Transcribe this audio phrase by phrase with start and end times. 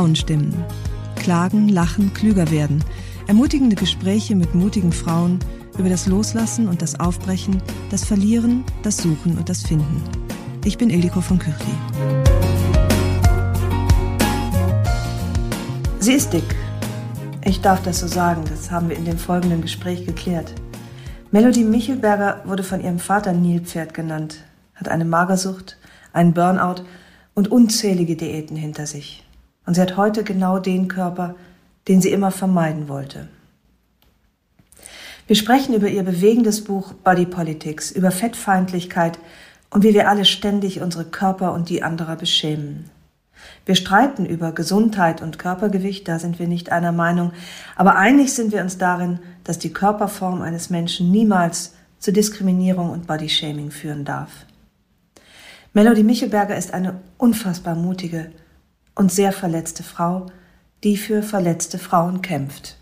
[0.00, 0.54] Frauenstimmen.
[1.16, 2.82] Klagen, lachen, klüger werden.
[3.26, 5.38] Ermutigende Gespräche mit mutigen Frauen
[5.76, 10.02] über das Loslassen und das Aufbrechen, das Verlieren, das Suchen und das Finden.
[10.64, 11.58] Ich bin Ildiko von Kürli.
[15.98, 16.56] Sie ist dick.
[17.44, 20.54] Ich darf das so sagen, das haben wir in dem folgenden Gespräch geklärt.
[21.30, 24.38] Melody Michelberger wurde von ihrem Vater Nilpferd genannt,
[24.76, 25.76] hat eine Magersucht,
[26.14, 26.84] einen Burnout
[27.34, 29.24] und unzählige Diäten hinter sich.
[29.66, 31.34] Und sie hat heute genau den Körper,
[31.88, 33.28] den sie immer vermeiden wollte.
[35.26, 39.18] Wir sprechen über ihr bewegendes Buch Body Politics, über Fettfeindlichkeit
[39.70, 42.90] und wie wir alle ständig unsere Körper und die anderer beschämen.
[43.64, 47.32] Wir streiten über Gesundheit und Körpergewicht, da sind wir nicht einer Meinung,
[47.76, 53.06] aber einig sind wir uns darin, dass die Körperform eines Menschen niemals zu Diskriminierung und
[53.06, 54.30] Bodyshaming führen darf.
[55.72, 58.32] Melody Michelberger ist eine unfassbar mutige
[59.00, 60.26] und sehr verletzte Frau,
[60.84, 62.76] die für verletzte Frauen kämpft.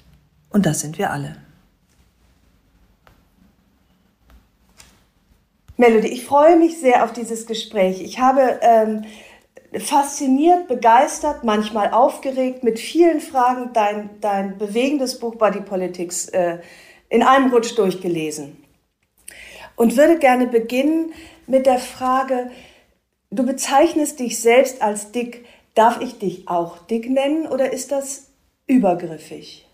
[0.51, 1.37] Und das sind wir alle.
[5.77, 8.03] Melody, ich freue mich sehr auf dieses Gespräch.
[8.03, 9.05] Ich habe ähm,
[9.79, 16.59] fasziniert, begeistert, manchmal aufgeregt, mit vielen Fragen dein, dein bewegendes Buch Body Politics äh,
[17.11, 18.57] in einem Rutsch durchgelesen.
[19.77, 21.13] Und würde gerne beginnen
[21.47, 22.51] mit der Frage,
[23.31, 25.45] du bezeichnest dich selbst als dick.
[25.79, 28.33] Darf ich dich auch dick nennen oder ist das
[28.67, 29.65] übergriffig?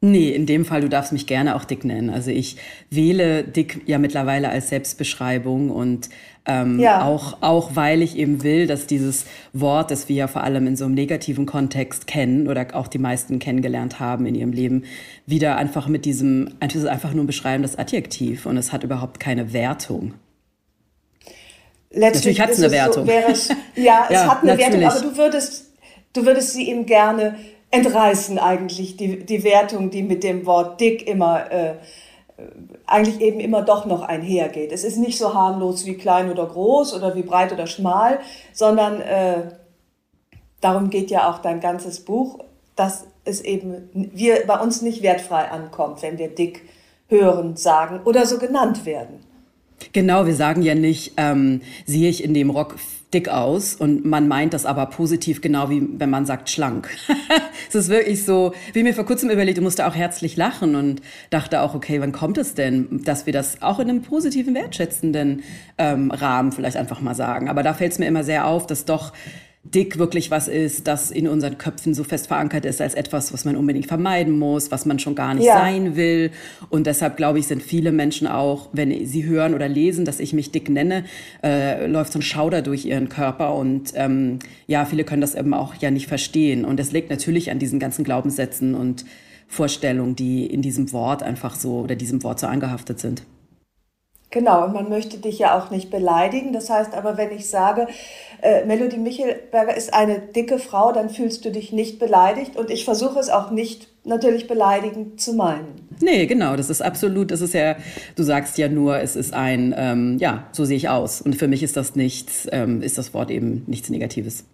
[0.00, 2.08] Nee, in dem Fall, du darfst mich gerne auch dick nennen.
[2.08, 2.56] Also ich
[2.88, 6.08] wähle dick ja mittlerweile als Selbstbeschreibung und
[6.46, 7.04] ähm, ja.
[7.04, 10.76] auch, auch weil ich eben will, dass dieses Wort, das wir ja vor allem in
[10.76, 14.84] so einem negativen Kontext kennen oder auch die meisten kennengelernt haben in ihrem Leben,
[15.26, 20.14] wieder einfach mit diesem, einfach nur ein beschreibendes Adjektiv und es hat überhaupt keine Wertung.
[21.92, 23.06] Letztlich natürlich hat es eine Wertung.
[23.06, 24.80] So, es, ja, es ja, hat eine natürlich.
[24.80, 25.72] Wertung, aber du würdest,
[26.12, 27.36] du würdest sie ihm gerne
[27.70, 31.74] entreißen eigentlich, die, die Wertung, die mit dem Wort dick immer, äh,
[32.86, 34.72] eigentlich eben immer doch noch einhergeht.
[34.72, 38.20] Es ist nicht so harmlos wie klein oder groß oder wie breit oder schmal,
[38.52, 39.52] sondern äh,
[40.60, 42.38] darum geht ja auch dein ganzes Buch,
[42.76, 46.62] dass es eben wir bei uns nicht wertfrei ankommt, wenn wir dick
[47.08, 49.29] hören, sagen oder so genannt werden.
[49.92, 52.76] Genau, wir sagen ja nicht, ähm, sehe ich in dem Rock
[53.12, 56.88] dick aus und man meint das aber positiv, genau wie wenn man sagt schlank.
[57.68, 61.02] es ist wirklich so, wie mir vor kurzem überlegt, ich musste auch herzlich lachen und
[61.30, 65.42] dachte auch, okay, wann kommt es denn, dass wir das auch in einem positiven, wertschätzenden
[65.78, 67.48] ähm, Rahmen vielleicht einfach mal sagen.
[67.48, 69.12] Aber da fällt es mir immer sehr auf, dass doch
[69.62, 73.44] dick wirklich was ist, das in unseren Köpfen so fest verankert ist als etwas, was
[73.44, 75.54] man unbedingt vermeiden muss, was man schon gar nicht ja.
[75.54, 76.30] sein will.
[76.70, 80.32] Und deshalb glaube ich, sind viele Menschen auch, wenn sie hören oder lesen, dass ich
[80.32, 81.04] mich dick nenne,
[81.42, 83.54] äh, läuft so ein Schauder durch ihren Körper.
[83.54, 86.64] Und ähm, ja, viele können das eben auch ja nicht verstehen.
[86.64, 89.04] Und das liegt natürlich an diesen ganzen Glaubenssätzen und
[89.46, 93.24] Vorstellungen, die in diesem Wort einfach so oder diesem Wort so angehaftet sind.
[94.30, 96.52] Genau, und man möchte dich ja auch nicht beleidigen.
[96.52, 97.88] Das heißt aber, wenn ich sage,
[98.42, 102.56] äh, Melody Michelberger ist eine dicke Frau, dann fühlst du dich nicht beleidigt.
[102.56, 105.88] Und ich versuche es auch nicht natürlich beleidigend zu meinen.
[106.00, 107.76] Nee, genau, das ist absolut, das ist ja,
[108.14, 111.20] du sagst ja nur, es ist ein, ähm, ja, so sehe ich aus.
[111.20, 114.44] Und für mich ist das nichts, ähm, ist das Wort eben nichts Negatives.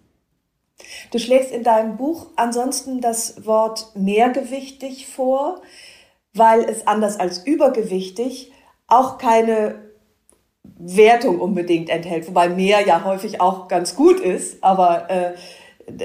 [1.11, 5.61] Du schlägst in deinem Buch ansonsten das Wort mehrgewichtig vor,
[6.33, 8.51] weil es anders als übergewichtig
[8.87, 9.75] auch keine
[10.63, 15.33] Wertung unbedingt enthält, wobei mehr ja häufig auch ganz gut ist, aber äh,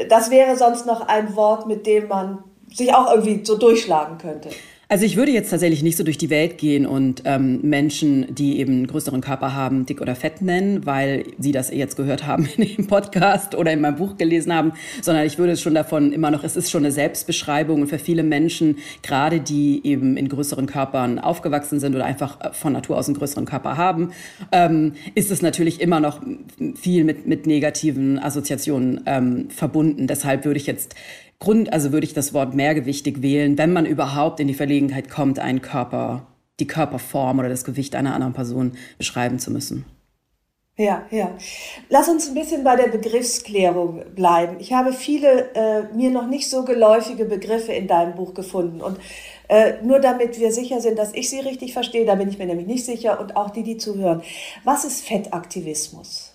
[0.08, 4.50] das wäre sonst noch ein Wort, mit dem man sich auch irgendwie so durchschlagen könnte.
[4.92, 8.60] Also ich würde jetzt tatsächlich nicht so durch die Welt gehen und ähm, Menschen, die
[8.60, 12.46] eben einen größeren Körper haben, dick oder fett nennen, weil sie das jetzt gehört haben
[12.58, 16.12] in dem Podcast oder in meinem Buch gelesen haben, sondern ich würde es schon davon
[16.12, 20.28] immer noch, es ist schon eine Selbstbeschreibung und für viele Menschen, gerade die eben in
[20.28, 24.12] größeren Körpern aufgewachsen sind oder einfach äh, von Natur aus einen größeren Körper haben,
[24.52, 26.20] ähm, ist es natürlich immer noch
[26.74, 30.06] viel mit, mit negativen Assoziationen ähm, verbunden.
[30.06, 30.94] Deshalb würde ich jetzt
[31.42, 35.40] Grund, also würde ich das Wort mehrgewichtig wählen, wenn man überhaupt in die Verlegenheit kommt,
[35.40, 36.28] einen Körper,
[36.60, 39.84] die Körperform oder das Gewicht einer anderen Person beschreiben zu müssen.
[40.76, 41.36] Ja, ja.
[41.88, 44.58] Lass uns ein bisschen bei der Begriffsklärung bleiben.
[44.60, 48.80] Ich habe viele äh, mir noch nicht so geläufige Begriffe in deinem Buch gefunden.
[48.80, 48.98] Und
[49.48, 52.46] äh, nur damit wir sicher sind, dass ich sie richtig verstehe, da bin ich mir
[52.46, 54.22] nämlich nicht sicher und auch die, die zuhören.
[54.62, 56.31] Was ist Fettaktivismus?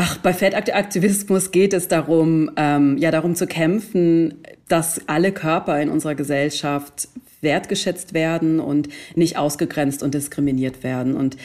[0.00, 4.34] Ach, bei Fettaktivismus geht es darum, ähm, ja, darum zu kämpfen,
[4.68, 7.08] dass alle Körper in unserer Gesellschaft
[7.40, 11.16] wertgeschätzt werden und nicht ausgegrenzt und diskriminiert werden.
[11.16, 11.36] Und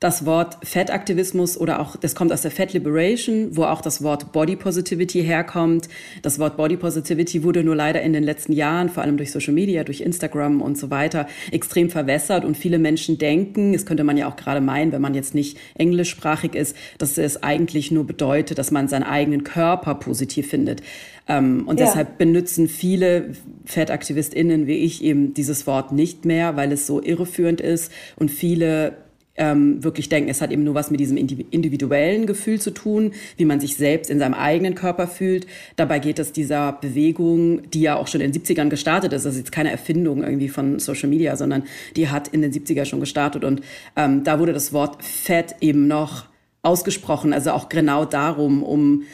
[0.00, 4.30] das Wort Fettaktivismus oder auch, das kommt aus der Fat Liberation, wo auch das Wort
[4.30, 5.88] Body Positivity herkommt.
[6.22, 9.52] Das Wort Body Positivity wurde nur leider in den letzten Jahren, vor allem durch Social
[9.52, 14.16] Media, durch Instagram und so weiter, extrem verwässert und viele Menschen denken, das könnte man
[14.16, 18.58] ja auch gerade meinen, wenn man jetzt nicht englischsprachig ist, dass es eigentlich nur bedeutet,
[18.58, 20.80] dass man seinen eigenen Körper positiv findet.
[21.26, 21.86] Ähm, und ja.
[21.86, 23.32] deshalb benutzen viele
[23.64, 29.07] FettaktivistInnen wie ich eben dieses Wort nicht mehr, weil es so irreführend ist und viele
[29.38, 33.44] ähm, wirklich denken, es hat eben nur was mit diesem individuellen Gefühl zu tun, wie
[33.44, 35.46] man sich selbst in seinem eigenen Körper fühlt.
[35.76, 39.34] Dabei geht es dieser Bewegung, die ja auch schon in den 70ern gestartet ist, das
[39.34, 41.62] ist jetzt keine Erfindung irgendwie von Social Media, sondern
[41.96, 43.62] die hat in den 70er schon gestartet und
[43.96, 46.26] ähm, da wurde das Wort Fett eben noch
[46.62, 49.04] ausgesprochen, also auch genau darum, um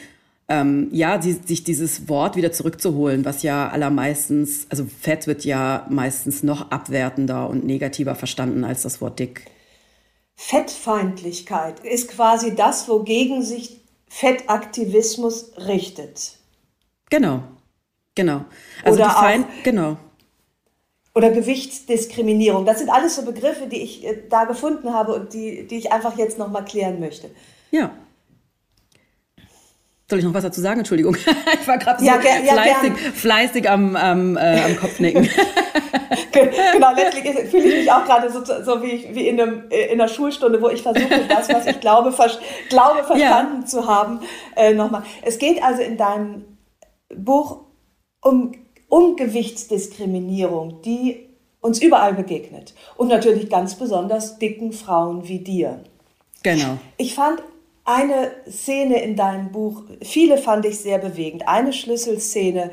[0.47, 5.87] ähm, ja, die, sich dieses Wort wieder zurückzuholen, was ja allermeistens, also Fett wird ja
[5.89, 9.45] meistens noch abwertender und negativer verstanden als das Wort dick.
[10.35, 16.37] Fettfeindlichkeit ist quasi das, wogegen sich Fettaktivismus richtet.
[17.09, 17.41] Genau,
[18.15, 18.45] genau.
[18.83, 19.97] Also oder die Feind, auch, genau.
[21.13, 22.65] Oder Gewichtsdiskriminierung.
[22.65, 25.91] Das sind alles so Begriffe, die ich äh, da gefunden habe und die, die ich
[25.91, 27.29] einfach jetzt nochmal klären möchte.
[27.71, 27.91] Ja.
[30.09, 30.79] Soll ich noch was dazu sagen?
[30.79, 31.17] Entschuldigung.
[31.61, 35.27] Ich war gerade so ja, fleißig, fleißig am, am, äh, am Kopfnicken.
[36.31, 39.99] genau, letztlich fühle ich mich auch gerade so, so wie, wie in, einem, äh, in
[39.99, 42.29] einer Schulstunde, wo ich versuche, das, was ich glaube, ver,
[42.69, 43.65] glaube verstanden ja.
[43.65, 44.19] zu haben,
[44.55, 45.03] äh, nochmal.
[45.23, 46.57] Es geht also in deinem
[47.15, 47.61] Buch
[48.21, 48.53] um,
[48.89, 51.29] um Gewichtsdiskriminierung, die
[51.61, 52.73] uns überall begegnet.
[52.97, 55.83] Und natürlich ganz besonders dicken Frauen wie dir.
[56.43, 56.77] Genau.
[56.97, 57.41] Ich fand
[57.85, 61.47] eine Szene in deinem Buch, viele fand ich sehr bewegend.
[61.47, 62.71] Eine Schlüsselszene,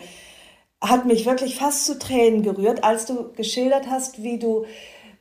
[0.82, 4.64] hat mich wirklich fast zu Tränen gerührt, als du geschildert hast, wie du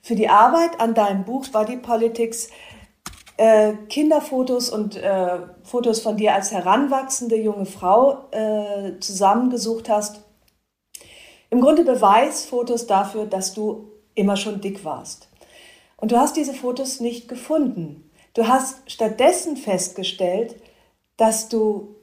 [0.02, 2.50] für die Arbeit an deinem Buch Body Politics
[3.38, 10.22] äh, Kinderfotos und äh, Fotos von dir als heranwachsende junge Frau äh, zusammengesucht hast.
[11.52, 15.30] Im Grunde Beweisfotos dafür, dass du immer schon dick warst.
[15.98, 18.11] Und du hast diese Fotos nicht gefunden.
[18.34, 20.56] Du hast stattdessen festgestellt,
[21.18, 21.96] dass du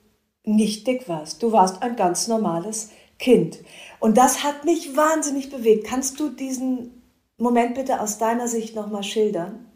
[0.45, 1.43] nicht dick warst.
[1.43, 3.59] Du warst ein ganz normales Kind.
[3.99, 5.87] Und das hat mich wahnsinnig bewegt.
[5.87, 7.03] Kannst du diesen
[7.37, 9.67] Moment bitte aus deiner Sicht nochmal schildern?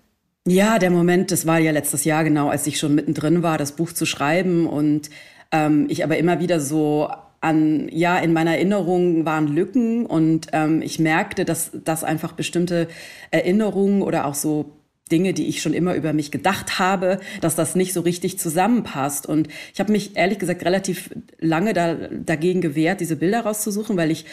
[0.46, 3.72] Ja, der Moment, das war ja letztes Jahr genau, als ich schon mittendrin war, das
[3.72, 5.08] Buch zu schreiben und
[5.52, 7.08] ähm, ich aber immer wieder so
[7.40, 12.88] an, ja, in meiner Erinnerung waren Lücken und ähm, ich merkte, dass, dass einfach bestimmte
[13.30, 14.70] Erinnerungen oder auch so
[15.12, 19.26] Dinge, die ich schon immer über mich gedacht habe, dass das nicht so richtig zusammenpasst.
[19.26, 24.10] Und ich habe mich ehrlich gesagt relativ lange da, dagegen gewehrt, diese Bilder rauszusuchen, weil
[24.10, 24.24] ich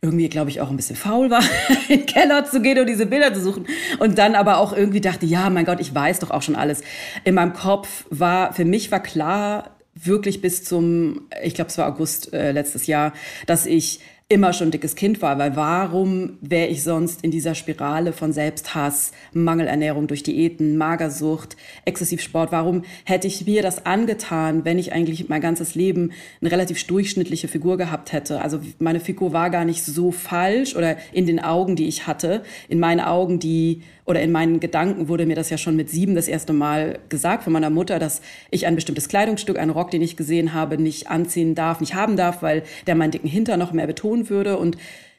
[0.00, 1.42] irgendwie, glaube ich, auch ein bisschen faul war,
[1.88, 3.66] in den Keller zu gehen und diese Bilder zu suchen.
[3.98, 6.82] Und dann aber auch irgendwie dachte, ja, mein Gott, ich weiß doch auch schon alles.
[7.24, 11.88] In meinem Kopf war, für mich war klar, wirklich bis zum, ich glaube, es war
[11.88, 13.12] August äh, letztes Jahr,
[13.46, 14.00] dass ich
[14.30, 19.12] immer schon dickes Kind war, weil warum wäre ich sonst in dieser Spirale von Selbsthass,
[19.32, 21.56] Mangelernährung durch Diäten, Magersucht,
[21.86, 26.86] Exzessivsport, warum hätte ich mir das angetan, wenn ich eigentlich mein ganzes Leben eine relativ
[26.86, 28.42] durchschnittliche Figur gehabt hätte?
[28.42, 32.42] Also meine Figur war gar nicht so falsch oder in den Augen, die ich hatte,
[32.68, 36.14] in meinen Augen, die oder in meinen Gedanken wurde mir das ja schon mit sieben
[36.14, 40.00] das erste Mal gesagt von meiner Mutter, dass ich ein bestimmtes Kleidungsstück, einen Rock, den
[40.00, 43.72] ich gesehen habe, nicht anziehen darf, nicht haben darf, weil der meinen dicken Hinter noch
[43.72, 44.56] mehr betont würde.
[44.56, 44.78] Und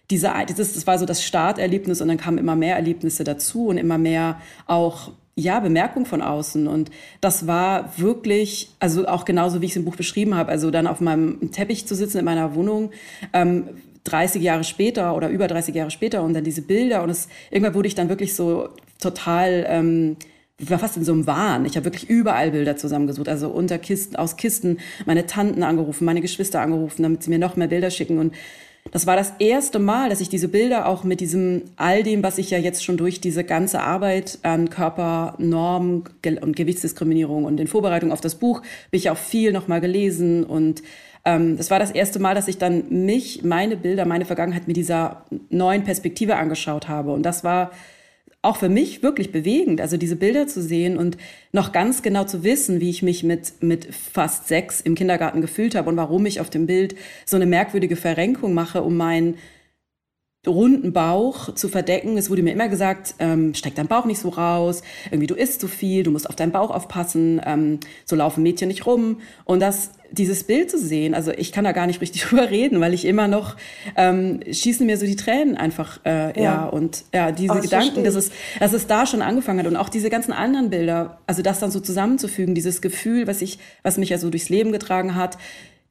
[0.10, 3.78] diese, dieses, das war so das Starterlebnis und dann kamen immer mehr Erlebnisse dazu und
[3.78, 6.68] immer mehr auch ja, Bemerkung von außen.
[6.68, 6.90] Und
[7.22, 10.88] das war wirklich, also auch genauso, wie ich es im Buch beschrieben habe, also dann
[10.88, 12.90] auf meinem Teppich zu sitzen in meiner Wohnung,
[13.34, 13.66] ähm,
[14.10, 17.76] 30 Jahre später oder über 30 Jahre später und dann diese Bilder und es, irgendwann
[17.76, 20.18] wurde ich dann wirklich so total, ähm,
[20.58, 21.66] ich war fast in so einem Wahn.
[21.66, 26.22] Ich habe wirklich überall Bilder zusammengesucht, also unter Kisten, aus Kisten, meine Tanten angerufen, meine
[26.22, 28.34] Geschwister angerufen, damit sie mir noch mehr Bilder schicken und
[28.92, 32.38] das war das erste Mal, dass ich diese Bilder auch mit diesem all dem, was
[32.38, 36.06] ich ja jetzt schon durch diese ganze Arbeit an Körpernormen
[36.42, 40.82] und Gewichtsdiskriminierung und in Vorbereitung auf das Buch, bin ich auch viel nochmal gelesen und
[41.26, 44.78] ähm, das war das erste Mal, dass ich dann mich, meine Bilder, meine Vergangenheit mit
[44.78, 47.12] dieser neuen Perspektive angeschaut habe.
[47.12, 47.72] Und das war
[48.42, 51.18] auch für mich wirklich bewegend, also diese Bilder zu sehen und
[51.52, 55.76] noch ganz genau zu wissen, wie ich mich mit, mit fast sechs im Kindergarten gefühlt
[55.76, 56.96] habe und warum ich auf dem Bild
[57.26, 59.36] so eine merkwürdige Verrenkung mache, um meinen
[60.48, 62.18] runden Bauch zu verdecken.
[62.18, 65.60] Es wurde mir immer gesagt, ähm, steck dein Bauch nicht so raus, irgendwie du isst
[65.60, 69.20] zu viel, du musst auf deinen Bauch aufpassen, ähm, so laufen Mädchen nicht rum.
[69.44, 72.80] Und das, dieses Bild zu sehen, also ich kann da gar nicht richtig drüber reden,
[72.80, 73.58] weil ich immer noch
[73.98, 76.44] ähm, schießen mir so die Tränen einfach, äh, ja.
[76.44, 78.32] ja und ja, diese oh, Gedanken, dass es,
[78.62, 81.70] dass es da schon angefangen hat und auch diese ganzen anderen Bilder, also das dann
[81.70, 85.38] so zusammenzufügen, dieses Gefühl, was ich, was mich ja so durchs Leben getragen hat,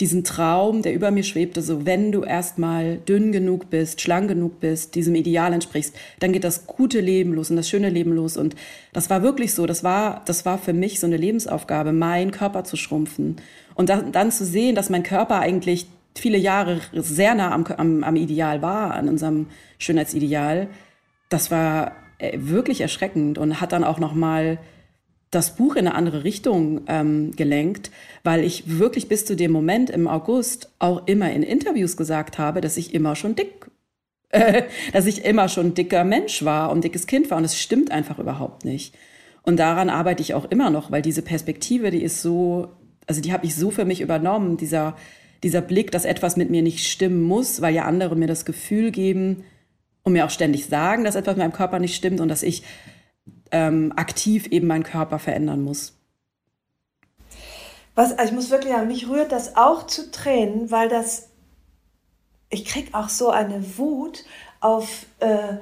[0.01, 4.61] diesen Traum, der über mir schwebte, so wenn du erstmal dünn genug bist, schlank genug
[4.61, 8.37] bist, diesem Ideal entsprichst, dann geht das gute Leben los und das schöne Leben los.
[8.37, 8.55] Und
[8.93, 9.67] das war wirklich so.
[9.67, 13.37] Das war, das war für mich so eine Lebensaufgabe, meinen Körper zu schrumpfen.
[13.75, 15.87] Und dann, dann zu sehen, dass mein Körper eigentlich
[16.17, 19.47] viele Jahre sehr nah am, am, am Ideal war, an unserem
[19.79, 20.69] Schönheitsideal,
[21.29, 24.59] das war äh, wirklich erschreckend und hat dann auch noch mal
[25.31, 27.91] das Buch in eine andere Richtung ähm, gelenkt,
[28.25, 32.61] weil ich wirklich bis zu dem Moment im August auch immer in Interviews gesagt habe,
[32.61, 33.71] dass ich immer schon dick,
[34.31, 37.91] äh, dass ich immer schon dicker Mensch war und dickes Kind war und es stimmt
[37.91, 38.95] einfach überhaupt nicht.
[39.43, 42.69] Und daran arbeite ich auch immer noch, weil diese Perspektive, die ist so,
[43.07, 44.97] also die habe ich so für mich übernommen, dieser,
[45.43, 48.91] dieser Blick, dass etwas mit mir nicht stimmen muss, weil ja andere mir das Gefühl
[48.91, 49.45] geben
[50.03, 52.63] und mir auch ständig sagen, dass etwas mit meinem Körper nicht stimmt und dass ich
[53.51, 55.95] ähm, aktiv eben meinen Körper verändern muss.
[57.95, 61.31] Was, also ich muss wirklich sagen, mich rührt das auch zu Tränen, weil das,
[62.49, 64.25] ich kriege auch so eine Wut
[64.61, 65.57] auf, äh,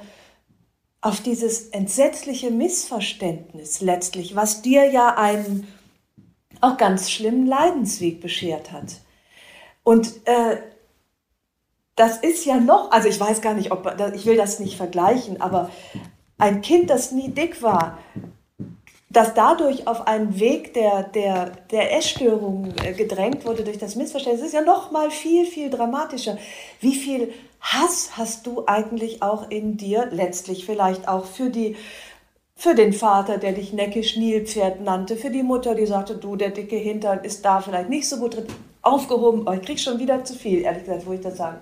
[1.00, 5.66] auf dieses entsetzliche Missverständnis letztlich, was dir ja einen
[6.61, 9.00] auch ganz schlimmen Leidensweg beschert hat.
[9.83, 10.59] Und äh,
[11.95, 15.40] das ist ja noch, also ich weiß gar nicht, ob ich will das nicht vergleichen,
[15.40, 15.71] aber
[16.38, 17.99] ein Kind, das nie dick war,
[19.09, 24.49] das dadurch auf einen Weg der, der, der Essstörung äh, gedrängt wurde durch das Missverständnis,
[24.49, 26.37] ist ja noch mal viel, viel dramatischer.
[26.81, 31.76] Wie viel Hass hast du eigentlich auch in dir, letztlich vielleicht auch für die
[32.59, 36.49] für den Vater, der dich neckisch Nilpferd nannte, für die Mutter, die sagte, du, der
[36.49, 38.47] dicke Hintern ist da vielleicht nicht so gut drin,
[38.81, 39.47] aufgehoben.
[39.47, 41.59] Oh, ich krieg schon wieder zu viel, ehrlich gesagt, wo ich das sagen.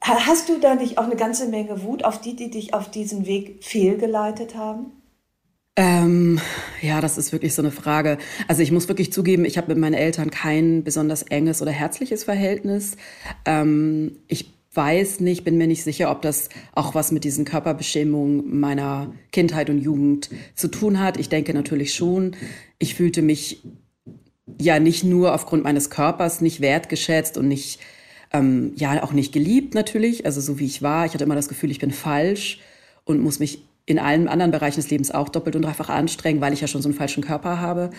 [0.00, 3.26] Hast du da nicht auch eine ganze Menge Wut auf die, die dich auf diesen
[3.26, 4.92] Weg fehlgeleitet haben?
[5.76, 6.40] Ähm,
[6.82, 8.18] ja, das ist wirklich so eine Frage.
[8.48, 12.24] Also ich muss wirklich zugeben, ich habe mit meinen Eltern kein besonders enges oder herzliches
[12.24, 12.96] Verhältnis.
[13.44, 18.58] Ähm, ich weiß nicht, bin mir nicht sicher, ob das auch was mit diesen Körperbeschämungen
[18.58, 21.18] meiner Kindheit und Jugend zu tun hat.
[21.18, 22.36] Ich denke natürlich schon.
[22.78, 23.62] Ich fühlte mich
[24.58, 27.80] ja nicht nur aufgrund meines Körpers nicht wertgeschätzt und nicht
[28.32, 31.06] ähm, ja auch nicht geliebt natürlich, also so wie ich war.
[31.06, 32.60] Ich hatte immer das Gefühl, ich bin falsch
[33.04, 36.52] und muss mich in allen anderen Bereichen des Lebens auch doppelt und dreifach anstrengen, weil
[36.52, 37.90] ich ja schon so einen falschen Körper habe.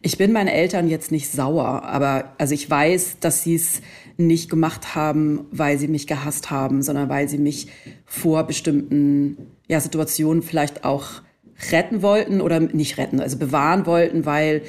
[0.00, 3.82] Ich bin meinen Eltern jetzt nicht sauer, aber also ich weiß, dass sie es
[4.16, 7.68] nicht gemacht haben, weil sie mich gehasst haben, sondern weil sie mich
[8.04, 9.36] vor bestimmten
[9.68, 11.22] ja, Situationen vielleicht auch
[11.70, 14.62] retten wollten oder nicht retten, also bewahren wollten, weil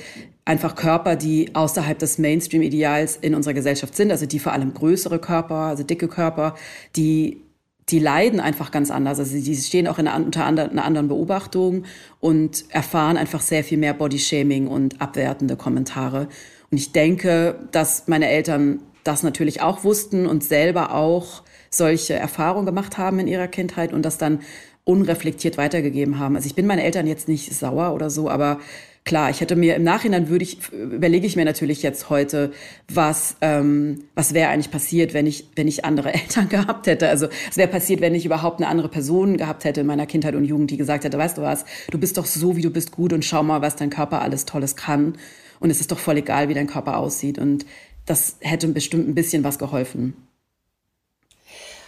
[0.46, 5.20] einfach Körper, die außerhalb des Mainstream-Ideals in unserer Gesellschaft sind, also die vor allem größere
[5.20, 6.56] Körper, also dicke Körper,
[6.96, 7.44] die
[7.90, 9.20] die leiden einfach ganz anders.
[9.20, 11.84] Also die stehen auch in einer, unter einer anderen Beobachtung
[12.20, 16.28] und erfahren einfach sehr viel mehr Bodyshaming und abwertende Kommentare.
[16.72, 22.66] Und ich denke, dass meine Eltern das natürlich auch wussten und selber auch solche Erfahrungen
[22.66, 24.40] gemacht haben in ihrer Kindheit und das dann
[24.86, 26.36] unreflektiert weitergegeben haben.
[26.36, 28.60] Also ich bin meinen Eltern jetzt nicht sauer oder so, aber
[29.06, 32.52] klar, ich hätte mir im Nachhinein würde ich, überlege ich mir natürlich jetzt heute,
[32.88, 37.10] was, ähm, was wäre eigentlich passiert, wenn ich, wenn ich andere Eltern gehabt hätte.
[37.10, 40.36] Also es wäre passiert, wenn ich überhaupt eine andere Person gehabt hätte in meiner Kindheit
[40.36, 42.92] und Jugend, die gesagt hätte, weißt du was, du bist doch so, wie du bist
[42.92, 45.18] gut und schau mal, was dein Körper alles Tolles kann.
[45.60, 47.38] Und es ist doch voll egal, wie dein Körper aussieht.
[47.38, 47.66] Und
[48.06, 50.14] das hätte bestimmt ein bisschen was geholfen.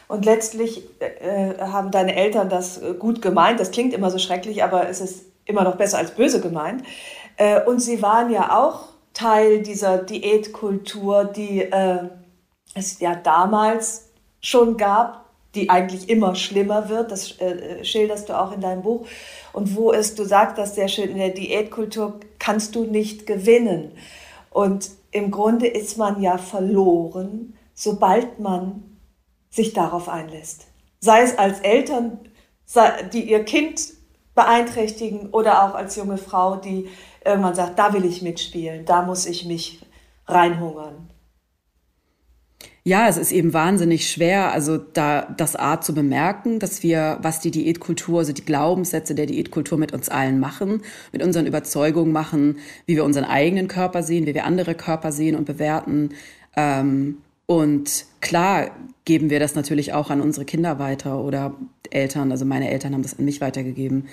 [0.07, 3.59] Und letztlich äh, haben deine Eltern das äh, gut gemeint.
[3.59, 6.83] Das klingt immer so schrecklich, aber es ist immer noch besser als böse gemeint.
[7.37, 12.09] Äh, und sie waren ja auch Teil dieser Diätkultur, die äh,
[12.73, 14.09] es ja damals
[14.41, 15.25] schon gab,
[15.55, 19.07] die eigentlich immer schlimmer wird, das äh, schilderst du auch in deinem Buch,
[19.53, 23.93] und wo es, du sagst das sehr schön, in der Diätkultur kannst du nicht gewinnen.
[24.51, 28.83] Und im Grunde ist man ja verloren, sobald man
[29.49, 30.67] sich darauf einlässt.
[30.99, 32.19] Sei es als Eltern,
[33.13, 33.94] die ihr Kind
[34.35, 36.89] beeinträchtigen oder auch als junge Frau, die
[37.23, 39.79] irgendwann sagt, da will ich mitspielen, da muss ich mich
[40.27, 41.09] reinhungern.
[42.87, 47.39] Ja, es ist eben wahnsinnig schwer, also da das Art zu bemerken, dass wir, was
[47.39, 52.59] die Diätkultur, also die Glaubenssätze der Diätkultur mit uns allen machen, mit unseren Überzeugungen machen,
[52.85, 56.09] wie wir unseren eigenen Körper sehen, wie wir andere Körper sehen und bewerten.
[56.55, 58.69] Ähm, und klar
[59.03, 61.55] geben wir das natürlich auch an unsere Kinder weiter oder
[61.93, 62.31] Eltern.
[62.31, 64.07] Also meine Eltern haben das an mich weitergegeben.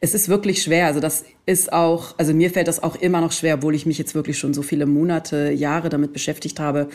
[0.00, 0.86] Es ist wirklich schwer.
[0.86, 3.98] Also das ist auch, also mir fällt das auch immer noch schwer, obwohl ich mich
[3.98, 6.88] jetzt wirklich schon so viele Monate, Jahre damit beschäftigt habe,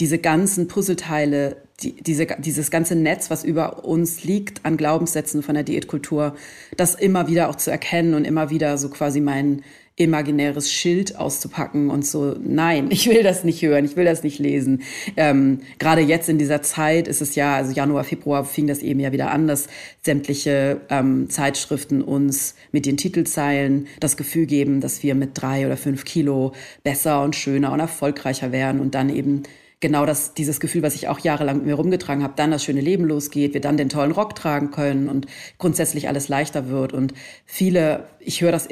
[0.00, 5.54] diese ganzen Puzzleteile, die, diese, dieses ganze Netz, was über uns liegt an Glaubenssätzen von
[5.54, 6.36] der Diätkultur,
[6.76, 9.62] das immer wieder auch zu erkennen und immer wieder so quasi mein
[9.96, 14.38] imaginäres Schild auszupacken und so, nein, ich will das nicht hören, ich will das nicht
[14.38, 14.82] lesen.
[15.16, 19.00] Ähm, Gerade jetzt in dieser Zeit ist es ja, also Januar, Februar fing das eben
[19.00, 19.68] ja wieder an, dass
[20.02, 25.76] sämtliche ähm, Zeitschriften uns mit den Titelzeilen das Gefühl geben, dass wir mit drei oder
[25.76, 26.52] fünf Kilo
[26.84, 29.42] besser und schöner und erfolgreicher werden und dann eben
[29.80, 32.80] genau das, dieses Gefühl, was ich auch jahrelang mit mir rumgetragen habe, dann das schöne
[32.80, 35.26] Leben losgeht, wir dann den tollen Rock tragen können und
[35.58, 36.92] grundsätzlich alles leichter wird.
[36.92, 37.12] Und
[37.44, 38.68] viele, ich höre das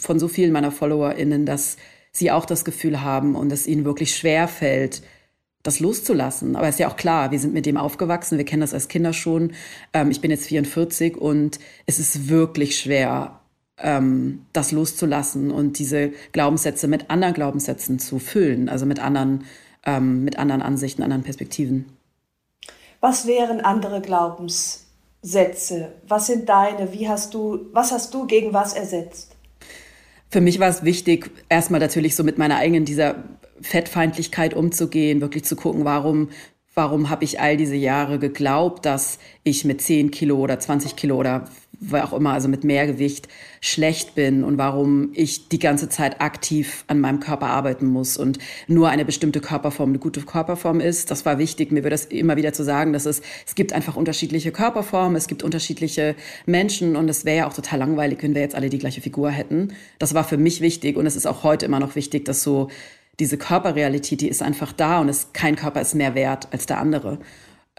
[0.00, 1.76] von so vielen meiner FollowerInnen, dass
[2.12, 5.02] sie auch das Gefühl haben und es ihnen wirklich schwer fällt,
[5.62, 6.56] das loszulassen.
[6.56, 8.88] Aber es ist ja auch klar, wir sind mit dem aufgewachsen, wir kennen das als
[8.88, 9.52] Kinder schon.
[9.92, 13.40] Ähm, ich bin jetzt 44 und es ist wirklich schwer,
[13.78, 19.44] ähm, das loszulassen und diese Glaubenssätze mit anderen Glaubenssätzen zu füllen, also mit anderen
[19.84, 21.86] ähm, mit anderen Ansichten, anderen Perspektiven.
[23.00, 25.92] Was wären andere Glaubenssätze?
[26.06, 26.92] Was sind deine?
[26.92, 29.36] Wie hast du, was hast du gegen was ersetzt?
[30.30, 33.24] Für mich war es wichtig, erstmal natürlich so mit meiner eigenen dieser
[33.60, 36.28] Fettfeindlichkeit umzugehen, wirklich zu gucken, warum
[36.78, 41.16] warum habe ich all diese Jahre geglaubt, dass ich mit 10 Kilo oder 20 Kilo
[41.16, 41.48] oder
[41.92, 43.26] auch immer, also mit mehr Gewicht
[43.60, 48.38] schlecht bin und warum ich die ganze Zeit aktiv an meinem Körper arbeiten muss und
[48.68, 51.10] nur eine bestimmte Körperform eine gute Körperform ist.
[51.10, 53.96] Das war wichtig, mir wird das immer wieder zu sagen, dass es, es gibt einfach
[53.96, 56.14] unterschiedliche Körperformen, es gibt unterschiedliche
[56.46, 59.30] Menschen und es wäre ja auch total langweilig, wenn wir jetzt alle die gleiche Figur
[59.30, 59.72] hätten.
[59.98, 62.68] Das war für mich wichtig und es ist auch heute immer noch wichtig, dass so
[63.20, 66.78] diese Körperrealität, die ist einfach da und es, kein Körper ist mehr wert als der
[66.78, 67.18] andere.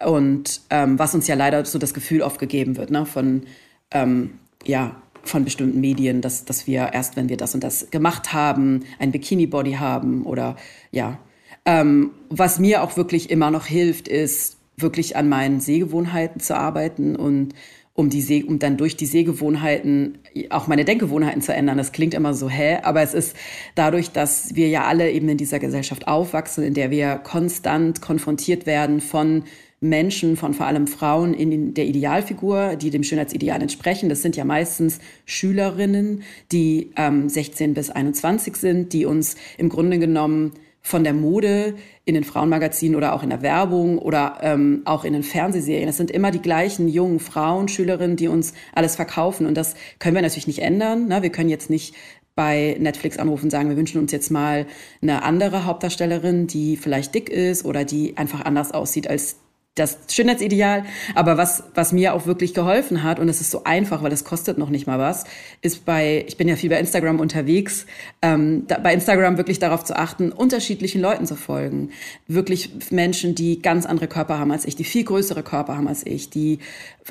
[0.06, 3.44] Und ähm, was uns ja leider so das Gefühl oft gegeben wird, ne, von,
[3.92, 8.34] ähm, ja, von bestimmten Medien, dass, dass wir erst, wenn wir das und das gemacht
[8.34, 10.56] haben, ein Bikini-Body haben oder
[10.92, 11.20] ja.
[11.66, 17.16] Ähm, was mir auch wirklich immer noch hilft, ist wirklich an meinen Sehgewohnheiten zu arbeiten
[17.16, 17.54] und
[18.00, 21.78] um, die See um dann durch die Sehgewohnheiten auch meine Denkgewohnheiten zu ändern.
[21.78, 22.78] Das klingt immer so, hä?
[22.84, 23.36] Aber es ist
[23.76, 28.66] dadurch, dass wir ja alle eben in dieser Gesellschaft aufwachsen, in der wir konstant konfrontiert
[28.66, 29.44] werden von
[29.82, 34.08] Menschen, von vor allem Frauen in der Idealfigur, die dem Schönheitsideal entsprechen.
[34.08, 40.00] Das sind ja meistens Schülerinnen, die ähm, 16 bis 21 sind, die uns im Grunde
[40.00, 45.04] genommen von der Mode in den Frauenmagazinen oder auch in der Werbung oder ähm, auch
[45.04, 45.90] in den Fernsehserien.
[45.90, 49.46] Es sind immer die gleichen jungen Frauen, Schülerinnen, die uns alles verkaufen.
[49.46, 51.08] Und das können wir natürlich nicht ändern.
[51.08, 51.22] Ne?
[51.22, 51.96] Wir können jetzt nicht
[52.36, 54.66] bei Netflix anrufen und sagen, wir wünschen uns jetzt mal
[55.02, 59.36] eine andere Hauptdarstellerin, die vielleicht dick ist oder die einfach anders aussieht als
[59.80, 60.84] das Schönheitsideal.
[61.16, 64.24] Aber was, was mir auch wirklich geholfen hat, und es ist so einfach, weil es
[64.24, 65.24] kostet noch nicht mal was,
[65.62, 67.86] ist bei, ich bin ja viel bei Instagram unterwegs,
[68.22, 71.90] ähm, da, bei Instagram wirklich darauf zu achten, unterschiedlichen Leuten zu folgen.
[72.28, 76.06] Wirklich Menschen, die ganz andere Körper haben als ich, die viel größere Körper haben als
[76.06, 76.60] ich, die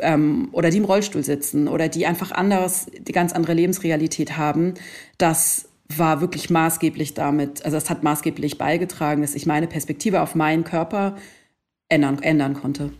[0.00, 4.74] ähm, oder die im Rollstuhl sitzen oder die einfach anders, die ganz andere Lebensrealität haben.
[5.16, 10.34] Das war wirklich maßgeblich damit, also es hat maßgeblich beigetragen, dass ich meine Perspektive auf
[10.34, 11.16] meinen Körper
[11.88, 12.90] ändern, ändern konnte.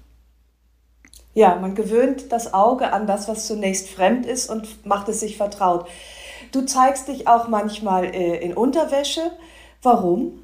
[1.34, 5.36] Ja, man gewöhnt das Auge an das, was zunächst fremd ist und macht es sich
[5.36, 5.86] vertraut.
[6.52, 9.30] Du zeigst dich auch manchmal äh, in Unterwäsche.
[9.82, 10.42] Warum?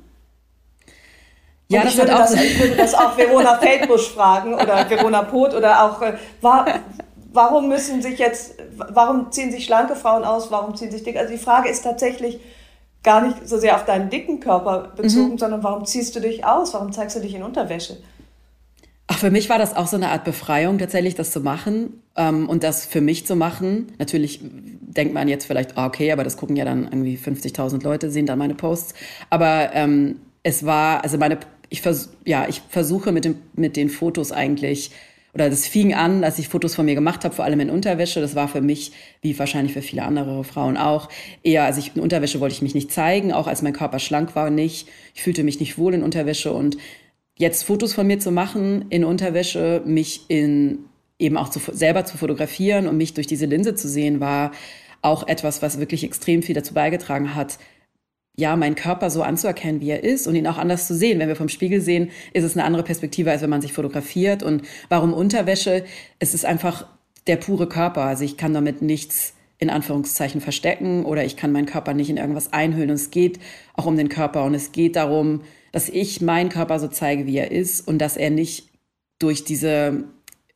[1.68, 5.54] Ja, und ich, würde das, ich würde das auch Verona Feldbusch fragen oder Verona Poth
[5.54, 6.66] oder auch, äh, war,
[7.32, 11.16] warum müssen sich jetzt, warum ziehen sich schlanke Frauen aus, warum ziehen sich dick?
[11.16, 12.38] Also die Frage ist tatsächlich
[13.02, 15.38] gar nicht so sehr auf deinen dicken Körper bezogen, mhm.
[15.38, 17.98] sondern warum ziehst du dich aus, warum zeigst du dich in Unterwäsche?
[19.06, 22.48] Ach, für mich war das auch so eine Art Befreiung, tatsächlich das zu machen ähm,
[22.48, 23.92] und das für mich zu machen.
[23.98, 28.10] Natürlich denkt man jetzt vielleicht, ah, okay, aber das gucken ja dann irgendwie 50.000 Leute,
[28.10, 28.94] sehen dann meine Posts.
[29.28, 31.38] Aber ähm, es war, also meine
[31.68, 34.90] ich, vers ja, ich versuche mit, dem, mit den Fotos eigentlich,
[35.34, 38.20] oder das fing an, als ich Fotos von mir gemacht habe, vor allem in Unterwäsche.
[38.20, 41.08] Das war für mich, wie wahrscheinlich für viele andere Frauen auch,
[41.42, 44.36] eher, also ich, in Unterwäsche wollte ich mich nicht zeigen, auch als mein Körper schlank
[44.36, 44.88] war, nicht.
[45.14, 46.76] Ich fühlte mich nicht wohl in Unterwäsche und
[47.36, 50.84] jetzt Fotos von mir zu machen in Unterwäsche, mich in
[51.18, 54.52] eben auch zu, selber zu fotografieren und mich durch diese Linse zu sehen, war
[55.02, 57.58] auch etwas, was wirklich extrem viel dazu beigetragen hat,
[58.36, 61.20] ja, meinen Körper so anzuerkennen, wie er ist und ihn auch anders zu sehen.
[61.20, 64.42] Wenn wir vom Spiegel sehen, ist es eine andere Perspektive, als wenn man sich fotografiert.
[64.42, 65.84] Und warum Unterwäsche?
[66.18, 66.86] Es ist einfach
[67.28, 68.02] der pure Körper.
[68.02, 72.16] Also ich kann damit nichts in Anführungszeichen verstecken oder ich kann meinen Körper nicht in
[72.16, 72.90] irgendwas einhüllen.
[72.90, 73.38] Und es geht
[73.74, 75.42] auch um den Körper und es geht darum,
[75.74, 78.70] dass ich meinen Körper so zeige, wie er ist und dass er nicht
[79.18, 80.04] durch diese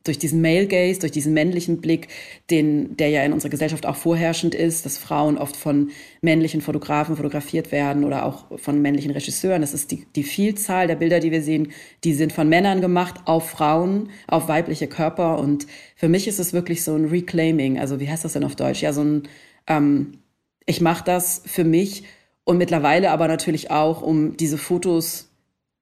[0.05, 2.07] durch diesen Male Gaze, durch diesen männlichen Blick,
[2.49, 7.17] den, der ja in unserer Gesellschaft auch vorherrschend ist, dass Frauen oft von männlichen Fotografen
[7.17, 9.59] fotografiert werden oder auch von männlichen Regisseuren.
[9.59, 11.73] Das ist die, die Vielzahl der Bilder, die wir sehen,
[12.05, 15.37] die sind von Männern gemacht auf Frauen, auf weibliche Körper.
[15.37, 17.77] Und für mich ist es wirklich so ein Reclaiming.
[17.77, 18.81] Also wie heißt das denn auf Deutsch?
[18.81, 19.23] Ja, so ein,
[19.67, 20.19] ähm,
[20.65, 22.05] ich mache das für mich
[22.49, 25.29] und mittlerweile aber natürlich auch, um diese Fotos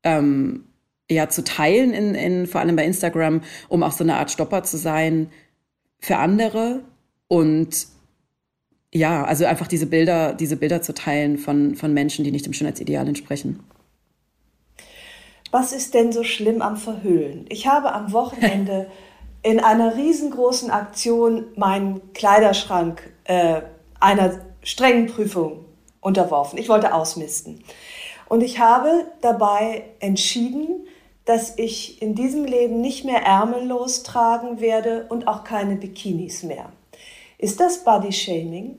[0.03, 0.65] ähm,
[1.10, 4.63] ja zu teilen, in, in, vor allem bei Instagram, um auch so eine Art Stopper
[4.63, 5.30] zu sein
[5.99, 6.82] für andere
[7.30, 7.88] und
[8.93, 12.51] ja, also einfach diese Bilder, diese Bilder zu teilen von, von Menschen, die nicht dem
[12.51, 13.63] Schönheitsideal entsprechen.
[15.51, 17.45] Was ist denn so schlimm am Verhüllen?
[17.47, 18.91] Ich habe am Wochenende
[19.41, 23.62] in einer riesengroßen Aktion meinen Kleiderschrank äh,
[24.01, 25.63] einer strengen Prüfung
[26.08, 26.58] unterworfen.
[26.58, 27.63] Ich wollte ausmisten.
[28.30, 30.88] Und ich habe dabei entschieden,
[31.26, 36.72] dass ich in diesem Leben nicht mehr ärmellos tragen werde und auch keine Bikinis mehr.
[37.38, 38.78] Ist das Body Shaming?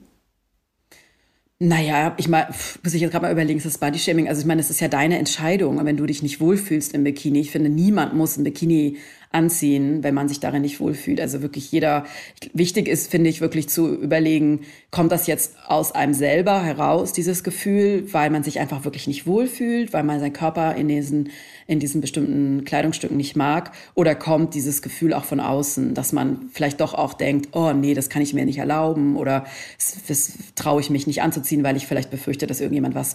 [1.60, 2.48] Naja, ich meine,
[2.82, 4.28] muss ich jetzt gerade mal überlegen, ist das Body Shaming?
[4.28, 5.84] Also ich meine, es ist ja deine Entscheidung.
[5.84, 8.96] Wenn du dich nicht wohlfühlst im Bikini, ich finde, niemand muss ein Bikini
[9.30, 11.20] anziehen, wenn man sich darin nicht wohlfühlt.
[11.20, 12.06] Also wirklich jeder,
[12.54, 14.60] wichtig ist, finde ich, wirklich zu überlegen,
[14.90, 19.26] kommt das jetzt aus einem selber heraus, dieses Gefühl, weil man sich einfach wirklich nicht
[19.26, 21.30] wohlfühlt, weil man seinen Körper in diesen,
[21.66, 26.48] in diesen bestimmten Kleidungsstücken nicht mag, oder kommt dieses Gefühl auch von außen, dass man
[26.52, 29.44] vielleicht doch auch denkt, oh nee, das kann ich mir nicht erlauben, oder
[29.76, 33.14] das, das traue ich mich nicht anzuziehen, weil ich vielleicht befürchte, dass irgendjemand was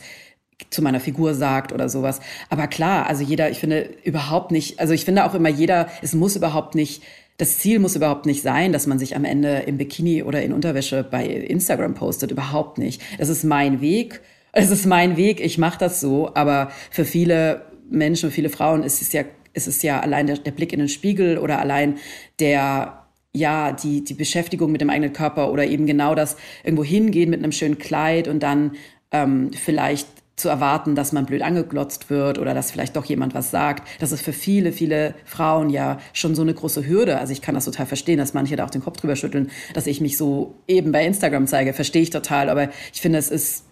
[0.70, 2.20] zu meiner Figur sagt oder sowas.
[2.50, 6.14] Aber klar, also jeder, ich finde überhaupt nicht, also ich finde auch immer jeder, es
[6.14, 7.04] muss überhaupt nicht,
[7.38, 10.54] das Ziel muss überhaupt nicht sein, dass man sich am Ende im Bikini oder in
[10.54, 12.32] Unterwäsche bei Instagram postet.
[12.32, 13.02] Überhaupt nicht.
[13.18, 14.22] Das ist mein Weg.
[14.52, 15.40] Es ist mein Weg.
[15.40, 16.32] Ich mache das so.
[16.36, 19.24] Aber für viele Menschen, viele Frauen ist es ja,
[19.54, 21.98] ist es ja allein der, der Blick in den Spiegel oder allein
[22.40, 23.00] der
[23.36, 27.40] ja, die, die Beschäftigung mit dem eigenen Körper oder eben genau das irgendwo hingehen mit
[27.40, 28.74] einem schönen Kleid und dann
[29.12, 33.52] ähm, vielleicht zu erwarten, dass man blöd angeglotzt wird oder dass vielleicht doch jemand was
[33.52, 33.88] sagt.
[34.00, 37.20] Das ist für viele, viele Frauen ja schon so eine große Hürde.
[37.20, 39.86] Also ich kann das total verstehen, dass manche da auch den Kopf drüber schütteln, dass
[39.86, 41.74] ich mich so eben bei Instagram zeige.
[41.74, 42.50] Verstehe ich total.
[42.50, 43.66] Aber ich finde, es ist,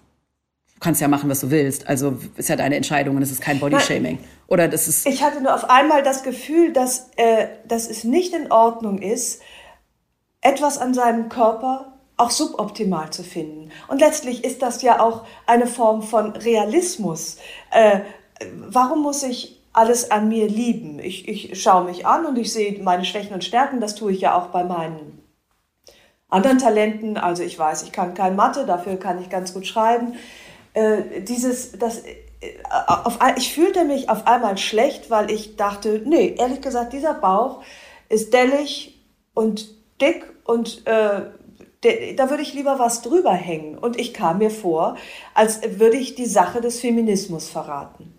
[0.76, 1.88] du kannst ja machen, was du willst.
[1.88, 4.20] Also ist ja deine Entscheidung und es ist kein Bodyshaming.
[4.46, 5.08] Oder das ist.
[5.08, 9.42] Ich hatte nur auf einmal das Gefühl, dass, äh, dass es nicht in Ordnung ist,
[10.42, 11.91] etwas an seinem Körper
[12.22, 13.72] auch suboptimal zu finden.
[13.88, 17.38] Und letztlich ist das ja auch eine Form von Realismus.
[17.72, 18.02] Äh,
[18.68, 21.00] warum muss ich alles an mir lieben?
[21.00, 23.82] Ich, ich schaue mich an und ich sehe meine Schwächen und Stärken.
[23.82, 25.24] Das tue ich ja auch bei meinen
[26.30, 27.18] anderen Talenten.
[27.18, 30.14] Also ich weiß, ich kann kein Mathe, dafür kann ich ganz gut schreiben.
[30.74, 32.18] Äh, dieses, das, äh,
[32.88, 37.64] auf, ich fühlte mich auf einmal schlecht, weil ich dachte, nee, ehrlich gesagt, dieser Bauch
[38.10, 39.02] ist dellig
[39.34, 41.22] und dick und äh,
[41.82, 43.78] da würde ich lieber was drüber hängen.
[43.78, 44.98] Und ich kam mir vor,
[45.34, 48.14] als würde ich die Sache des Feminismus verraten.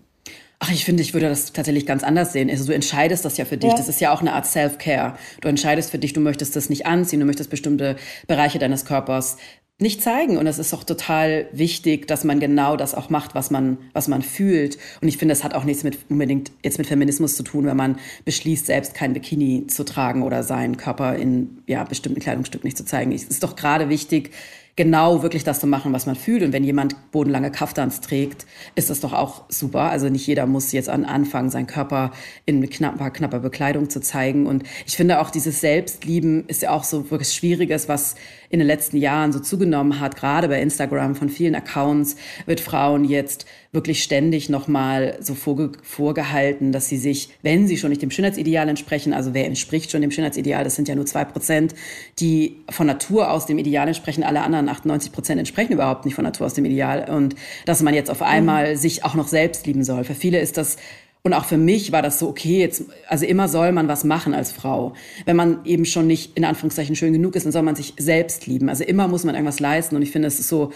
[0.65, 2.49] Ach, ich finde, ich würde das tatsächlich ganz anders sehen.
[2.49, 3.71] Also du entscheidest das ja für dich.
[3.71, 3.77] Ja.
[3.77, 5.17] Das ist ja auch eine Art Self-Care.
[5.41, 7.97] Du entscheidest für dich, du möchtest das nicht anziehen, du möchtest bestimmte
[8.29, 9.39] Bereiche deines Körpers
[9.79, 10.39] nicht zeigen.
[10.39, 14.09] Und es ist auch total wichtig, dass man genau das auch macht, was man, was
[14.09, 14.79] man fühlt.
[15.01, 17.77] Und ich finde, das hat auch nichts mit unbedingt jetzt mit Feminismus zu tun, wenn
[17.77, 22.77] man beschließt, selbst kein Bikini zu tragen oder seinen Körper in ja, bestimmten Kleidungsstücken nicht
[22.77, 23.13] zu zeigen.
[23.13, 24.31] Es ist doch gerade wichtig,
[24.75, 26.43] genau wirklich das zu machen, was man fühlt.
[26.43, 29.83] Und wenn jemand bodenlange Kaftans trägt, ist das doch auch super.
[29.83, 32.13] Also nicht jeder muss jetzt an anfangen, seinen Körper
[32.47, 34.47] in knapper, knapper Bekleidung zu zeigen.
[34.47, 38.15] Und ich finde auch dieses Selbstlieben ist ja auch so wirklich Schwieriges, was
[38.49, 40.17] in den letzten Jahren so zugenommen hat.
[40.17, 46.73] Gerade bei Instagram von vielen Accounts wird Frauen jetzt wirklich ständig nochmal so vorge vorgehalten,
[46.73, 50.11] dass sie sich, wenn sie schon nicht dem Schönheitsideal entsprechen, also wer entspricht schon dem
[50.11, 51.75] Schönheitsideal, das sind ja nur zwei Prozent,
[52.19, 56.25] die von Natur aus dem Ideal entsprechen, alle anderen 98 Prozent entsprechen überhaupt nicht von
[56.25, 58.77] Natur aus dem Ideal und dass man jetzt auf einmal mhm.
[58.77, 60.05] sich auch noch selbst lieben soll.
[60.05, 60.77] Für viele ist das
[61.25, 64.35] und auch für mich war das so, okay, jetzt, also immer soll man was machen
[64.35, 64.93] als Frau.
[65.25, 68.49] Wenn man eben schon nicht in Anführungszeichen schön genug ist, dann soll man sich selbst
[68.49, 68.69] lieben.
[68.69, 69.95] Also immer muss man irgendwas leisten.
[69.95, 70.73] Und ich finde, es ist so,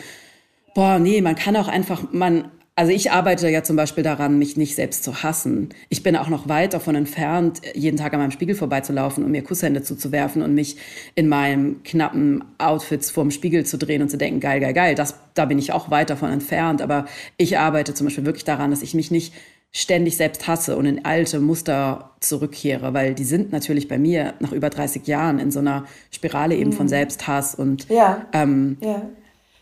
[0.73, 4.59] boah, nee, man kann auch einfach, man, also ich arbeite ja zum Beispiel daran, mich
[4.59, 5.71] nicht selbst zu hassen.
[5.89, 9.43] Ich bin auch noch weit davon entfernt, jeden Tag an meinem Spiegel vorbeizulaufen und mir
[9.43, 10.77] Kusshände zuzuwerfen und mich
[11.15, 14.95] in meinem knappen Outfits vorm Spiegel zu drehen und zu denken, geil, geil, geil.
[14.95, 16.83] Das, da bin ich auch weit davon entfernt.
[16.83, 17.07] Aber
[17.39, 19.33] ich arbeite zum Beispiel wirklich daran, dass ich mich nicht
[19.73, 24.53] ständig selbst hasse und in alte Muster zurückkehre, weil die sind natürlich bei mir nach
[24.53, 26.75] über 30 Jahren in so einer Spirale eben mhm.
[26.75, 28.27] von Selbsthass und ja.
[28.35, 29.01] Ähm, ja.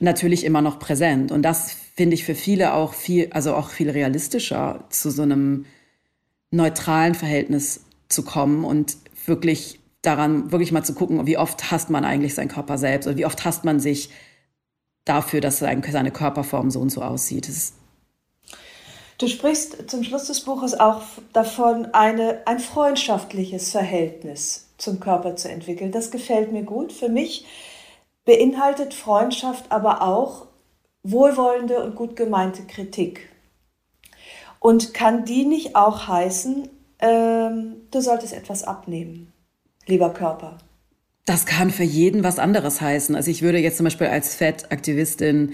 [0.01, 1.31] natürlich immer noch präsent.
[1.31, 5.67] Und das finde ich für viele auch viel, also auch viel realistischer, zu so einem
[6.51, 12.05] neutralen Verhältnis zu kommen und wirklich daran, wirklich mal zu gucken, wie oft hasst man
[12.05, 14.11] eigentlich seinen Körper selbst oder wie oft hasst man sich
[15.05, 17.49] dafür, dass seine Körperform so und so aussieht.
[19.19, 21.03] Du sprichst zum Schluss des Buches auch
[21.33, 25.93] davon, eine, ein freundschaftliches Verhältnis zum Körper zu entwickeln.
[25.93, 26.93] Das gefällt mir gut.
[26.93, 27.47] Für mich
[28.25, 30.47] beinhaltet Freundschaft aber auch
[31.05, 33.29] wohlwollende und gut gemeinte Kritik.
[34.59, 39.33] Und kann die nicht auch heißen, ähm, du solltest etwas abnehmen,
[39.87, 40.59] lieber Körper?
[41.27, 43.15] Das kann für jeden was anderes heißen.
[43.15, 45.53] Also ich würde jetzt zum Beispiel als Fat-Aktivistin,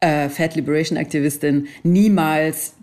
[0.00, 2.74] äh, Fat Liberation-Aktivistin niemals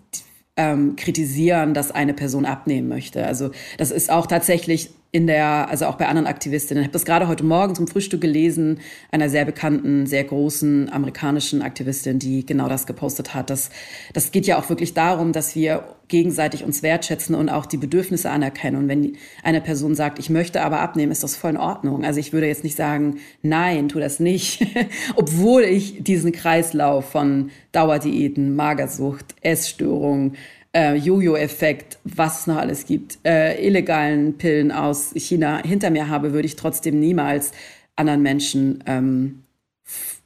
[0.56, 3.26] ähm, kritisieren, dass eine Person abnehmen möchte.
[3.26, 6.82] Also das ist auch tatsächlich in der, also auch bei anderen Aktivistinnen.
[6.82, 8.78] Ich habe das gerade heute Morgen zum Frühstück gelesen,
[9.10, 13.50] einer sehr bekannten, sehr großen amerikanischen Aktivistin, die genau das gepostet hat.
[13.50, 13.70] Das,
[14.12, 18.30] das geht ja auch wirklich darum, dass wir gegenseitig uns wertschätzen und auch die Bedürfnisse
[18.30, 18.76] anerkennen.
[18.76, 22.04] Und wenn eine Person sagt, ich möchte aber abnehmen, ist das voll in Ordnung.
[22.04, 24.64] Also ich würde jetzt nicht sagen, nein, tu das nicht,
[25.16, 30.36] obwohl ich diesen Kreislauf von Dauerdiäten, Magersucht, Essstörungen,
[30.74, 36.32] äh, Jojo-Effekt, was es noch alles gibt, äh, illegalen Pillen aus China hinter mir habe,
[36.32, 37.52] würde ich trotzdem niemals
[37.96, 39.42] anderen Menschen ähm,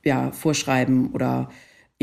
[0.05, 1.51] ja, vorschreiben oder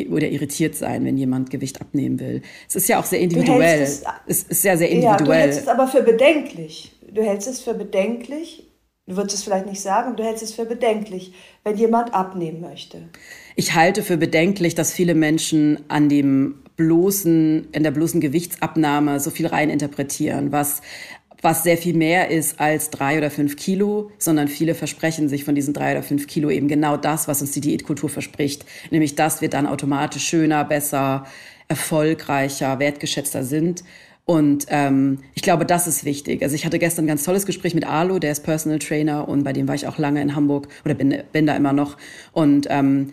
[0.10, 2.42] oder irritiert sein, wenn jemand Gewicht abnehmen will.
[2.68, 3.82] Es ist ja auch sehr individuell.
[3.82, 5.20] Es, es, ist ja sehr individuell.
[5.20, 6.94] Ja, du hältst es aber für bedenklich.
[7.12, 8.72] Du hältst es für bedenklich.
[9.06, 13.10] Du würdest es vielleicht nicht sagen, du hältst es für bedenklich, wenn jemand abnehmen möchte.
[13.56, 19.30] Ich halte für bedenklich, dass viele Menschen an dem bloßen, in der bloßen Gewichtsabnahme so
[19.30, 20.82] viel reininterpretieren, was
[21.42, 25.56] was sehr viel mehr ist als drei oder fünf Kilo, sondern viele versprechen sich von
[25.56, 29.42] diesen drei oder fünf Kilo eben genau das, was uns die Diätkultur verspricht, nämlich dass
[29.42, 31.26] wir dann automatisch schöner, besser,
[31.68, 33.84] erfolgreicher, wertgeschätzter sind.
[34.26, 36.44] Und ähm, ich glaube, das ist wichtig.
[36.44, 39.44] Also ich hatte gestern ein ganz tolles Gespräch mit Arlo, der ist Personal Trainer und
[39.44, 41.98] bei dem war ich auch lange in Hamburg oder bin, bin da immer noch.
[42.32, 43.12] Und ähm,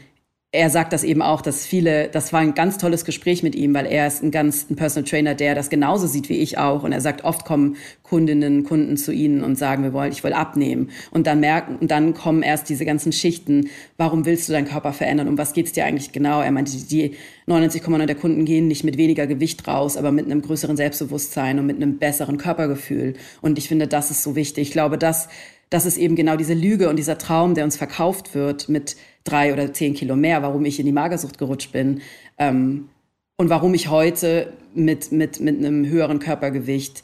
[0.50, 3.74] er sagt das eben auch, dass viele, das war ein ganz tolles Gespräch mit ihm,
[3.74, 6.84] weil er ist ein ganz ein Personal Trainer, der das genauso sieht wie ich auch.
[6.84, 10.32] Und er sagt, oft kommen Kundinnen, Kunden zu ihnen und sagen, wir wollen, ich will
[10.32, 10.88] abnehmen.
[11.11, 13.68] Und dann merken, und dann kommen erst diese ganzen Schichten.
[13.98, 15.28] Warum willst du deinen Körper verändern?
[15.28, 16.40] Um was geht's dir eigentlich genau?
[16.40, 17.12] Er meinte, die
[17.46, 21.66] 99,9 der Kunden gehen nicht mit weniger Gewicht raus, aber mit einem größeren Selbstbewusstsein und
[21.66, 23.14] mit einem besseren Körpergefühl.
[23.42, 24.68] Und ich finde, das ist so wichtig.
[24.68, 25.28] Ich glaube, dass
[25.70, 28.96] das ist eben genau diese Lüge und dieser Traum, der uns verkauft wird mit
[29.29, 32.01] drei oder zehn Kilo mehr, warum ich in die Magersucht gerutscht bin
[32.38, 32.88] ähm,
[33.37, 37.03] und warum ich heute mit, mit, mit einem höheren Körpergewicht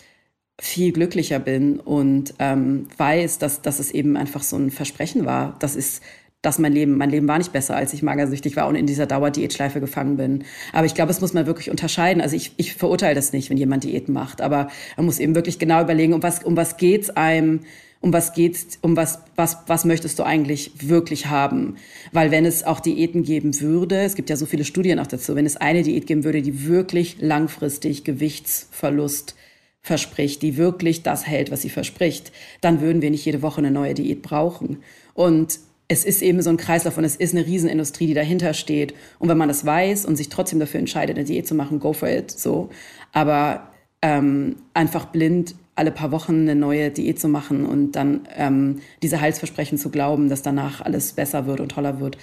[0.61, 5.57] viel glücklicher bin und ähm, weiß, dass, dass es eben einfach so ein Versprechen war.
[5.59, 6.03] Das ist
[6.44, 9.07] dass mein Leben, mein Leben war nicht besser, als ich magersüchtig war und in dieser
[9.07, 10.44] Dauerdiätschleife gefangen bin.
[10.72, 12.20] Aber ich glaube, es muss man wirklich unterscheiden.
[12.20, 15.59] Also ich, ich verurteile das nicht, wenn jemand Diäten macht, aber man muss eben wirklich
[15.59, 17.61] genau überlegen, um was, um was geht's einem,
[18.00, 21.76] um was geht's, um was, was, was möchtest du eigentlich wirklich haben?
[22.12, 25.35] Weil wenn es auch Diäten geben würde, es gibt ja so viele Studien auch dazu,
[25.37, 29.35] wenn es eine Diät geben würde, die wirklich langfristig Gewichtsverlust
[29.80, 33.70] verspricht, die wirklich das hält, was sie verspricht, dann würden wir nicht jede Woche eine
[33.70, 34.83] neue Diät brauchen.
[35.14, 38.94] Und es ist eben so ein Kreislauf und es ist eine Riesenindustrie, die dahinter steht.
[39.18, 41.92] Und wenn man das weiß und sich trotzdem dafür entscheidet, eine Diät zu machen, go
[41.92, 42.70] for it, so.
[43.12, 43.68] Aber
[44.03, 49.20] ähm, einfach blind alle paar Wochen eine neue Diät zu machen und dann ähm, diese
[49.20, 52.16] Heilsversprechen zu glauben, dass danach alles besser wird und toller wird,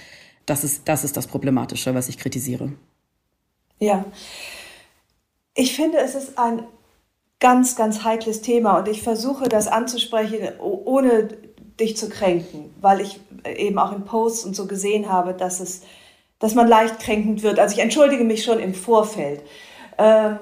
[0.46, 2.72] das ist, das ist das Problematische, was ich kritisiere.
[3.78, 4.04] Ja,
[5.54, 6.62] ich finde, es ist ein
[7.40, 11.28] ganz, ganz heikles Thema und ich versuche das anzusprechen, ohne
[11.78, 15.82] dich zu kränken, weil ich eben auch in Posts und so gesehen habe, dass es,
[16.38, 17.58] dass man leicht kränkend wird.
[17.58, 19.42] Also ich entschuldige mich schon im Vorfeld.
[19.98, 20.38] Ähm,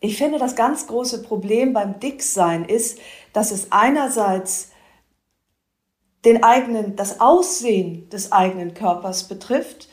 [0.00, 2.98] ich finde, das ganz große Problem beim Dicksein ist,
[3.32, 4.70] dass es einerseits
[6.24, 9.88] den eigenen, das Aussehen des eigenen Körpers betrifft.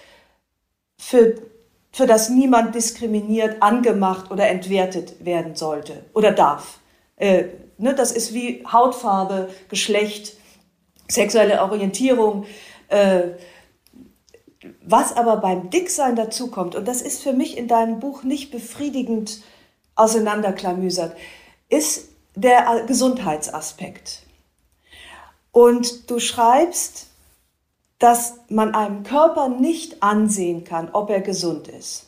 [0.98, 1.36] Für
[1.94, 6.80] für das niemand diskriminiert, angemacht oder entwertet werden sollte oder darf.
[7.24, 7.46] Äh,
[7.78, 10.36] ne, das ist wie Hautfarbe, Geschlecht,
[11.08, 12.46] sexuelle Orientierung.
[12.90, 13.30] Äh,
[14.82, 19.42] was aber beim Dicksein dazukommt, und das ist für mich in deinem Buch nicht befriedigend
[19.96, 21.16] auseinanderklamüsert,
[21.70, 24.24] ist der Gesundheitsaspekt.
[25.54, 27.08] Und du schreibst,
[28.00, 32.08] dass man einem Körper nicht ansehen kann, ob er gesund ist.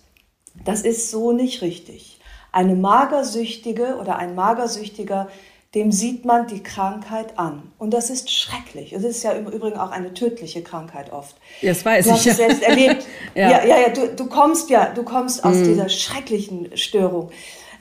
[0.65, 2.14] Das ist so nicht richtig.
[2.55, 5.27] Eine Magersüchtige oder ein Magersüchtiger,
[5.73, 7.73] dem sieht man die Krankheit an.
[7.77, 8.93] Und das ist schrecklich.
[8.93, 11.35] Es ist ja im Übrigen auch eine tödliche Krankheit oft.
[11.61, 12.15] Das weiß du ich.
[12.15, 13.05] hast es selbst erlebt.
[13.35, 13.51] ja.
[13.51, 15.63] ja, ja, ja du, du kommst ja, du kommst aus mm.
[15.65, 17.29] dieser schrecklichen Störung.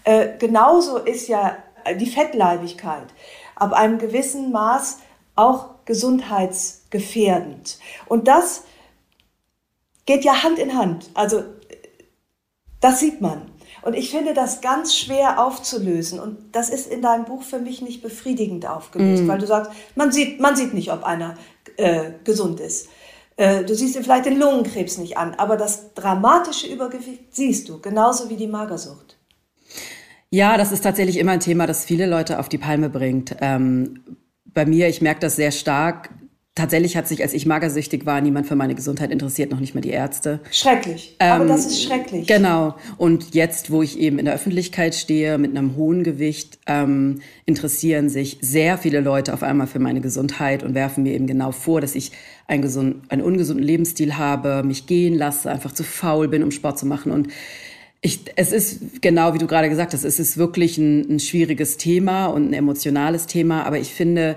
[0.02, 1.56] Äh, genauso ist ja
[2.00, 3.06] die Fettleibigkeit
[3.54, 4.98] ab einem gewissen Maß
[5.36, 7.78] auch gesundheitsgefährdend.
[8.06, 8.64] Und das
[10.04, 11.10] geht ja Hand in Hand.
[11.14, 11.44] Also
[12.80, 13.53] das sieht man.
[13.84, 16.18] Und ich finde das ganz schwer aufzulösen.
[16.18, 19.28] Und das ist in deinem Buch für mich nicht befriedigend aufgelöst, mm.
[19.28, 21.36] weil du sagst, man sieht, man sieht nicht, ob einer
[21.76, 22.88] äh, gesund ist.
[23.36, 27.78] Äh, du siehst dir vielleicht den Lungenkrebs nicht an, aber das dramatische Übergewicht siehst du,
[27.80, 29.18] genauso wie die Magersucht.
[30.30, 33.36] Ja, das ist tatsächlich immer ein Thema, das viele Leute auf die Palme bringt.
[33.40, 34.00] Ähm,
[34.46, 36.08] bei mir, ich merke das sehr stark.
[36.56, 39.80] Tatsächlich hat sich, als ich magersüchtig war, niemand für meine Gesundheit interessiert, noch nicht mal
[39.80, 40.38] die Ärzte.
[40.52, 41.16] Schrecklich.
[41.18, 42.28] Ähm, Aber das ist schrecklich.
[42.28, 42.76] Genau.
[42.96, 48.08] Und jetzt, wo ich eben in der Öffentlichkeit stehe, mit einem hohen Gewicht, ähm, interessieren
[48.08, 51.80] sich sehr viele Leute auf einmal für meine Gesundheit und werfen mir eben genau vor,
[51.80, 52.12] dass ich
[52.46, 56.78] einen, gesund, einen ungesunden Lebensstil habe, mich gehen lasse, einfach zu faul bin, um Sport
[56.78, 57.10] zu machen.
[57.10, 57.30] Und
[58.00, 61.78] ich, es ist genau wie du gerade gesagt hast, es ist wirklich ein, ein schwieriges
[61.78, 64.36] Thema und ein emotionales Thema, aber ich finde,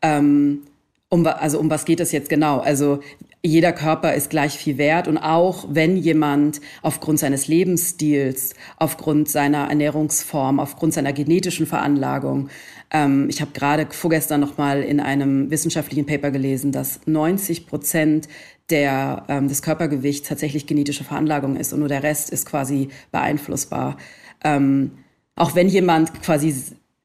[0.00, 0.62] ähm,
[1.10, 2.58] um, also um was geht es jetzt genau?
[2.58, 3.00] Also
[3.42, 9.68] jeder Körper ist gleich viel wert und auch wenn jemand aufgrund seines Lebensstils, aufgrund seiner
[9.68, 12.48] Ernährungsform, aufgrund seiner genetischen Veranlagung,
[12.90, 18.28] ähm, ich habe gerade vorgestern noch mal in einem wissenschaftlichen Paper gelesen, dass 90 Prozent
[18.70, 23.96] der, ähm, des Körpergewichts tatsächlich genetische Veranlagung ist und nur der Rest ist quasi beeinflussbar.
[24.44, 24.92] Ähm,
[25.36, 26.54] auch wenn jemand quasi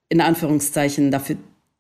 [0.10, 1.38] in Anführungszeichen dafür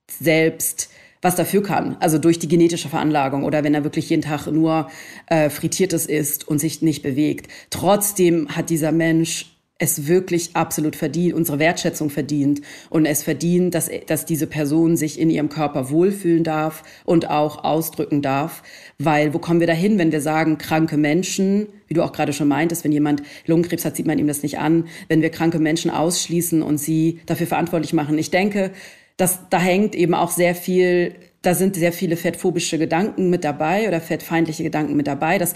[0.09, 0.89] selbst
[1.23, 4.89] was dafür kann, also durch die genetische Veranlagung oder wenn er wirklich jeden Tag nur
[5.27, 7.49] äh, frittiertes isst und sich nicht bewegt.
[7.69, 13.89] Trotzdem hat dieser Mensch es wirklich absolut verdient, unsere Wertschätzung verdient und es verdient, dass,
[14.07, 18.63] dass diese Person sich in ihrem Körper wohlfühlen darf und auch ausdrücken darf.
[18.99, 22.47] Weil wo kommen wir dahin, wenn wir sagen, kranke Menschen, wie du auch gerade schon
[22.47, 25.89] meintest, wenn jemand Lungenkrebs hat, sieht man ihm das nicht an, wenn wir kranke Menschen
[25.91, 28.17] ausschließen und sie dafür verantwortlich machen.
[28.17, 28.71] Ich denke,
[29.17, 33.87] dass da hängt eben auch sehr viel da sind sehr viele fettphobische Gedanken mit dabei
[33.87, 35.37] oder fettfeindliche Gedanken mit dabei.
[35.37, 35.55] Das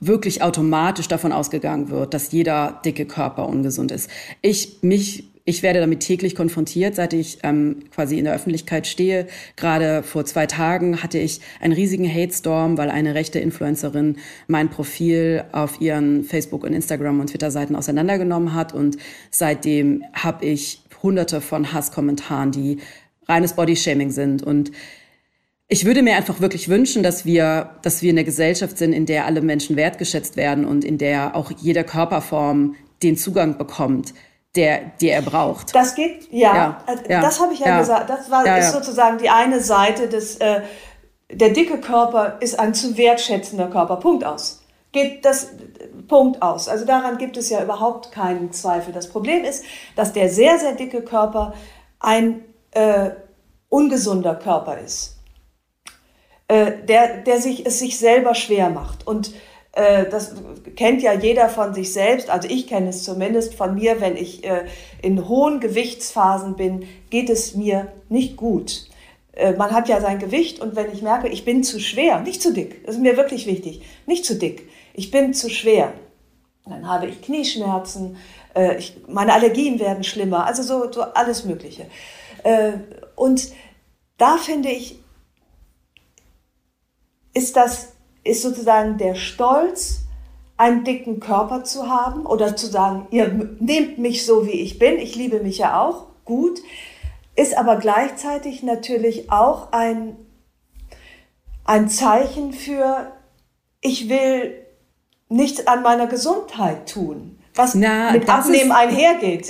[0.00, 4.10] wirklich automatisch davon ausgegangen wird, dass jeder dicke Körper ungesund ist.
[4.42, 9.26] Ich mich ich werde damit täglich konfrontiert, seit ich ähm, quasi in der Öffentlichkeit stehe.
[9.56, 15.42] Gerade vor zwei Tagen hatte ich einen riesigen Hate-Storm, weil eine rechte Influencerin mein Profil
[15.50, 18.72] auf ihren Facebook- und Instagram- und Twitter-Seiten auseinandergenommen hat.
[18.72, 18.98] Und
[19.32, 22.78] seitdem habe ich hunderte von Hasskommentaren, die
[23.28, 24.42] reines Bodyshaming sind.
[24.42, 24.72] Und
[25.68, 29.06] ich würde mir einfach wirklich wünschen, dass wir, dass wir in der Gesellschaft sind, in
[29.06, 34.12] der alle Menschen wertgeschätzt werden und in der auch jede Körperform den Zugang bekommt,
[34.54, 35.74] der, der er braucht.
[35.74, 38.10] Das geht, ja, ja, ja das habe ich ja, ja, gesagt.
[38.10, 40.60] Das war ist sozusagen die eine Seite des, äh,
[41.30, 43.96] der dicke Körper ist ein zu wertschätzender Körper.
[43.96, 44.61] Punkt aus.
[44.92, 45.48] Geht das
[46.06, 46.68] Punkt aus.
[46.68, 48.92] Also daran gibt es ja überhaupt keinen Zweifel.
[48.92, 49.64] Das Problem ist,
[49.96, 51.54] dass der sehr, sehr dicke Körper
[51.98, 53.10] ein äh,
[53.68, 55.16] ungesunder Körper ist.
[56.48, 59.06] Äh, der, der sich, es sich selber schwer macht.
[59.06, 59.32] Und
[59.72, 60.34] äh, das
[60.76, 64.44] kennt ja jeder von sich selbst, also ich kenne es zumindest von mir, wenn ich
[64.44, 64.66] äh,
[65.00, 68.86] in hohen Gewichtsphasen bin, geht es mir nicht gut.
[69.32, 72.42] Äh, man hat ja sein Gewicht und wenn ich merke, ich bin zu schwer, nicht
[72.42, 75.92] zu dick, das ist mir wirklich wichtig, nicht zu dick, ich bin zu schwer,
[76.64, 78.16] dann habe ich Knieschmerzen,
[78.54, 81.86] äh, ich, meine Allergien werden schlimmer, also so, so alles Mögliche.
[82.44, 82.72] Äh,
[83.16, 83.52] und
[84.18, 85.00] da finde ich,
[87.34, 90.00] ist das, ist sozusagen der Stolz,
[90.56, 93.28] einen dicken Körper zu haben oder zu sagen, ihr
[93.58, 96.60] nehmt mich so, wie ich bin, ich liebe mich ja auch, gut,
[97.34, 100.16] ist aber gleichzeitig natürlich auch ein,
[101.64, 103.10] ein Zeichen für,
[103.80, 104.61] ich will
[105.32, 107.36] nichts an meiner Gesundheit tun.
[107.54, 109.48] was Na, mit Abnehmen ist, einhergeht.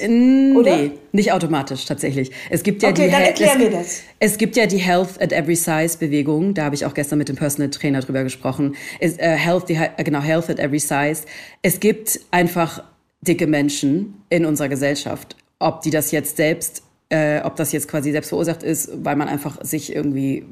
[0.57, 0.77] Oder?
[0.77, 2.31] Nee, nicht automatisch tatsächlich.
[2.51, 4.01] Es gibt ja okay, die dann erklär mir das.
[4.19, 6.55] Es gibt ja die Health at Every Size Bewegung.
[6.55, 8.75] Da habe ich auch gestern mit dem Personal Trainer drüber gesprochen.
[8.99, 11.23] Ist, äh, Health, die, genau, Health at Every Size.
[11.63, 12.83] Es gibt einfach
[13.21, 15.37] dicke Menschen in unserer Gesellschaft.
[15.61, 19.29] Ob die das jetzt selbst, äh, ob das jetzt quasi selbst verursacht ist, weil man
[19.29, 20.45] einfach sich irgendwie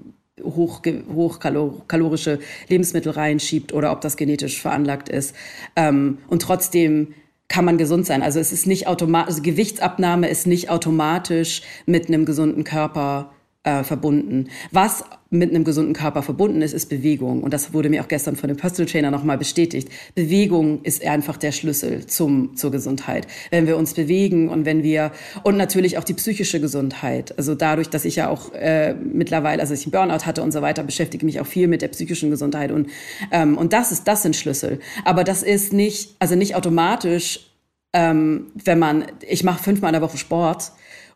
[0.45, 0.83] hoch,
[1.15, 2.39] hochkalorische
[2.69, 5.35] Lebensmittel reinschiebt oder ob das genetisch veranlagt ist.
[5.77, 7.15] Ähm, und trotzdem
[7.49, 8.23] kann man gesund sein.
[8.23, 13.33] Also es ist nicht automatisch, also Gewichtsabnahme ist nicht automatisch mit einem gesunden Körper
[13.65, 14.49] äh, verbunden.
[14.71, 17.45] Was mit einem gesunden Körper verbunden ist, ist Bewegung.
[17.45, 19.89] Und das wurde mir auch gestern von dem Personal Trainer nochmal bestätigt.
[20.17, 23.29] Bewegung ist einfach der Schlüssel zum, zur Gesundheit.
[23.51, 25.13] Wenn wir uns bewegen und wenn wir,
[25.45, 27.39] und natürlich auch die psychische Gesundheit.
[27.39, 30.63] Also dadurch, dass ich ja auch äh, mittlerweile, also ich einen Burnout hatte und so
[30.63, 32.73] weiter, beschäftige mich auch viel mit der psychischen Gesundheit.
[32.73, 32.89] Und,
[33.31, 34.81] ähm, und das ist, das sind Schlüssel.
[35.05, 37.47] Aber das ist nicht, also nicht automatisch,
[37.93, 40.73] ähm, wenn man, ich mache fünfmal in der Woche Sport,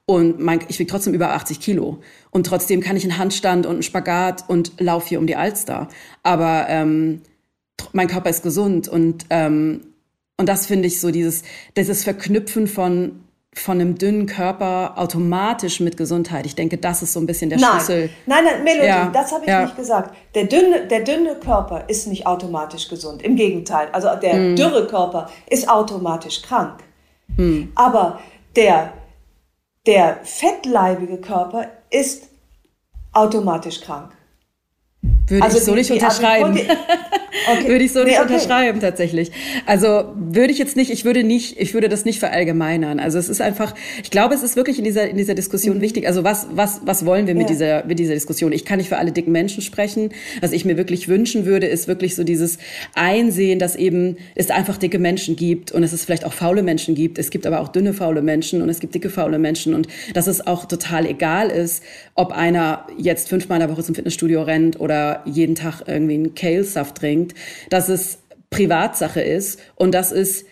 [0.07, 1.98] und mein, ich wiege trotzdem über 80 Kilo.
[2.30, 5.88] Und trotzdem kann ich einen Handstand und einen Spagat und laufe hier um die Alster.
[6.22, 7.22] Aber ähm,
[7.92, 9.86] mein Körper ist gesund und, ähm,
[10.36, 11.42] und das finde ich so dieses,
[11.76, 13.20] dieses Verknüpfen von
[13.57, 16.44] von einem dünnen Körper automatisch mit Gesundheit.
[16.44, 17.70] Ich denke, das ist so ein bisschen der nein.
[17.70, 18.11] Schlüssel.
[18.26, 19.11] Nein, nein, Melodie, ja.
[19.12, 19.62] das habe ich ja.
[19.62, 20.14] nicht gesagt.
[20.34, 23.22] Der dünne, der dünne Körper ist nicht automatisch gesund.
[23.22, 23.88] Im Gegenteil.
[23.92, 24.57] Also der mm.
[24.57, 26.80] dürre Körper ist automatisch krank.
[27.36, 27.68] Mm.
[27.76, 28.18] Aber
[28.57, 28.92] der
[29.87, 32.28] der fettleibige Körper ist
[33.12, 34.12] automatisch krank.
[35.29, 36.59] Würde also ich so die, nicht unterschreiben.
[37.51, 37.68] Okay.
[37.68, 38.33] würde ich so nicht nee, okay.
[38.33, 39.33] unterschreiben tatsächlich.
[39.66, 43.01] Also würde ich jetzt nicht, ich würde nicht, ich würde das nicht verallgemeinern.
[43.01, 45.83] Also es ist einfach, ich glaube, es ist wirklich in dieser in dieser Diskussion mhm.
[45.83, 46.07] wichtig.
[46.07, 47.49] Also was was was wollen wir mit ja.
[47.49, 48.53] dieser mit dieser Diskussion?
[48.53, 50.11] Ich kann nicht für alle dicken Menschen sprechen.
[50.41, 52.59] Was ich mir wirklich wünschen würde, ist wirklich so dieses
[52.95, 56.95] Einsehen, dass eben es einfach dicke Menschen gibt und es ist vielleicht auch faule Menschen
[56.95, 57.18] gibt.
[57.18, 60.29] Es gibt aber auch dünne faule Menschen und es gibt dicke faule Menschen und dass
[60.29, 61.83] es auch total egal ist,
[62.14, 66.34] ob einer jetzt fünfmal in der Woche zum Fitnessstudio rennt oder jeden Tag irgendwie einen
[66.34, 67.34] Kale-Saft trinkt,
[67.70, 68.18] dass es
[68.50, 70.44] Privatsache ist und dass es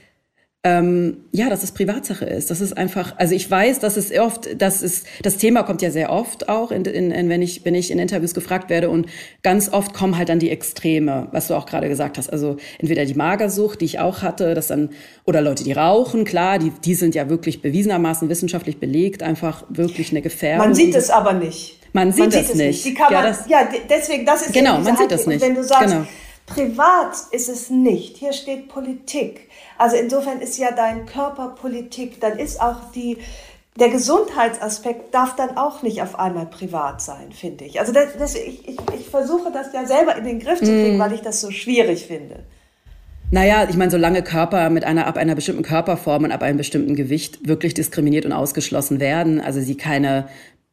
[0.64, 2.48] ähm, ja, dass es Privatsache ist.
[2.48, 5.90] Das ist einfach, also ich weiß, dass es oft, das ist, das Thema kommt ja
[5.90, 9.06] sehr oft auch, in, in, in, wenn ich, wenn ich in Interviews gefragt werde und
[9.42, 12.32] ganz oft kommen halt dann die Extreme, was du auch gerade gesagt hast.
[12.32, 14.90] Also entweder die Magersucht, die ich auch hatte, das dann,
[15.24, 20.12] oder Leute, die rauchen, klar, die, die sind ja wirklich bewiesenermaßen wissenschaftlich belegt, einfach wirklich
[20.12, 20.66] eine Gefährdung.
[20.66, 21.81] Man sieht es aber nicht.
[21.92, 22.84] Man sieht, man sieht es nicht.
[22.86, 22.98] nicht.
[22.98, 25.42] ja, das, ja, deswegen, das ist genau, man sieht das nicht.
[25.42, 26.06] wenn du sagst, genau.
[26.46, 28.16] privat ist es nicht.
[28.16, 29.48] Hier steht Politik.
[29.78, 32.20] Also insofern ist ja dein Körper Politik.
[32.20, 33.18] Dann ist auch die
[33.78, 37.80] der Gesundheitsaspekt darf dann auch nicht auf einmal privat sein, finde ich.
[37.80, 40.98] Also das, das, ich, ich, ich, versuche das ja selber in den Griff zu kriegen,
[40.98, 41.00] mm.
[41.00, 42.40] weil ich das so schwierig finde.
[43.30, 46.94] Naja, ich meine, solange Körper mit einer, ab einer bestimmten Körperform und ab einem bestimmten
[46.94, 50.28] Gewicht wirklich diskriminiert und ausgeschlossen werden, also sie keine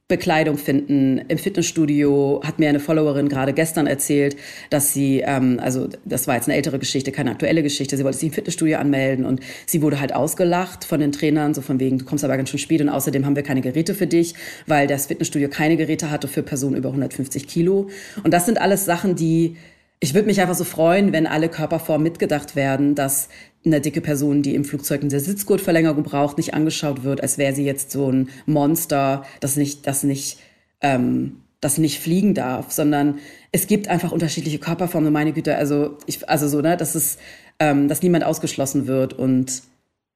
[0.10, 1.22] Bekleidung finden.
[1.28, 4.36] Im Fitnessstudio hat mir eine Followerin gerade gestern erzählt,
[4.72, 8.18] dass sie, ähm, also das war jetzt eine ältere Geschichte, keine aktuelle Geschichte, sie wollte
[8.18, 12.00] sich im Fitnessstudio anmelden und sie wurde halt ausgelacht von den Trainern, so von wegen,
[12.00, 14.34] du kommst aber ganz schön spät und außerdem haben wir keine Geräte für dich,
[14.66, 17.90] weil das Fitnessstudio keine Geräte hatte für Personen über 150 Kilo.
[18.24, 19.58] Und das sind alles Sachen, die
[20.02, 23.28] ich würde mich einfach so freuen, wenn alle Körperformen mitgedacht werden, dass
[23.66, 27.66] eine dicke Person, die im Flugzeug eine Sitzgurtverlängerung braucht, nicht angeschaut wird, als wäre sie
[27.66, 30.40] jetzt so ein Monster, das nicht, das nicht,
[30.82, 33.20] ähm, das nicht fliegen darf, sondern
[33.52, 35.12] es gibt einfach unterschiedliche Körperformen.
[35.12, 37.18] Meine Güte, also ich, also so, ne, dass es,
[37.60, 39.64] ähm, dass niemand ausgeschlossen wird und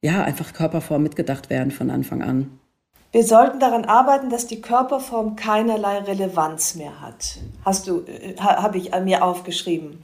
[0.01, 2.59] ja, einfach Körperformen mitgedacht werden von Anfang an.
[3.11, 7.37] Wir sollten daran arbeiten, dass die Körperform keinerlei Relevanz mehr hat.
[7.63, 10.03] Hast du, äh, habe ich an mir aufgeschrieben.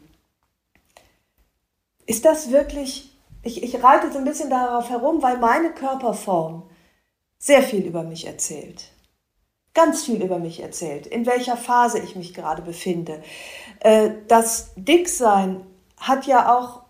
[2.06, 3.12] Ist das wirklich,
[3.44, 6.64] ich, ich reite so ein bisschen darauf herum, weil meine Körperform
[7.38, 8.92] sehr viel über mich erzählt.
[9.74, 13.22] Ganz viel über mich erzählt, in welcher Phase ich mich gerade befinde.
[13.80, 15.66] Äh, das Dicksein
[15.98, 16.84] hat ja auch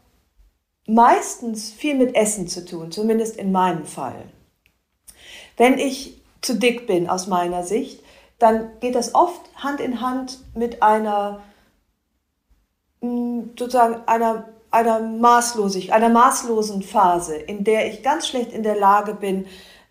[0.87, 4.25] meistens viel mit Essen zu tun, zumindest in meinem Fall.
[5.55, 8.01] Wenn ich zu dick bin aus meiner Sicht,
[8.39, 11.41] dann geht das oft Hand in Hand mit einer
[13.01, 18.77] mm, sozusagen einer, einer Maßlosigkeit, einer maßlosen Phase, in der ich ganz schlecht in der
[18.77, 19.45] Lage bin,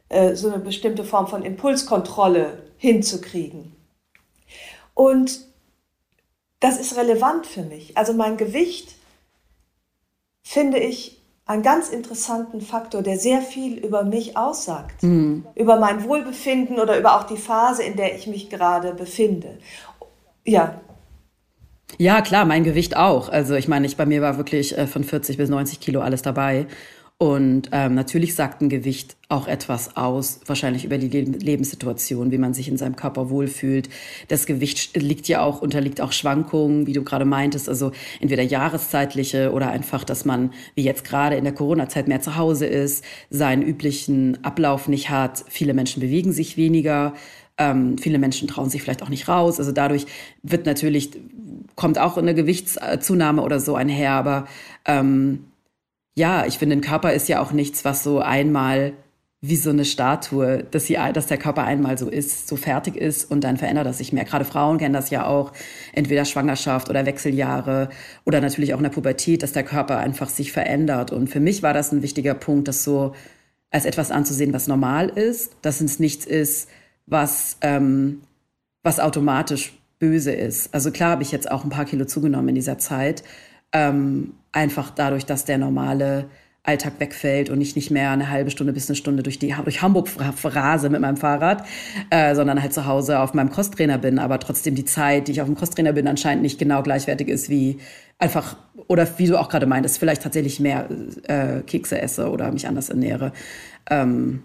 [0.08, 3.74] äh, so eine bestimmte Form von Impulskontrolle hinzukriegen.
[4.94, 5.40] Und
[6.60, 7.96] das ist relevant für mich.
[7.96, 8.94] Also mein Gewicht
[10.42, 15.46] finde ich einen ganz interessanten Faktor, der sehr viel über mich aussagt, mhm.
[15.54, 19.58] über mein Wohlbefinden oder über auch die Phase, in der ich mich gerade befinde.
[20.44, 20.80] Ja.
[21.96, 23.28] Ja, klar, mein Gewicht auch.
[23.28, 26.22] Also ich meine, ich, bei mir war wirklich äh, von 40 bis 90 Kilo alles
[26.22, 26.66] dabei.
[27.20, 32.54] Und ähm, natürlich sagt ein Gewicht auch etwas aus, wahrscheinlich über die Lebenssituation, wie man
[32.54, 33.88] sich in seinem Körper wohlfühlt.
[34.28, 39.50] Das Gewicht liegt ja auch, unterliegt auch Schwankungen, wie du gerade meintest, also entweder jahreszeitliche
[39.50, 43.62] oder einfach, dass man, wie jetzt gerade in der Corona-Zeit, mehr zu Hause ist, seinen
[43.62, 45.44] üblichen Ablauf nicht hat.
[45.48, 47.14] Viele Menschen bewegen sich weniger.
[47.58, 49.58] Ähm, viele Menschen trauen sich vielleicht auch nicht raus.
[49.58, 50.06] Also dadurch
[50.44, 51.10] wird natürlich,
[51.78, 54.10] kommt auch eine Gewichtszunahme oder so einher.
[54.10, 54.48] Aber
[54.84, 55.44] ähm,
[56.16, 58.94] ja, ich finde, ein Körper ist ja auch nichts, was so einmal
[59.40, 63.30] wie so eine Statue, dass, sie, dass der Körper einmal so ist, so fertig ist
[63.30, 64.24] und dann verändert das sich mehr.
[64.24, 65.52] Gerade Frauen kennen das ja auch,
[65.92, 67.90] entweder Schwangerschaft oder Wechseljahre
[68.26, 71.12] oder natürlich auch in der Pubertät, dass der Körper einfach sich verändert.
[71.12, 73.14] Und für mich war das ein wichtiger Punkt, das so
[73.70, 76.68] als etwas anzusehen, was normal ist, dass es nichts ist,
[77.06, 78.22] was, ähm,
[78.82, 80.72] was automatisch böse ist.
[80.74, 83.22] Also klar habe ich jetzt auch ein paar Kilo zugenommen in dieser Zeit,
[83.72, 86.26] ähm, einfach dadurch, dass der normale
[86.62, 89.80] Alltag wegfällt und ich nicht mehr eine halbe Stunde bis eine Stunde durch, die, durch
[89.80, 90.08] Hamburg
[90.44, 91.64] rase mit meinem Fahrrad,
[92.10, 95.40] äh, sondern halt zu Hause auf meinem Crosstrainer bin, aber trotzdem die Zeit, die ich
[95.40, 97.78] auf dem Crosstrainer bin, anscheinend nicht genau gleichwertig ist wie
[98.18, 100.88] einfach, oder wie du auch gerade meintest, vielleicht tatsächlich mehr
[101.26, 103.32] äh, Kekse esse oder mich anders ernähre.
[103.88, 104.42] Ähm,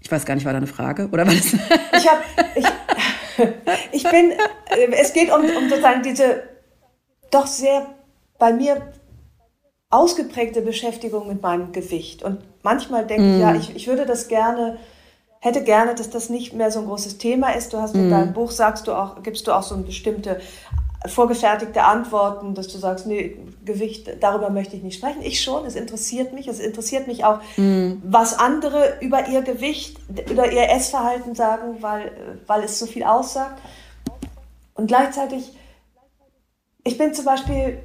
[0.00, 1.08] ich weiß gar nicht, war da eine Frage?
[1.12, 1.52] Oder war das?
[1.52, 2.22] ich habe,
[3.92, 6.42] ich, bin, äh, es geht um, um sozusagen diese
[7.30, 7.86] doch sehr
[8.38, 8.92] bei mir
[9.90, 12.22] ausgeprägte Beschäftigung mit meinem Gewicht.
[12.22, 13.34] Und manchmal denke mm.
[13.34, 14.78] ich, ja, ich, ich würde das gerne,
[15.40, 17.72] hätte gerne, dass das nicht mehr so ein großes Thema ist.
[17.72, 18.10] Du hast in mm.
[18.10, 20.40] deinem Buch, sagst du auch, gibst du auch so eine bestimmte
[21.06, 25.22] vorgefertigte Antworten, dass du sagst, nee, Gewicht, darüber möchte ich nicht sprechen.
[25.22, 26.46] Ich schon, es interessiert mich.
[26.46, 28.02] Es interessiert mich auch, mm.
[28.04, 29.98] was andere über ihr Gewicht,
[30.30, 32.12] über ihr Essverhalten sagen, weil,
[32.46, 33.60] weil es so viel aussagt.
[34.74, 35.52] Und gleichzeitig,
[36.84, 37.78] ich bin zum Beispiel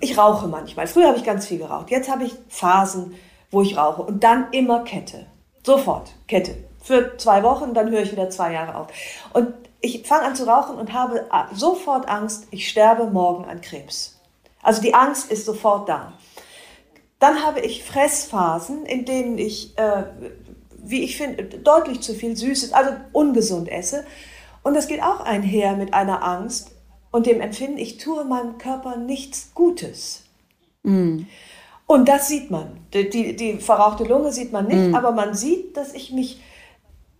[0.00, 0.86] ich rauche manchmal.
[0.86, 1.90] Früher habe ich ganz viel geraucht.
[1.90, 3.14] Jetzt habe ich Phasen,
[3.50, 4.02] wo ich rauche.
[4.02, 5.26] Und dann immer Kette.
[5.64, 6.56] Sofort Kette.
[6.82, 8.88] Für zwei Wochen, dann höre ich wieder zwei Jahre auf.
[9.32, 14.18] Und ich fange an zu rauchen und habe sofort Angst, ich sterbe morgen an Krebs.
[14.62, 16.12] Also die Angst ist sofort da.
[17.18, 20.04] Dann habe ich Fressphasen, in denen ich, äh,
[20.78, 24.06] wie ich finde, deutlich zu viel Süßes, also ungesund esse.
[24.62, 26.72] Und das geht auch einher mit einer Angst,
[27.10, 30.24] und dem Empfinden, ich tue meinem Körper nichts Gutes.
[30.82, 31.22] Mm.
[31.86, 32.78] Und das sieht man.
[32.94, 34.94] Die, die, die, verrauchte Lunge sieht man nicht, mm.
[34.94, 36.40] aber man sieht, dass ich mich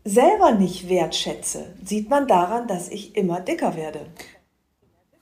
[0.04, 1.74] selber nicht wertschätze.
[1.84, 4.06] Sieht man daran, dass ich immer dicker werde.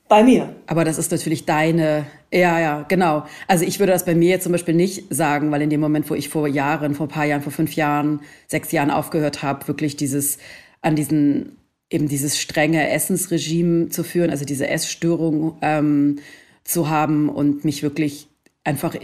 [0.07, 0.55] Bei mir.
[0.65, 3.25] Aber das ist natürlich deine, ja, ja, genau.
[3.47, 6.09] Also ich würde das bei mir jetzt zum Beispiel nicht sagen, weil in dem Moment,
[6.09, 9.67] wo ich vor Jahren, vor ein paar Jahren, vor fünf Jahren, sechs Jahren aufgehört habe,
[9.67, 10.39] wirklich dieses,
[10.81, 11.57] an diesen
[11.91, 16.19] eben dieses strenge Essensregime zu führen, also diese Essstörung ähm,
[16.63, 18.28] zu haben und mich wirklich
[18.69, 18.95] einfach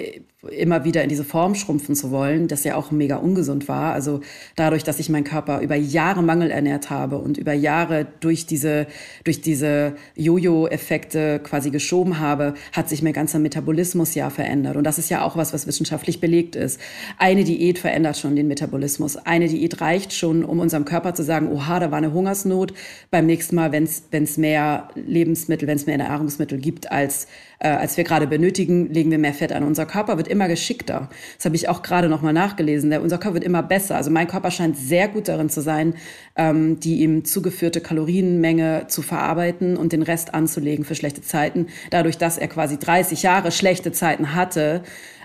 [0.51, 3.93] immer wieder in diese Form schrumpfen zu wollen, das ja auch mega ungesund war.
[3.93, 4.21] Also
[4.55, 8.85] dadurch, dass ich meinen Körper über Jahre mangelernährt habe und über Jahre durch diese,
[9.23, 14.75] durch diese Jojo-Effekte quasi geschoben habe, hat sich mein ganzer Metabolismus ja verändert.
[14.75, 16.79] Und das ist ja auch was, was wissenschaftlich belegt ist.
[17.17, 19.17] Eine Diät verändert schon den Metabolismus.
[19.17, 22.71] Eine Diät reicht schon, um unserem Körper zu sagen, oha, da war eine Hungersnot.
[23.09, 27.27] Beim nächsten Mal, wenn es mehr Lebensmittel, wenn es mehr Nahrungsmittel gibt, als,
[27.59, 29.63] äh, als wir gerade benötigen, legen wir mehr Fett an.
[29.63, 31.09] Unser Körper wird immer geschickter.
[31.37, 32.89] Das habe ich auch gerade noch mal nachgelesen.
[32.89, 33.95] Der, unser Körper wird immer besser.
[33.95, 35.95] Also mein Körper scheint sehr gut darin zu sein,
[36.35, 41.67] ähm, die ihm zugeführte Kalorienmenge zu verarbeiten und den Rest anzulegen für schlechte Zeiten.
[41.91, 44.83] Dadurch, dass er quasi 30 Jahre schlechte Zeiten hatte,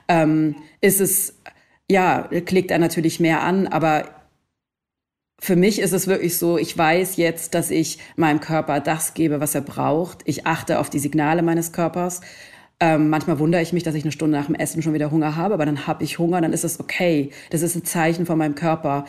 [0.09, 1.35] ähm, ist es,
[1.89, 4.20] ja, klickt er natürlich mehr an, aber
[5.41, 9.41] für mich ist es wirklich so, ich weiß jetzt, dass ich meinem Körper das gebe,
[9.41, 10.19] was er braucht.
[10.25, 12.21] Ich achte auf die Signale meines Körpers.
[12.83, 15.37] Ähm, manchmal wundere ich mich, dass ich eine Stunde nach dem Essen schon wieder Hunger
[15.37, 17.31] habe, aber dann habe ich Hunger, dann ist es okay.
[17.51, 19.05] Das ist ein Zeichen von meinem Körper.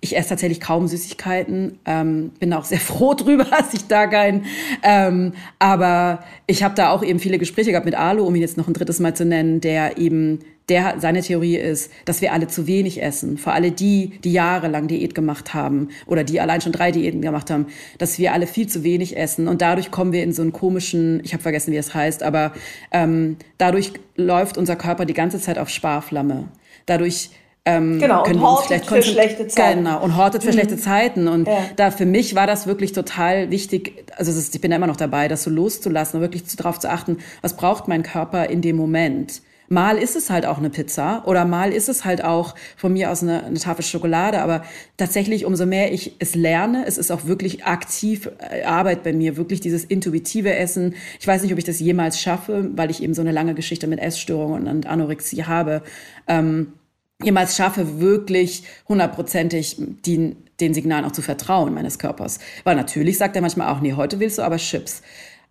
[0.00, 4.44] Ich esse tatsächlich kaum Süßigkeiten, ähm, bin auch sehr froh drüber, dass ich da kein.
[4.84, 8.56] Ähm, aber ich habe da auch eben viele Gespräche gehabt mit Alu, um ihn jetzt
[8.56, 10.38] noch ein drittes Mal zu nennen, der eben
[10.68, 13.36] der, seine Theorie ist, dass wir alle zu wenig essen.
[13.36, 17.50] Vor alle die, die jahrelang Diät gemacht haben oder die allein schon drei Diäten gemacht
[17.50, 17.66] haben,
[17.98, 19.46] dass wir alle viel zu wenig essen.
[19.46, 22.52] Und dadurch kommen wir in so einen komischen, ich habe vergessen, wie es heißt, aber
[22.92, 26.48] ähm, dadurch läuft unser Körper die ganze Zeit auf Sparflamme.
[26.86, 27.30] Dadurch
[27.66, 29.84] ähm, genau, können und hortet für schlechte Zeiten.
[29.84, 30.54] Genau, und hortet für mhm.
[30.54, 31.28] schlechte Zeiten.
[31.28, 31.58] Und ja.
[31.76, 34.96] da für mich war das wirklich total wichtig, also ist, ich bin da immer noch
[34.96, 38.76] dabei, das so loszulassen und wirklich darauf zu achten, was braucht mein Körper in dem
[38.76, 42.92] Moment Mal ist es halt auch eine Pizza oder mal ist es halt auch von
[42.92, 44.40] mir aus eine, eine, Tafel Schokolade.
[44.40, 44.62] Aber
[44.96, 49.36] tatsächlich, umso mehr ich es lerne, es ist auch wirklich aktiv äh, Arbeit bei mir,
[49.36, 50.94] wirklich dieses intuitive Essen.
[51.18, 53.86] Ich weiß nicht, ob ich das jemals schaffe, weil ich eben so eine lange Geschichte
[53.86, 55.82] mit Essstörungen und Anorexie habe.
[56.28, 56.74] Ähm,
[57.22, 62.38] jemals schaffe, wirklich hundertprozentig den, den Signalen auch zu vertrauen meines Körpers.
[62.64, 65.02] Weil natürlich sagt er manchmal auch, nee, heute willst du aber Chips.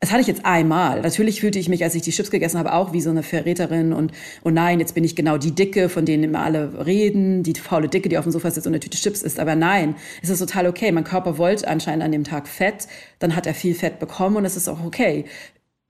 [0.04, 1.00] Das hatte ich jetzt einmal.
[1.00, 3.94] Natürlich fühlte ich mich, als ich die Chips gegessen habe, auch wie so eine Verräterin
[3.94, 4.12] und,
[4.44, 7.88] oh nein, jetzt bin ich genau die Dicke, von denen immer alle reden, die faule
[7.88, 9.40] Dicke, die auf dem Sofa sitzt und eine Tüte Chips isst.
[9.40, 10.92] Aber nein, es ist total okay.
[10.92, 12.90] Mein Körper wollte anscheinend an dem Tag Fett,
[13.20, 15.24] dann hat er viel Fett bekommen und es ist auch okay.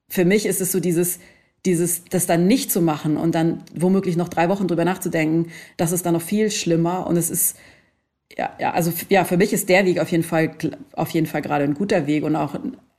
[0.09, 1.17] Für mich ist es so dieses,
[1.65, 5.47] dieses, das dann nicht zu machen und dann womöglich noch drei Wochen drüber nachzudenken,
[5.77, 7.57] das ist dann noch viel schlimmer und es ist,
[8.37, 10.51] ja, ja, also ja, für mich ist der Weg auf jeden Fall,
[10.91, 12.53] auf jeden Fall gerade ein guter Weg und auch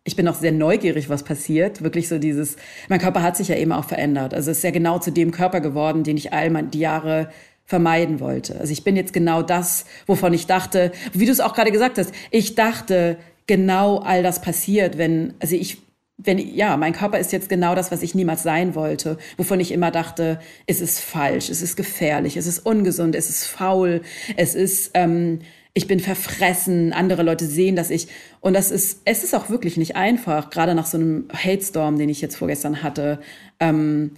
[0.05, 1.83] ich bin auch sehr neugierig, was passiert.
[1.83, 2.57] Wirklich so dieses,
[2.89, 4.35] mein Körper hat sich ja eben auch verändert.
[4.35, 7.31] Also es ist ja genau zu dem Körper geworden, den ich all die Jahre
[7.65, 8.61] vermeiden wollte.
[8.61, 11.97] Also ich bin jetzt genau das, wovon ich dachte, wie du es auch gerade gesagt
[11.97, 15.79] hast, ich dachte, genau all das passiert, wenn, also ich,
[16.19, 19.73] wenn, ja, mein Körper ist jetzt genau das, was ich niemals sein wollte, wovon ich
[19.73, 24.03] immer dachte, es ist falsch, es ist gefährlich, es ist ungesund, es ist faul,
[24.37, 25.41] es ist, ähm,
[25.75, 28.07] ich bin verfressen, andere Leute sehen, dass ich,
[28.41, 32.09] und das ist, es ist auch wirklich nicht einfach, gerade nach so einem Hate-Storm, den
[32.09, 33.19] ich jetzt vorgestern hatte,
[33.59, 34.13] ähm,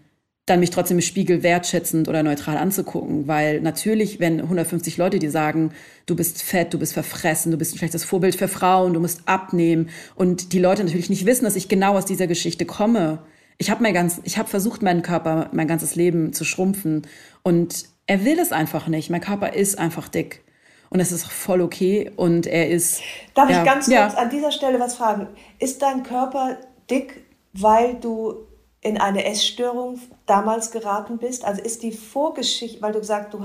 [0.44, 5.30] dann mich trotzdem im Spiegel wertschätzend oder neutral anzugucken, weil natürlich, wenn 150 Leute dir
[5.30, 5.72] sagen,
[6.04, 9.22] du bist fett, du bist verfressen, du bist ein schlechtes Vorbild für Frauen, du musst
[9.26, 13.18] abnehmen und die Leute natürlich nicht wissen, dass ich genau aus dieser Geschichte komme.
[13.59, 17.02] Ich habe mein ganz, ich habe versucht, meinen Körper mein ganzes Leben zu schrumpfen
[17.42, 19.11] und er will es einfach nicht.
[19.11, 20.45] Mein Körper ist einfach dick.
[20.91, 22.11] Und das ist voll okay.
[22.16, 23.01] Und er ist.
[23.34, 24.09] Darf ja, ich ganz kurz ja.
[24.09, 25.28] an dieser Stelle was fragen?
[25.59, 26.59] Ist dein Körper
[26.91, 28.47] dick, weil du
[28.80, 31.45] in eine Essstörung damals geraten bist?
[31.45, 33.45] Also ist die Vorgeschichte, weil du gesagt du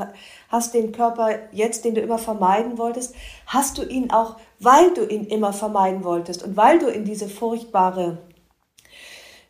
[0.50, 3.16] hast den Körper jetzt, den du immer vermeiden wolltest,
[3.48, 7.28] hast du ihn auch, weil du ihn immer vermeiden wolltest und weil du in diese
[7.28, 8.20] furchtbare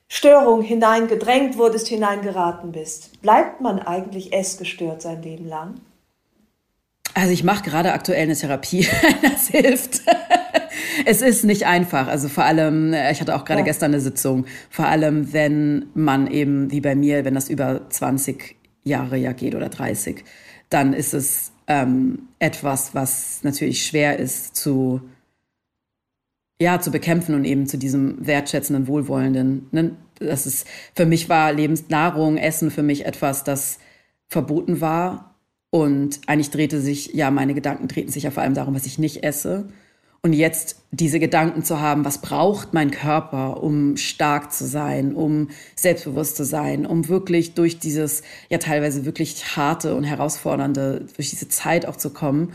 [0.08, 3.22] Störung hineingedrängt wurdest, hineingeraten bist?
[3.22, 5.82] Bleibt man eigentlich essgestört sein Leben lang?
[7.14, 8.88] Also ich mache gerade aktuell eine Therapie,
[9.22, 10.02] das hilft.
[11.06, 12.08] es ist nicht einfach.
[12.08, 13.66] Also vor allem, äh, ich hatte auch gerade ja.
[13.66, 18.56] gestern eine Sitzung, vor allem wenn man eben, wie bei mir, wenn das über 20
[18.84, 20.24] Jahre ja geht oder 30,
[20.70, 25.02] dann ist es ähm, etwas, was natürlich schwer ist zu,
[26.62, 29.68] ja, zu bekämpfen und eben zu diesem wertschätzenden, wohlwollenden.
[29.72, 29.98] Ne?
[30.16, 33.80] Das ist, für mich war Lebensnahrung, Essen für mich etwas, das
[34.28, 35.31] verboten war
[35.72, 39.00] und eigentlich drehte sich, ja, meine Gedanken drehten sich ja vor allem darum, was ich
[39.00, 39.70] nicht esse.
[40.22, 45.48] Und jetzt diese Gedanken zu haben, was braucht mein Körper, um stark zu sein, um
[45.76, 51.48] selbstbewusst zu sein, um wirklich durch dieses ja teilweise wirklich harte und herausfordernde, durch diese
[51.48, 52.54] Zeit auch zu kommen.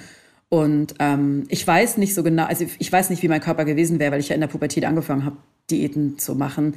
[0.48, 3.98] Und ähm, ich weiß nicht so genau, also ich weiß nicht, wie mein Körper gewesen
[3.98, 5.38] wäre, weil ich ja in der Pubertät angefangen habe,
[5.70, 6.74] Diäten zu machen.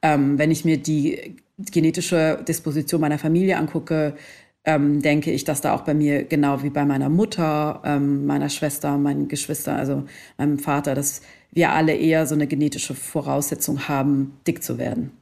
[0.00, 1.36] Ähm, wenn ich mir die
[1.70, 4.16] genetische Disposition meiner Familie angucke,
[4.64, 8.48] ähm, denke ich, dass da auch bei mir, genau wie bei meiner Mutter, ähm, meiner
[8.48, 10.04] Schwester, meinen Geschwistern, also
[10.38, 15.12] meinem Vater, dass wir alle eher so eine genetische Voraussetzung haben, dick zu werden.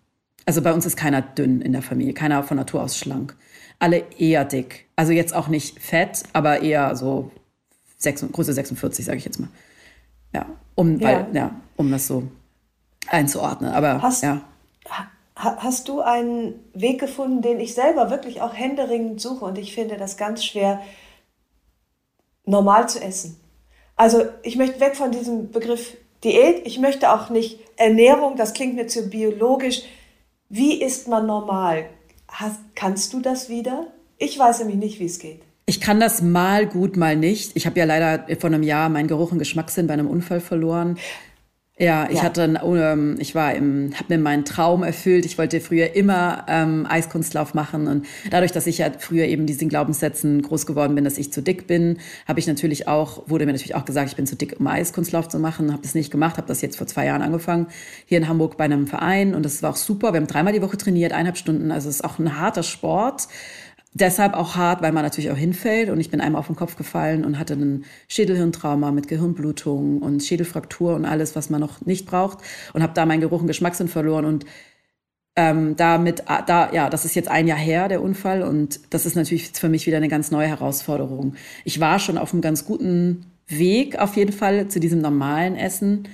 [0.45, 3.36] Also bei uns ist keiner dünn in der Familie, keiner von Natur aus schlank.
[3.78, 4.86] Alle eher dick.
[4.97, 7.30] Also jetzt auch nicht fett, aber eher so
[7.99, 9.49] 6, Größe 46, sage ich jetzt mal.
[10.34, 11.09] Ja, um, ja.
[11.09, 12.24] Weil, ja, um das so
[13.09, 13.72] einzuordnen.
[13.72, 14.43] Aber Hast, ja
[15.43, 19.97] hast du einen Weg gefunden, den ich selber wirklich auch händeringend suche und ich finde
[19.97, 20.80] das ganz schwer,
[22.45, 23.41] normal zu essen.
[23.97, 28.74] Also ich möchte weg von diesem Begriff Diät, ich möchte auch nicht Ernährung, das klingt
[28.74, 29.82] mir zu biologisch.
[30.49, 31.86] Wie ist man normal?
[32.28, 33.86] Hast, kannst du das wieder?
[34.18, 35.43] Ich weiß nämlich nicht, wie es geht.
[35.66, 37.53] Ich kann das mal gut, mal nicht.
[37.55, 40.99] Ich habe ja leider vor einem Jahr meinen Geruch und Geschmackssinn bei einem Unfall verloren.
[41.80, 42.24] Ja, ich ja.
[42.24, 45.24] hatte, ähm, ich war im, habe mir meinen Traum erfüllt.
[45.24, 49.70] Ich wollte früher immer ähm, Eiskunstlauf machen und dadurch, dass ich ja früher eben diesen
[49.70, 51.96] Glaubenssätzen groß geworden bin, dass ich zu dick bin,
[52.28, 55.28] habe ich natürlich auch, wurde mir natürlich auch gesagt, ich bin zu dick, um Eiskunstlauf
[55.28, 55.72] zu machen.
[55.72, 57.68] Habe das nicht gemacht, habe das jetzt vor zwei Jahren angefangen
[58.04, 60.12] hier in Hamburg bei einem Verein und das war auch super.
[60.12, 61.70] Wir haben dreimal die Woche trainiert, eineinhalb Stunden.
[61.70, 63.26] Also es ist auch ein harter Sport.
[63.93, 65.91] Deshalb auch hart, weil man natürlich auch hinfällt.
[65.91, 70.22] Und ich bin einmal auf den Kopf gefallen und hatte einen Schädelhirntrauma mit Gehirnblutung und
[70.22, 72.38] Schädelfraktur und alles, was man noch nicht braucht.
[72.72, 74.26] Und habe da meinen Geruch und Geschmackssinn verloren.
[74.26, 74.47] Und
[75.34, 78.43] ähm, damit, ah, da, ja, das ist jetzt ein Jahr her, der Unfall.
[78.45, 81.34] Und das ist natürlich für mich wieder eine ganz neue Herausforderung.
[81.64, 86.07] Ich war schon auf einem ganz guten Weg, auf jeden Fall, zu diesem normalen Essen.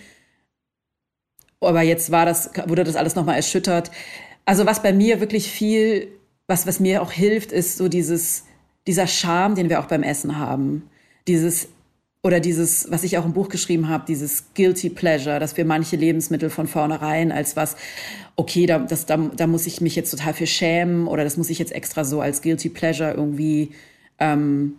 [1.60, 3.90] Aber jetzt war das, wurde das alles nochmal erschüttert.
[4.46, 6.08] Also was bei mir wirklich viel
[6.46, 8.44] was, was mir auch hilft, ist so dieses,
[8.86, 10.88] dieser Charme, den wir auch beim Essen haben.
[11.26, 11.68] Dieses,
[12.22, 15.96] oder dieses, was ich auch im Buch geschrieben habe, dieses Guilty Pleasure, dass wir manche
[15.96, 17.76] Lebensmittel von vornherein als was,
[18.36, 21.50] okay, da, das, da, da muss ich mich jetzt total für schämen oder das muss
[21.50, 23.70] ich jetzt extra so als Guilty Pleasure irgendwie
[24.18, 24.74] ähm,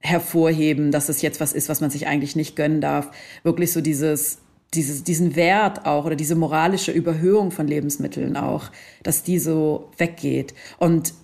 [0.00, 3.10] hervorheben, dass es jetzt was ist, was man sich eigentlich nicht gönnen darf.
[3.42, 4.41] Wirklich so dieses,
[4.74, 8.70] dieses, diesen Wert auch oder diese moralische Überhöhung von Lebensmitteln auch,
[9.02, 10.54] dass die so weggeht.
[10.78, 11.14] Und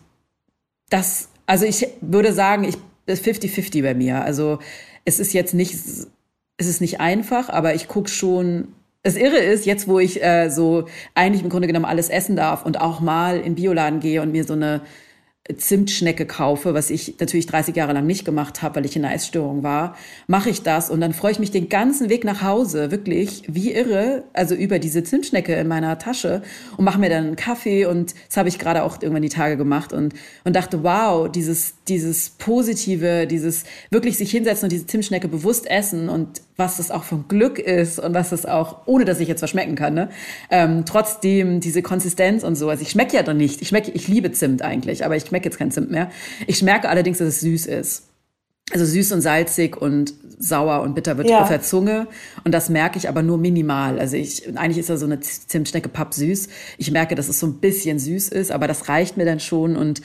[0.90, 2.76] das, also ich würde sagen, ich,
[3.08, 4.22] 50-50 bei mir.
[4.22, 4.58] Also
[5.04, 6.08] es ist jetzt nicht, es
[6.66, 8.68] ist nicht einfach, aber ich gucke schon.
[9.02, 12.66] Das Irre ist, jetzt wo ich äh, so eigentlich im Grunde genommen alles essen darf
[12.66, 14.82] und auch mal in Bioladen gehe und mir so eine
[15.56, 19.14] Zimtschnecke kaufe, was ich natürlich 30 Jahre lang nicht gemacht habe, weil ich in einer
[19.14, 19.96] Essstörung war,
[20.26, 23.72] mache ich das und dann freue ich mich den ganzen Weg nach Hause, wirklich wie
[23.72, 26.42] irre, also über diese Zimtschnecke in meiner Tasche
[26.76, 29.56] und mache mir dann einen Kaffee und das habe ich gerade auch irgendwann die Tage
[29.56, 35.28] gemacht und, und dachte, wow, dieses, dieses Positive, dieses wirklich sich hinsetzen und diese Zimtschnecke
[35.28, 39.20] bewusst essen und was das auch von Glück ist und was das auch, ohne dass
[39.20, 40.10] ich jetzt verschmecken kann, ne?
[40.50, 42.68] Ähm, trotzdem diese Konsistenz und so.
[42.68, 43.62] Also ich schmecke ja dann nicht.
[43.62, 46.10] Ich schmecke, ich liebe Zimt eigentlich, aber ich schmecke jetzt kein Zimt mehr.
[46.48, 48.08] Ich merke allerdings, dass es süß ist.
[48.72, 51.42] Also süß und salzig und sauer und bitter wird ja.
[51.42, 52.08] auf der Zunge.
[52.42, 54.00] Und das merke ich aber nur minimal.
[54.00, 56.48] Also ich, eigentlich ist da so eine Zimtschnecke pappsüß.
[56.76, 59.76] Ich merke, dass es so ein bisschen süß ist, aber das reicht mir dann schon
[59.76, 60.02] und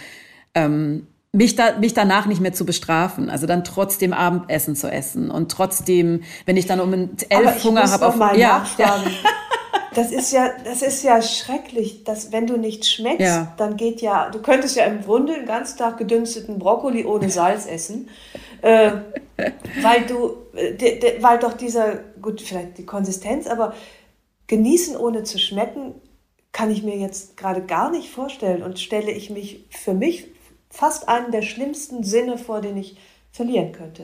[0.53, 5.31] ähm, mich, da, mich danach nicht mehr zu bestrafen, also dann trotzdem Abendessen zu essen
[5.31, 6.93] und trotzdem, wenn ich dann um
[7.29, 9.03] elf Hunger habe, auf mal ja, nachfragen.
[9.05, 9.29] Ja.
[9.95, 13.53] Das ist ja, das ist ja schrecklich, dass wenn du nicht schmeckst, ja.
[13.57, 17.67] dann geht ja, du könntest ja im Grunde den ganzen Tag gedünsteten Brokkoli ohne Salz
[17.67, 18.09] essen,
[18.63, 18.93] äh,
[19.84, 23.75] weil du, äh, de, de, weil doch dieser, gut, vielleicht die Konsistenz, aber
[24.47, 25.93] genießen ohne zu schmecken,
[26.51, 30.25] kann ich mir jetzt gerade gar nicht vorstellen und stelle ich mich für mich
[30.74, 32.97] fast einen der schlimmsten Sinne vor, den ich
[33.32, 34.01] verlieren könnte.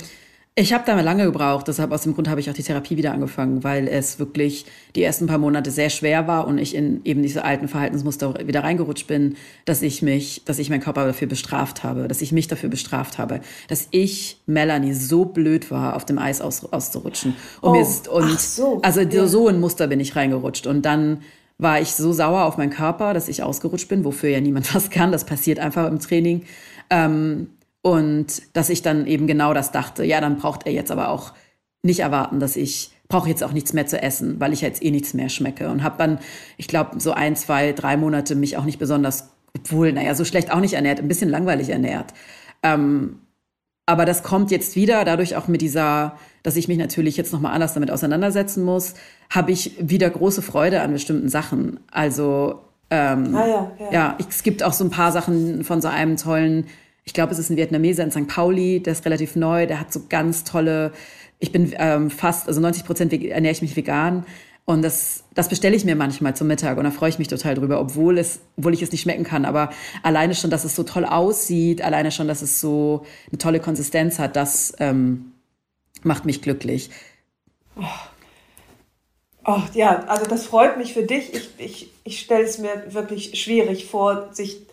[0.55, 3.13] Ich habe da lange gebraucht, deshalb aus dem Grund habe ich auch die Therapie wieder
[3.13, 7.23] angefangen, weil es wirklich die ersten paar Monate sehr schwer war und ich in eben
[7.23, 11.83] diese alten Verhaltensmuster wieder reingerutscht bin, dass ich mich, dass ich meinen Körper dafür bestraft
[11.83, 13.39] habe, dass ich mich dafür bestraft habe,
[13.69, 17.35] dass ich Melanie so blöd war, auf dem Eis aus, auszurutschen.
[17.61, 19.27] Und, oh, mir ist, und so, also ja.
[19.27, 21.21] so ein Muster bin ich reingerutscht und dann
[21.59, 24.89] war ich so sauer auf meinen Körper, dass ich ausgerutscht bin, wofür ja niemand was
[24.89, 25.11] kann.
[25.11, 26.45] Das passiert einfach im Training.
[26.89, 27.49] Ähm,
[27.81, 31.33] und dass ich dann eben genau das dachte, ja, dann braucht er jetzt aber auch
[31.83, 34.91] nicht erwarten, dass ich brauche jetzt auch nichts mehr zu essen, weil ich jetzt eh
[34.91, 35.69] nichts mehr schmecke.
[35.69, 36.19] Und habe dann,
[36.57, 40.51] ich glaube, so ein, zwei, drei Monate mich auch nicht besonders, obwohl, naja, so schlecht
[40.51, 42.13] auch nicht ernährt, ein bisschen langweilig ernährt.
[42.63, 43.19] Ähm,
[43.89, 47.55] aber das kommt jetzt wieder, dadurch auch mit dieser, dass ich mich natürlich jetzt nochmal
[47.55, 48.93] anders damit auseinandersetzen muss,
[49.31, 51.79] habe ich wieder große Freude an bestimmten Sachen.
[51.89, 52.59] Also
[52.91, 53.91] ähm, ah, ja, ja.
[53.91, 56.67] ja, es gibt auch so ein paar Sachen von so einem tollen,
[57.03, 58.27] ich glaube, es ist ein Vietnameser in St.
[58.27, 60.91] Pauli, der ist relativ neu, der hat so ganz tolle,
[61.39, 64.23] ich bin ähm, fast, also 90 Prozent ernähre ich mich vegan.
[64.69, 67.55] Und das, das bestelle ich mir manchmal zum Mittag und da freue ich mich total
[67.55, 69.45] drüber, obwohl, es, obwohl ich es nicht schmecken kann.
[69.45, 69.71] Aber
[70.03, 74.19] alleine schon, dass es so toll aussieht, alleine schon, dass es so eine tolle Konsistenz
[74.19, 75.31] hat, das ähm,
[76.03, 76.91] macht mich glücklich.
[77.77, 77.83] Oh.
[79.47, 79.61] oh.
[79.73, 81.33] ja, also das freut mich für dich.
[81.33, 84.67] Ich, ich, ich stelle es mir wirklich schwierig vor, sich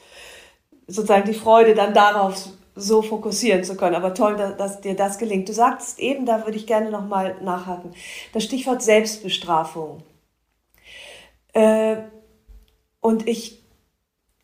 [0.87, 3.97] sozusagen die Freude dann darauf so fokussieren zu können.
[3.97, 5.49] Aber toll, dass, dass dir das gelingt.
[5.49, 7.95] Du sagst eben, da würde ich gerne nochmal nachhaken,
[8.33, 10.03] das Stichwort Selbstbestrafung.
[11.55, 11.97] Äh,
[13.01, 13.63] und ich,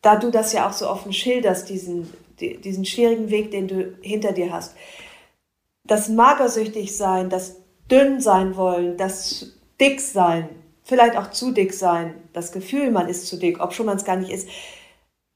[0.01, 4.31] da du das ja auch so offen schilderst, diesen, diesen schwierigen Weg, den du hinter
[4.31, 4.75] dir hast,
[5.83, 7.57] das magersüchtig sein, das
[7.91, 10.49] dünn sein wollen, das dick sein,
[10.83, 14.05] vielleicht auch zu dick sein, das Gefühl, man ist zu dick, ob schon man es
[14.05, 14.47] gar nicht ist,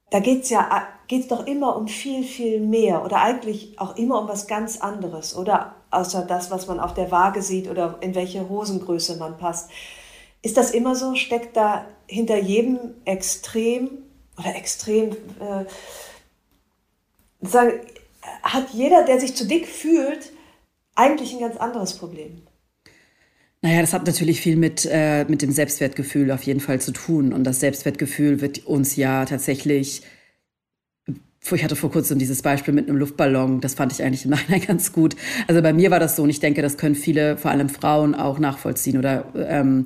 [0.10, 4.28] da geht's ja geht's doch immer um viel, viel mehr oder eigentlich auch immer um
[4.28, 8.50] was ganz anderes oder außer das, was man auf der Waage sieht oder in welche
[8.50, 9.70] Hosengröße man passt.
[10.42, 11.16] Ist das immer so?
[11.16, 13.90] Steckt da hinter jedem Extrem
[14.38, 15.66] oder extrem, äh,
[17.42, 17.74] sagen,
[18.44, 20.32] hat jeder, der sich zu dick fühlt,
[20.96, 22.44] eigentlich ein ganz anderes Problem?
[23.62, 27.34] Naja, das hat natürlich viel mit, äh, mit dem Selbstwertgefühl auf jeden Fall zu tun.
[27.34, 30.04] Und das Selbstwertgefühl wird uns ja tatsächlich.
[31.56, 34.62] Ich hatte vor kurzem dieses Beispiel mit einem Luftballon, das fand ich eigentlich im Nachhinein
[34.68, 35.16] ganz gut.
[35.48, 38.16] Also bei mir war das so und ich denke, das können viele, vor allem Frauen,
[38.16, 38.98] auch nachvollziehen.
[38.98, 39.86] Oder ähm,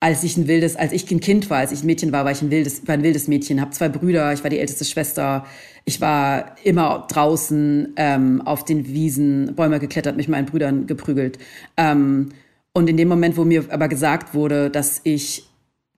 [0.00, 2.32] als ich ein wildes, als ich ein Kind war, als ich ein Mädchen war, war
[2.32, 5.46] ich ein wildes, war ein wildes Mädchen, habe zwei Brüder, ich war die älteste Schwester,
[5.86, 11.38] ich war immer draußen ähm, auf den Wiesen, Bäume geklettert, mich meinen Brüdern geprügelt.
[11.76, 12.30] Ähm,
[12.74, 15.48] und in dem Moment, wo mir aber gesagt wurde, dass ich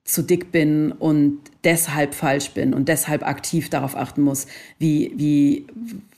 [0.07, 4.47] zu dick bin und deshalb falsch bin und deshalb aktiv darauf achten muss,
[4.79, 5.67] wie, wie,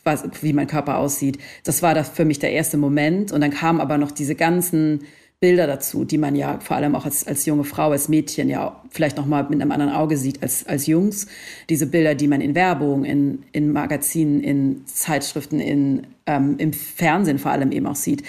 [0.05, 1.39] was, wie mein Körper aussieht.
[1.65, 3.33] Das war das für mich der erste Moment.
[3.33, 5.01] Und dann kamen aber noch diese ganzen
[5.41, 8.83] Bilder dazu, die man ja vor allem auch als, als junge Frau, als Mädchen ja
[8.91, 11.27] vielleicht noch mal mit einem anderen Auge sieht als, als Jungs.
[11.71, 17.39] Diese Bilder, die man in Werbung, in, in Magazinen, in Zeitschriften, in, ähm, im Fernsehen
[17.39, 18.23] vor allem eben auch sieht.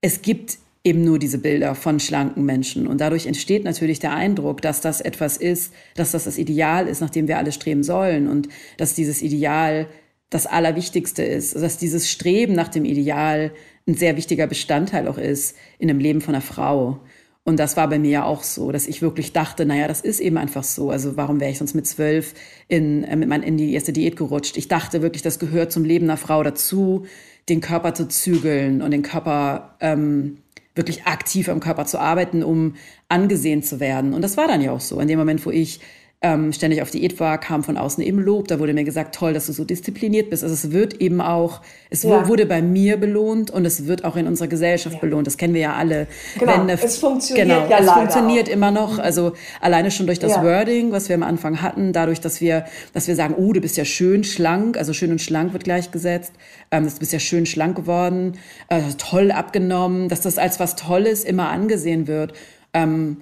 [0.00, 2.86] Es gibt eben nur diese Bilder von schlanken Menschen.
[2.86, 7.00] Und dadurch entsteht natürlich der Eindruck, dass das etwas ist, dass das das Ideal ist,
[7.00, 9.86] nach dem wir alle streben sollen und dass dieses Ideal
[10.30, 13.52] das Allerwichtigste ist, dass dieses Streben nach dem Ideal
[13.86, 17.00] ein sehr wichtiger Bestandteil auch ist in dem Leben von einer Frau.
[17.44, 20.20] Und das war bei mir ja auch so, dass ich wirklich dachte, naja, das ist
[20.20, 20.90] eben einfach so.
[20.90, 22.34] Also warum wäre ich sonst mit zwölf
[22.68, 24.56] in, äh, in die erste Diät gerutscht?
[24.56, 27.04] Ich dachte wirklich, das gehört zum Leben einer Frau dazu,
[27.48, 30.38] den Körper zu zügeln und den Körper ähm,
[30.74, 32.74] wirklich aktiv am Körper zu arbeiten, um
[33.08, 34.14] angesehen zu werden.
[34.14, 35.00] Und das war dann ja auch so.
[35.00, 35.80] In dem Moment, wo ich
[36.22, 38.46] ähm, ständig auf Diät war, kam von außen eben Lob.
[38.48, 40.44] Da wurde mir gesagt, toll, dass du so diszipliniert bist.
[40.44, 41.60] Also es wird eben auch,
[41.90, 42.28] es ja.
[42.28, 45.00] wurde bei mir belohnt und es wird auch in unserer Gesellschaft ja.
[45.00, 45.26] belohnt.
[45.26, 46.06] Das kennen wir ja alle.
[46.38, 48.52] Genau, Wenn, es funktioniert genau, ja es funktioniert auch.
[48.52, 48.98] immer noch.
[49.00, 50.44] Also alleine schon durch das ja.
[50.44, 53.76] Wording, was wir am Anfang hatten, dadurch, dass wir, dass wir sagen, oh, du bist
[53.76, 56.32] ja schön schlank, also schön und schlank wird gleichgesetzt.
[56.70, 61.24] Ähm, du bist ja schön schlank geworden, äh, toll abgenommen, dass das als was Tolles
[61.24, 62.32] immer angesehen wird.
[62.74, 63.18] Ähm,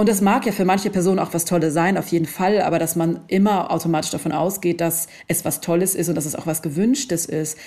[0.00, 2.78] und das mag ja für manche Personen auch was Tolles sein, auf jeden Fall, aber
[2.78, 6.46] dass man immer automatisch davon ausgeht, dass es was Tolles ist und dass es auch
[6.46, 7.58] was Gewünschtes ist.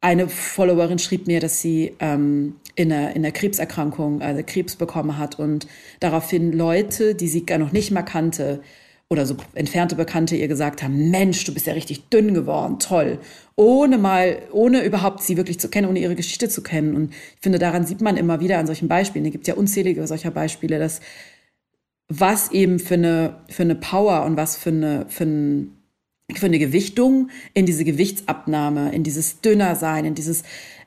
[0.00, 5.18] Eine Followerin schrieb mir, dass sie ähm, in, einer, in einer Krebserkrankung, also Krebs bekommen
[5.18, 5.66] hat und
[5.98, 8.60] daraufhin Leute, die sie gar noch nicht mal kannte,
[9.12, 13.18] oder so entfernte Bekannte ihr gesagt haben, Mensch, du bist ja richtig dünn geworden, toll.
[13.56, 16.96] Ohne mal, ohne überhaupt sie wirklich zu kennen, ohne ihre Geschichte zu kennen.
[16.96, 20.06] Und ich finde, daran sieht man immer wieder an solchen Beispielen, es gibt ja unzählige
[20.06, 21.00] solcher Beispiele, dass
[22.08, 25.76] was eben für eine, für eine Power und was für eine, für, ein,
[26.34, 30.42] für eine Gewichtung in diese Gewichtsabnahme, in dieses Dünnersein, in dieses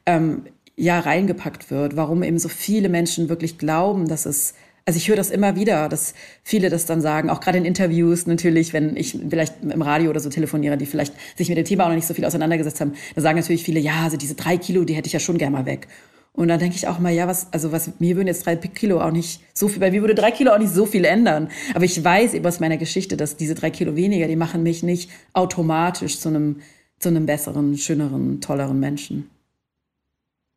[0.05, 0.43] ähm,
[0.75, 1.95] ja reingepackt wird.
[1.95, 4.53] Warum eben so viele Menschen wirklich glauben, dass es
[4.87, 6.13] also ich höre das immer wieder, dass
[6.43, 10.19] viele das dann sagen, auch gerade in Interviews natürlich, wenn ich vielleicht im Radio oder
[10.19, 12.93] so telefoniere, die vielleicht sich mit dem Thema auch noch nicht so viel auseinandergesetzt haben,
[13.15, 15.57] da sagen natürlich viele, ja, also diese drei Kilo, die hätte ich ja schon gerne
[15.57, 15.87] mal weg.
[16.35, 18.99] Und dann denke ich auch mal, ja, was, also was, mir würden jetzt drei Kilo
[18.99, 21.49] auch nicht so viel, bei mir würde drei Kilo auch nicht so viel ändern.
[21.73, 24.83] Aber ich weiß eben aus meiner Geschichte, dass diese drei Kilo weniger, die machen mich
[24.83, 26.61] nicht automatisch zu einem,
[26.99, 29.29] zu einem besseren, schöneren, tolleren Menschen.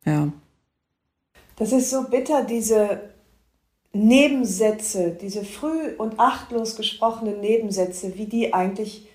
[0.05, 0.33] Ja.
[1.55, 3.01] Das ist so bitter, diese
[3.93, 9.07] Nebensätze, diese früh und achtlos gesprochenen Nebensätze, wie die eigentlich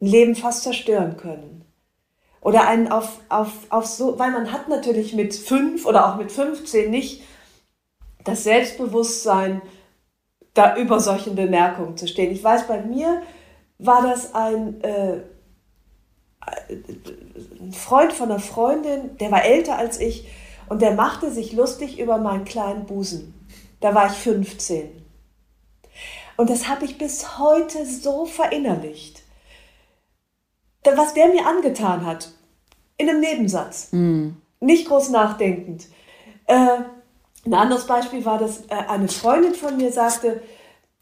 [0.00, 1.62] ein Leben fast zerstören können
[2.42, 6.30] oder einen auf, auf, auf so, weil man hat natürlich mit fünf oder auch mit
[6.30, 7.22] 15 nicht
[8.24, 9.62] das Selbstbewusstsein,
[10.52, 12.30] da über solchen Bemerkungen zu stehen.
[12.30, 13.22] Ich weiß, bei mir
[13.78, 15.20] war das ein, äh,
[17.60, 20.28] ein Freund von einer Freundin, der war älter als ich
[20.68, 23.34] und der machte sich lustig über meinen kleinen Busen.
[23.80, 24.90] Da war ich 15.
[26.36, 29.11] Und das habe ich bis heute so verinnerlicht
[30.84, 32.32] was der mir angetan hat,
[32.96, 33.88] in einem Nebensatz.
[33.92, 34.30] Mm.
[34.60, 35.86] Nicht groß nachdenkend.
[36.46, 36.78] Äh,
[37.44, 40.42] ein anderes Beispiel war, dass äh, eine Freundin von mir sagte,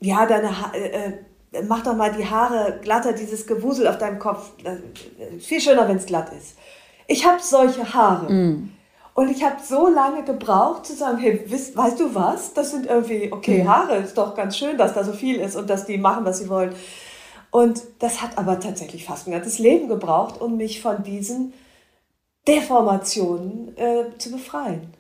[0.00, 1.12] ja, deine ha äh, äh
[1.66, 4.52] mach doch mal die Haare glatter, dieses Gewusel auf deinem Kopf.
[5.40, 6.56] viel schöner, wenn es glatt ist.
[7.08, 8.32] Ich habe solche Haare.
[8.32, 8.72] Mm.
[9.14, 12.54] Und ich habe so lange gebraucht zu sagen, hey, weißt, weißt du was?
[12.54, 13.68] Das sind irgendwie, okay, mm.
[13.68, 16.38] Haare, ist doch ganz schön, dass da so viel ist und dass die machen, was
[16.38, 16.72] sie wollen.
[17.50, 21.52] Und das hat aber tatsächlich fast ein ganzes Leben gebraucht, um mich von diesen
[22.46, 24.94] Deformationen äh, zu befreien.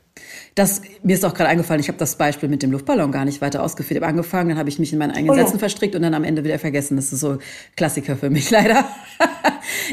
[0.60, 3.40] Das, mir ist auch gerade eingefallen, ich habe das Beispiel mit dem Luftballon gar nicht
[3.40, 3.96] weiter ausgeführt.
[3.96, 5.46] Ich habe angefangen, dann habe ich mich in meinen eigenen oh ja.
[5.46, 6.96] Sätzen verstrickt und dann am Ende wieder vergessen.
[6.96, 7.38] Das ist so
[7.76, 8.84] Klassiker für mich leider.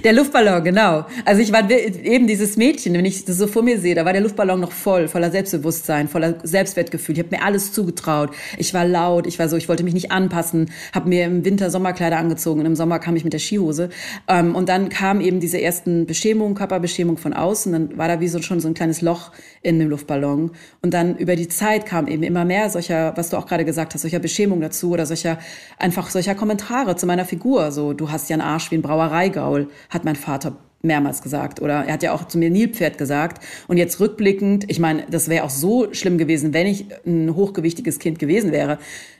[0.04, 1.06] der Luftballon, genau.
[1.24, 4.12] Also ich war eben dieses Mädchen, wenn ich das so vor mir sehe, da war
[4.12, 7.18] der Luftballon noch voll, voller Selbstbewusstsein, voller Selbstwertgefühl.
[7.18, 8.32] Ich habe mir alles zugetraut.
[8.58, 11.72] Ich war laut, ich war so, ich wollte mich nicht anpassen, habe mir im Winter
[11.72, 13.88] Sommerkleider angezogen und im Sommer kam ich mit der Skihose.
[14.28, 17.72] Ähm, und dann kam eben diese ersten Beschämungen, Körperbeschämung von außen.
[17.72, 20.52] Dann war da wie so schon so ein kleines Loch in dem Luftballon.
[20.82, 23.94] Und dann über die Zeit kam eben immer mehr solcher, was du auch gerade gesagt
[23.94, 25.38] hast, solcher Beschämung dazu oder solcher,
[25.78, 27.72] einfach solcher Kommentare zu meiner Figur.
[27.72, 31.62] So, du hast ja einen Arsch wie ein Brauereigaul, hat mein Vater mehrmals gesagt.
[31.62, 33.44] Oder er hat ja auch zu mir Nilpferd gesagt.
[33.68, 38.00] Und jetzt rückblickend, ich meine, das wäre auch so schlimm gewesen, wenn ich ein hochgewichtiges
[38.00, 38.80] Kind gewesen wäre.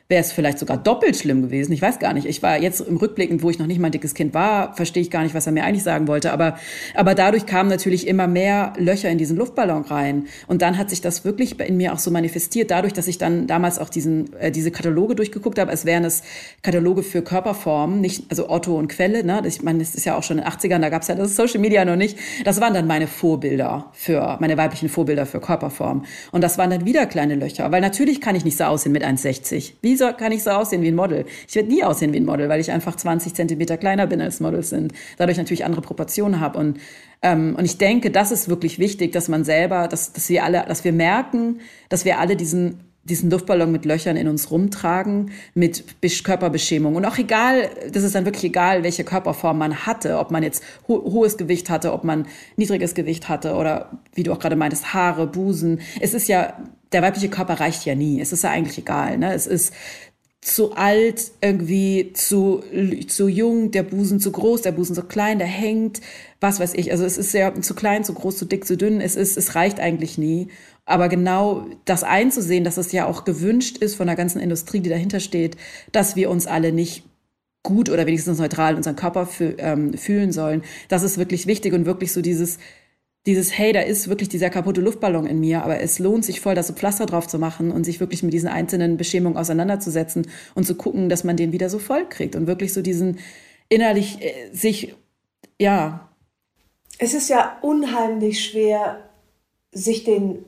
[0.10, 1.74] Wäre es vielleicht sogar doppelt schlimm gewesen.
[1.74, 2.26] Ich weiß gar nicht.
[2.26, 5.02] Ich war jetzt im Rückblickend, wo ich noch nicht mal ein dickes Kind war, verstehe
[5.02, 6.32] ich gar nicht, was er mir eigentlich sagen wollte.
[6.32, 6.58] Aber,
[6.96, 10.28] aber dadurch kamen natürlich immer mehr Löcher in diesen Luftballon rein.
[10.48, 13.48] Und dann hat sich das wirklich in mir auch so manifestiert, dadurch, dass ich dann
[13.48, 16.24] damals auch diesen, äh, diese Kataloge durchgeguckt habe, als wären es
[16.62, 19.42] Kataloge für Körperformen, nicht, also Otto und Quelle, ne?
[19.46, 21.36] Ich meine, das ist ja auch schon in den 80ern, da gab es ja das
[21.36, 22.18] Social Media noch nicht.
[22.46, 26.06] Das waren dann meine Vorbilder für, meine weiblichen Vorbilder für Körperform.
[26.32, 27.70] Und das waren dann wieder kleine Löcher.
[27.72, 29.74] Weil natürlich kann ich nicht so aussehen mit 1,60.
[29.82, 31.26] Wie soll, kann ich so aussehen wie ein Model?
[31.48, 34.40] Ich werde nie aussehen wie ein Model, weil ich einfach 20 Zentimeter kleiner bin als
[34.40, 34.94] Models sind.
[35.18, 36.60] Dadurch natürlich andere Proportionen habe.
[36.60, 36.80] Und,
[37.22, 40.64] ähm, und ich denke, das ist wirklich wichtig, dass man selber, dass, dass wir alle,
[40.68, 45.86] dass wir merken, dass wir alle diesen diesen Luftballon mit Löchern in uns rumtragen, mit
[46.24, 46.96] Körperbeschämung.
[46.96, 50.64] Und auch egal, das ist dann wirklich egal, welche Körperform man hatte, ob man jetzt
[50.88, 52.28] ho hohes Gewicht hatte, ob man
[52.58, 55.80] niedriges Gewicht hatte oder wie du auch gerade meintest, Haare, Busen.
[56.02, 56.54] Es ist ja,
[56.92, 58.22] der weibliche Körper reicht ja nie.
[58.22, 59.18] Es ist ja eigentlich egal.
[59.18, 59.34] Ne?
[59.34, 59.74] Es ist
[60.42, 62.64] zu alt, irgendwie zu,
[63.08, 66.00] zu jung, der Busen zu groß, der Busen zu klein, der hängt,
[66.40, 66.92] was weiß ich.
[66.92, 69.02] Also es ist ja zu klein, zu groß, zu dick, zu dünn.
[69.02, 70.48] Es ist, es reicht eigentlich nie.
[70.86, 74.90] Aber genau das einzusehen, dass es ja auch gewünscht ist von der ganzen Industrie, die
[74.90, 75.58] dahinter steht,
[75.92, 77.04] dass wir uns alle nicht
[77.64, 81.86] gut oder wenigstens neutral unseren Körper fü ähm, fühlen sollen, das ist wirklich wichtig und
[81.86, 82.60] wirklich so dieses,
[83.28, 86.56] dieses, hey, da ist wirklich dieser kaputte Luftballon in mir, aber es lohnt sich voll,
[86.56, 90.66] da so Pflaster drauf zu machen und sich wirklich mit diesen einzelnen Beschämungen auseinanderzusetzen und
[90.66, 93.20] zu gucken, dass man den wieder so voll kriegt und wirklich so diesen
[93.68, 94.96] innerlich äh, sich,
[95.60, 96.10] ja.
[97.00, 99.10] Es ist ja unheimlich schwer,
[99.74, 100.46] sich den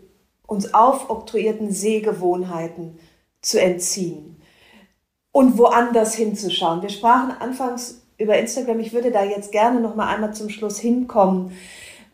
[0.48, 2.98] uns aufoktroyierten Sehgewohnheiten
[3.42, 4.42] zu entziehen
[5.32, 6.82] und woanders hinzuschauen.
[6.82, 8.80] Wir sprachen anfangs über Instagram.
[8.80, 11.52] Ich würde da jetzt gerne noch mal einmal zum Schluss hinkommen,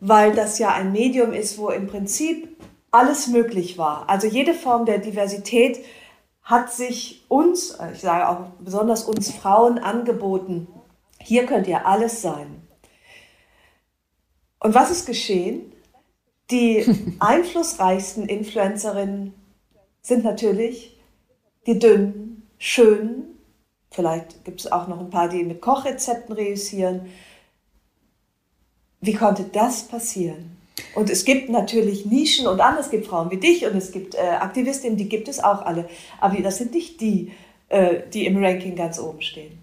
[0.00, 2.48] weil das ja ein Medium ist, wo im Prinzip
[2.90, 4.08] alles möglich war.
[4.08, 5.84] Also jede Form der Diversität
[6.42, 10.68] hat sich uns, ich sage auch besonders uns Frauen angeboten.
[11.20, 12.62] Hier könnt ihr alles sein.
[14.60, 15.72] Und was ist geschehen?
[16.50, 19.34] Die einflussreichsten Influencerinnen
[20.02, 20.96] sind natürlich
[21.66, 23.38] die dünnen, schönen.
[23.90, 27.06] Vielleicht gibt es auch noch ein paar, die mit Kochrezepten reüssieren.
[29.06, 30.56] Wie konnte das passieren?
[30.94, 34.14] Und es gibt natürlich Nischen und andere, es gibt Frauen wie dich und es gibt
[34.14, 35.88] äh, Aktivistinnen, die gibt es auch alle.
[36.20, 37.32] Aber das sind nicht die,
[37.68, 39.58] äh, die im Ranking ganz oben stehen.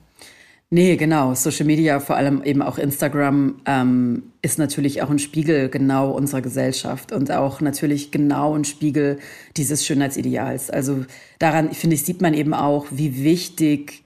[0.69, 1.35] Nee, genau.
[1.35, 6.41] Social Media, vor allem eben auch Instagram, ähm, ist natürlich auch ein Spiegel genau unserer
[6.41, 9.19] Gesellschaft und auch natürlich genau ein Spiegel
[9.55, 10.71] dieses Schönheitsideals.
[10.71, 11.05] Also
[11.37, 14.03] daran, finde ich, sieht man eben auch, wie wichtig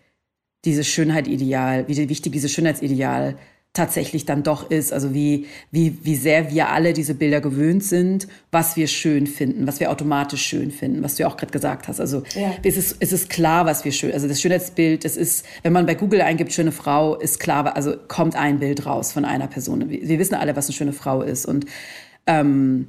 [0.65, 3.37] dieses Schönheitideal, wie wichtig dieses Schönheitsideal
[3.73, 8.27] tatsächlich dann doch ist, also wie, wie, wie sehr wir alle diese Bilder gewöhnt sind,
[8.51, 11.87] was wir schön finden, was wir automatisch schön finden, was du ja auch gerade gesagt
[11.87, 11.99] hast.
[11.99, 12.55] Also ja.
[12.63, 15.85] es, ist, es ist klar, was wir schön, also das Schönheitsbild, das ist, wenn man
[15.85, 19.89] bei Google eingibt, schöne Frau, ist klar, also kommt ein Bild raus von einer Person.
[19.89, 21.67] Wir, wir wissen alle, was eine schöne Frau ist und
[22.25, 22.87] ähm,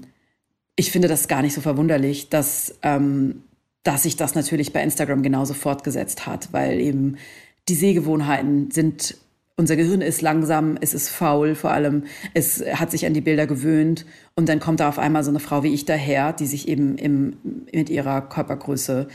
[0.74, 3.42] ich finde das gar nicht so verwunderlich, dass, ähm,
[3.82, 7.16] dass sich das natürlich bei Instagram genauso fortgesetzt hat, weil eben
[7.68, 9.16] die Sehgewohnheiten sind
[9.58, 13.46] unser Gehirn ist langsam, es ist faul vor allem, es hat sich an die Bilder
[13.46, 14.06] gewöhnt
[14.36, 16.96] und dann kommt da auf einmal so eine Frau wie ich daher, die sich eben
[16.96, 17.36] im,
[17.72, 19.08] mit ihrer Körpergröße,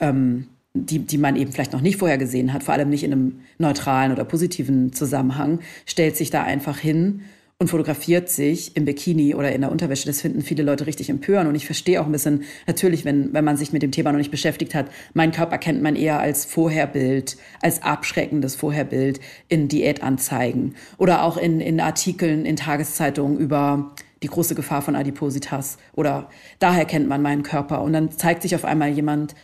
[0.00, 3.12] ähm, die, die man eben vielleicht noch nicht vorher gesehen hat, vor allem nicht in
[3.12, 7.20] einem neutralen oder positiven Zusammenhang, stellt sich da einfach hin
[7.62, 10.06] und fotografiert sich im Bikini oder in der Unterwäsche.
[10.06, 11.48] Das finden viele Leute richtig empörend.
[11.48, 14.18] Und ich verstehe auch ein bisschen, natürlich, wenn, wenn man sich mit dem Thema noch
[14.18, 20.74] nicht beschäftigt hat, mein Körper kennt man eher als Vorherbild, als abschreckendes Vorherbild in Diätanzeigen
[20.98, 23.94] oder auch in, in Artikeln in Tageszeitungen über
[24.24, 27.82] die große Gefahr von Adipositas oder daher kennt man meinen Körper.
[27.82, 29.36] Und dann zeigt sich auf einmal jemand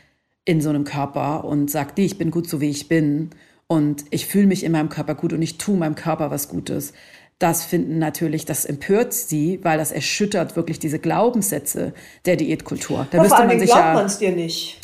[0.44, 3.30] in so einem Körper und sagt, ich bin gut so, wie ich bin.
[3.68, 6.94] Und ich fühle mich in meinem Körper gut und ich tue meinem Körper was Gutes
[7.39, 11.93] das finden natürlich, das empört sie, weil das erschüttert wirklich diese Glaubenssätze
[12.26, 13.07] der Diätkultur.
[13.11, 14.80] Da müsste man sich glaubt ja, man es dir nicht.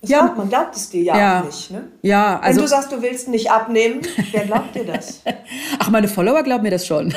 [0.00, 1.70] Das ja, glaubt, man glaubt es dir ja, ja auch nicht.
[1.70, 1.88] Ne?
[2.02, 5.22] Ja, also, Wenn du sagst, du willst nicht abnehmen, wer glaubt dir das?
[5.78, 7.12] Ach, meine Follower glauben mir das schon.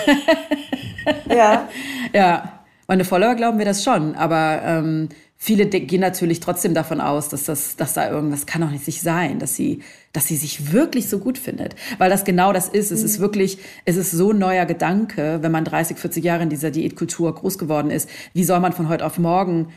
[1.27, 1.67] ja.
[2.13, 5.07] Ja, meine Follower glauben mir das schon, aber ähm,
[5.43, 9.01] viele gehen natürlich trotzdem davon aus, dass das, dass da irgendwas kann doch nicht sich
[9.01, 9.81] sein, dass sie,
[10.13, 12.91] dass sie sich wirklich so gut findet, weil das genau das ist.
[12.91, 13.05] Es mhm.
[13.07, 16.69] ist wirklich, es ist so ein neuer Gedanke, wenn man 30, 40 Jahre in dieser
[16.69, 18.07] Diätkultur groß geworden ist.
[18.33, 19.69] Wie soll man von heute auf morgen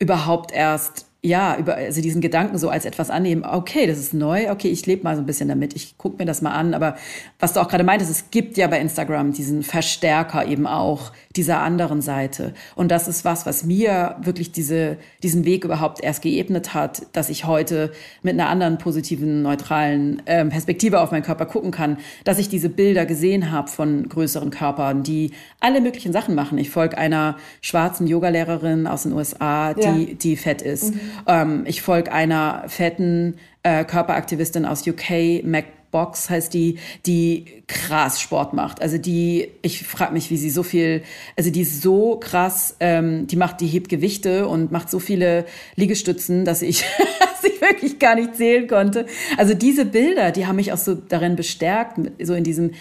[0.00, 4.50] überhaupt erst ja, über also diesen Gedanken so als etwas annehmen, okay, das ist neu,
[4.50, 6.72] okay, ich lebe mal so ein bisschen damit, ich gucke mir das mal an.
[6.72, 6.96] Aber
[7.40, 11.60] was du auch gerade meintest, es gibt ja bei Instagram diesen Verstärker eben auch dieser
[11.60, 12.54] anderen Seite.
[12.76, 17.28] Und das ist was, was mir wirklich diese, diesen Weg überhaupt erst geebnet hat, dass
[17.28, 17.90] ich heute
[18.22, 22.68] mit einer anderen positiven, neutralen ähm, Perspektive auf meinen Körper gucken kann, dass ich diese
[22.68, 26.56] Bilder gesehen habe von größeren Körpern, die alle möglichen Sachen machen.
[26.56, 30.14] Ich folge einer schwarzen Yogalehrerin aus den USA, die, ja.
[30.14, 30.94] die fett ist.
[30.94, 31.00] Mhm.
[31.26, 38.20] Ähm, ich folge einer fetten äh, Körperaktivistin aus UK, Mac Box heißt die, die krass
[38.20, 38.82] Sport macht.
[38.82, 41.02] Also die, ich frage mich, wie sie so viel,
[41.36, 45.46] also die ist so krass, ähm, die macht, die hebt Gewichte und macht so viele
[45.74, 46.84] Liegestützen, dass ich,
[47.20, 49.06] dass ich wirklich gar nicht zählen konnte.
[49.38, 52.72] Also diese Bilder, die haben mich auch so darin bestärkt, so in diesem,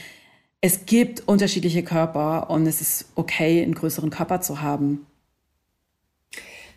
[0.60, 5.06] es gibt unterschiedliche Körper und es ist okay, einen größeren Körper zu haben.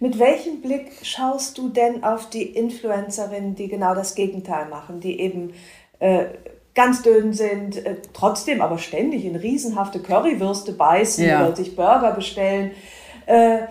[0.01, 5.21] Mit welchem Blick schaust du denn auf die Influencerinnen, die genau das Gegenteil machen, die
[5.21, 5.53] eben
[5.99, 6.27] äh,
[6.75, 11.45] ganz dünn sind, äh, trotzdem aber ständig in riesenhafte Currywürste beißen ja.
[11.45, 12.71] oder sich Burger bestellen?
[13.27, 13.63] Äh,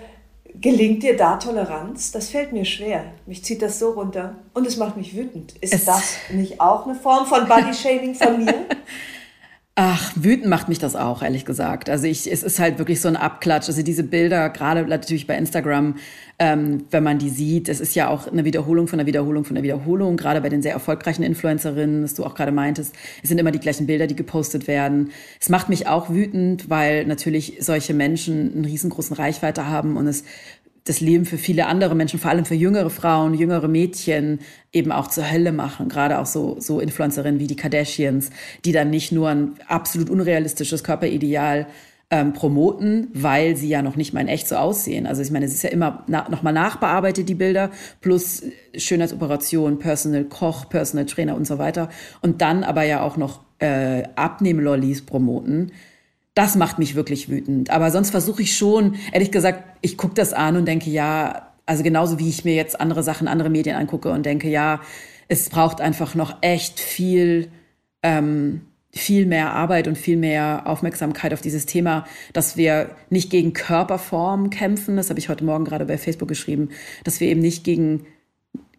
[0.56, 2.12] gelingt dir da Toleranz?
[2.12, 3.06] Das fällt mir schwer.
[3.26, 5.56] Mich zieht das so runter und es macht mich wütend.
[5.62, 8.54] Ist es das nicht auch eine Form von Body-Shaming von mir?
[9.80, 11.88] Ach, wütend macht mich das auch, ehrlich gesagt.
[11.88, 13.68] Also ich, es ist halt wirklich so ein Abklatsch.
[13.68, 15.98] Also diese Bilder, gerade natürlich bei Instagram,
[16.40, 19.56] ähm, wenn man die sieht, es ist ja auch eine Wiederholung von einer Wiederholung von
[19.56, 20.18] einer Wiederholung.
[20.18, 23.60] Gerade bei den sehr erfolgreichen Influencerinnen, was du auch gerade meintest, es sind immer die
[23.60, 25.12] gleichen Bilder, die gepostet werden.
[25.40, 30.24] Es macht mich auch wütend, weil natürlich solche Menschen einen riesengroßen Reichweite haben und es
[30.88, 34.40] das Leben für viele andere Menschen, vor allem für jüngere Frauen, jüngere Mädchen
[34.72, 35.90] eben auch zur Hölle machen.
[35.90, 38.30] Gerade auch so, so Influencerinnen wie die Kardashians,
[38.66, 41.68] die dann nicht nur ein absolut unrealistisches Körperideal
[42.10, 45.08] ähm, promoten, weil sie ja noch nicht mal in echt so aussehen.
[45.08, 47.70] Also ich meine, es ist ja immer na, nochmal nachbearbeitet, die Bilder,
[48.00, 48.44] plus
[48.76, 51.90] Schönheitsoperation, Personal Koch, Personal Trainer und so weiter.
[52.22, 55.72] Und dann aber ja auch noch äh, Abnehmlollis promoten
[56.38, 57.72] das macht mich wirklich wütend.
[57.72, 61.82] Aber sonst versuche ich schon, ehrlich gesagt, ich gucke das an und denke, ja, also
[61.82, 64.80] genauso wie ich mir jetzt andere Sachen, andere Medien angucke und denke, ja,
[65.28, 67.50] es braucht einfach noch echt viel,
[68.04, 68.62] ähm,
[68.92, 74.52] viel mehr Arbeit und viel mehr Aufmerksamkeit auf dieses Thema, dass wir nicht gegen Körperform
[74.52, 76.70] kämpfen, das habe ich heute Morgen gerade bei Facebook geschrieben,
[77.04, 78.06] dass wir eben nicht gegen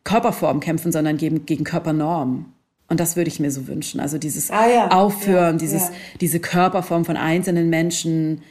[0.04, 2.52] Körperform kämpfen, sondern gegen, gegen Körpernorm.
[2.88, 4.00] Und das würde ich mir so wünschen.
[4.00, 4.88] Also dieses ah, ja.
[4.88, 5.94] Aufhören, ja, dieses, ja.
[6.20, 8.42] diese Körperform von einzelnen Menschen.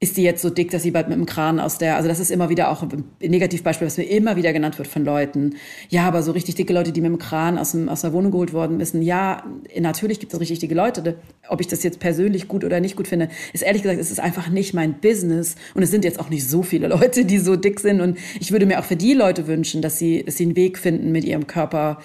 [0.00, 2.18] Ist die jetzt so dick, dass sie bald mit dem Kran aus der, also das
[2.18, 5.54] ist immer wieder auch ein Negativbeispiel, was mir immer wieder genannt wird von Leuten.
[5.90, 8.32] Ja, aber so richtig dicke Leute, die mit dem Kran aus, dem, aus der Wohnung
[8.32, 9.00] geholt worden müssen.
[9.00, 9.44] Ja,
[9.78, 11.18] natürlich gibt es richtig dicke Leute.
[11.48, 14.18] Ob ich das jetzt persönlich gut oder nicht gut finde, ist ehrlich gesagt, es ist
[14.18, 15.54] einfach nicht mein Business.
[15.74, 18.00] Und es sind jetzt auch nicht so viele Leute, die so dick sind.
[18.00, 20.78] Und ich würde mir auch für die Leute wünschen, dass sie, dass sie einen Weg
[20.78, 21.98] finden, mit ihrem Körper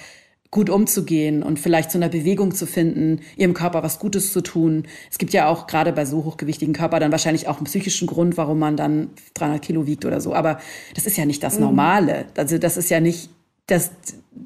[0.51, 4.87] gut umzugehen und vielleicht zu einer Bewegung zu finden, ihrem Körper was Gutes zu tun.
[5.11, 8.37] Es gibt ja auch gerade bei so hochgewichtigen Körper dann wahrscheinlich auch einen psychischen Grund,
[8.37, 10.33] warum man dann 300 Kilo wiegt oder so.
[10.33, 10.59] Aber
[10.95, 11.65] das ist ja nicht das mhm.
[11.65, 12.25] Normale.
[12.37, 13.29] Also das ist ja nicht
[13.67, 13.91] das,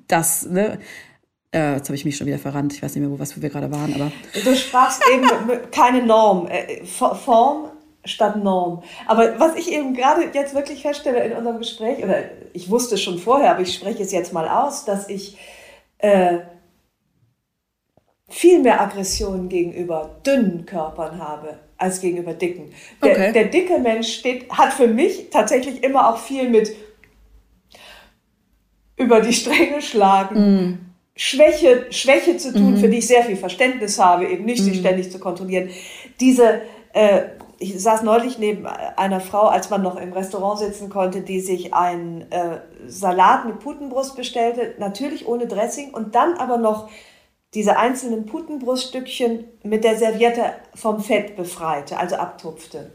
[0.07, 0.79] das, ne?
[1.53, 2.73] Äh, jetzt habe ich mich schon wieder verrannt.
[2.73, 4.11] Ich weiß nicht mehr, wo was wir gerade waren, aber.
[4.33, 5.27] Du sprachst eben
[5.69, 6.47] keine Norm.
[6.47, 7.71] Äh, Form
[8.05, 8.81] statt Norm.
[9.05, 12.23] Aber was ich eben gerade jetzt wirklich feststelle in unserem Gespräch, oder
[12.53, 15.37] ich wusste es schon vorher, aber ich spreche es jetzt mal aus, dass ich
[16.01, 16.39] äh,
[18.29, 22.71] viel mehr Aggression gegenüber dünnen Körpern habe als gegenüber dicken.
[23.03, 23.31] Der, okay.
[23.33, 26.71] der dicke Mensch steht, hat für mich tatsächlich immer auch viel mit
[28.97, 30.35] über die Stränge schlagen.
[30.39, 30.79] Mm.
[31.15, 32.77] Schwäche, Schwäche zu tun, mm.
[32.77, 34.65] für die ich sehr viel Verständnis habe, eben nicht mm.
[34.65, 35.69] sich ständig zu kontrollieren.
[36.19, 36.61] Diese
[36.93, 37.21] äh,
[37.61, 41.73] ich saß neulich neben einer Frau, als man noch im Restaurant sitzen konnte, die sich
[41.73, 46.89] einen äh, Salat mit Putenbrust bestellte, natürlich ohne Dressing und dann aber noch
[47.53, 52.91] diese einzelnen Putenbruststückchen mit der Serviette vom Fett befreite, also abtupfte.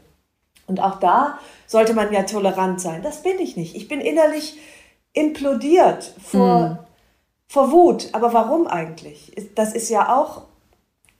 [0.65, 3.01] Und auch da sollte man ja tolerant sein.
[3.01, 3.75] Das bin ich nicht.
[3.75, 4.57] Ich bin innerlich
[5.13, 6.79] implodiert vor, mm.
[7.47, 8.09] vor Wut.
[8.11, 9.31] Aber warum eigentlich?
[9.55, 10.41] Das ist ja auch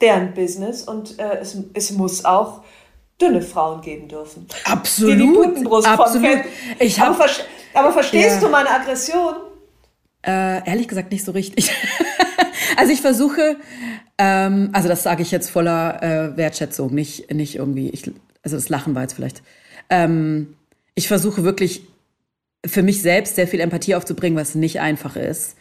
[0.02, 2.62] deren Business und äh, es, es muss auch
[3.22, 4.48] dünne Frauen geben dürfen.
[4.66, 5.14] Absolut.
[5.14, 6.40] Die die Putenbrust absolut.
[6.80, 7.30] Ich hab, aber,
[7.74, 8.40] aber verstehst ja.
[8.42, 9.36] du meine Aggression?
[10.26, 11.72] Äh, ehrlich gesagt nicht so richtig.
[12.78, 13.58] also ich versuche,
[14.18, 18.12] ähm, also das sage ich jetzt voller äh, Wertschätzung, nicht, nicht irgendwie, ich,
[18.44, 19.42] also das Lachen war jetzt vielleicht.
[19.90, 20.56] Ähm,
[20.96, 21.84] ich versuche wirklich
[22.66, 25.56] für mich selbst sehr viel Empathie aufzubringen, was nicht einfach ist.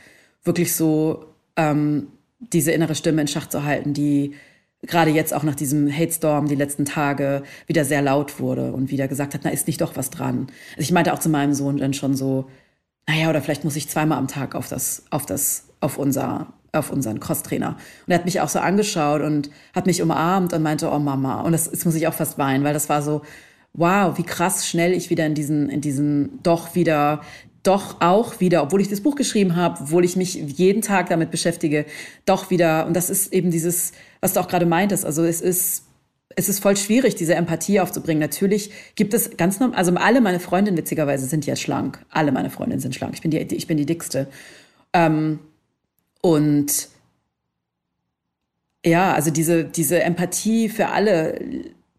[0.44, 1.26] Wirklich so
[1.56, 4.34] ähm, diese innere Stimme in Schach zu halten, die
[4.82, 8.90] gerade jetzt auch nach diesem Hate Storm die letzten Tage wieder sehr laut wurde und
[8.90, 10.48] wieder gesagt hat, na ist nicht doch was dran.
[10.76, 12.46] Also ich meinte auch zu meinem Sohn dann schon so,
[13.08, 16.90] naja, oder vielleicht muss ich zweimal am Tag auf das, auf das, auf unser, auf
[16.90, 17.76] unseren Crosstrainer.
[18.06, 21.40] Und er hat mich auch so angeschaut und hat mich umarmt und meinte, oh Mama.
[21.42, 23.22] Und das, das muss ich auch fast weinen, weil das war so,
[23.76, 27.20] wow, wie krass schnell ich wieder in diesen, in diesen doch wieder
[27.66, 31.30] doch auch wieder, obwohl ich das Buch geschrieben habe, obwohl ich mich jeden Tag damit
[31.30, 31.86] beschäftige,
[32.24, 35.84] doch wieder, und das ist eben dieses, was du auch gerade meintest, also es ist,
[36.36, 38.20] es ist voll schwierig, diese Empathie aufzubringen.
[38.20, 42.04] Natürlich gibt es ganz normal, also alle meine Freundinnen witzigerweise sind ja schlank.
[42.10, 43.14] Alle meine Freundinnen sind schlank.
[43.14, 44.28] Ich bin die, ich bin die dickste.
[44.92, 45.38] Ähm,
[46.20, 46.88] und
[48.84, 51.40] ja, also diese, diese Empathie für alle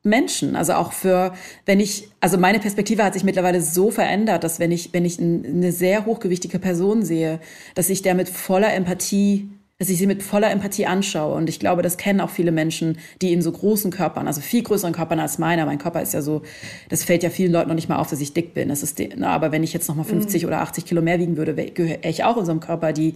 [0.08, 0.56] Menschen.
[0.56, 1.34] Also auch für,
[1.66, 5.20] wenn ich, also meine Perspektive hat sich mittlerweile so verändert, dass wenn ich, wenn ich
[5.20, 7.40] eine sehr hochgewichtige Person sehe,
[7.76, 11.36] dass ich der mit voller Empathie, dass ich sie mit voller Empathie anschaue.
[11.36, 14.64] Und ich glaube, das kennen auch viele Menschen, die in so großen Körpern, also viel
[14.64, 15.66] größeren Körpern als meiner.
[15.66, 16.42] Mein Körper ist ja so,
[16.90, 18.70] das fällt ja vielen Leuten noch nicht mal auf, dass ich dick bin.
[18.70, 20.48] Das ist, na, aber wenn ich jetzt noch mal 50 mhm.
[20.48, 23.16] oder 80 Kilo mehr wiegen würde, gehöre ich auch in so einem Körper, die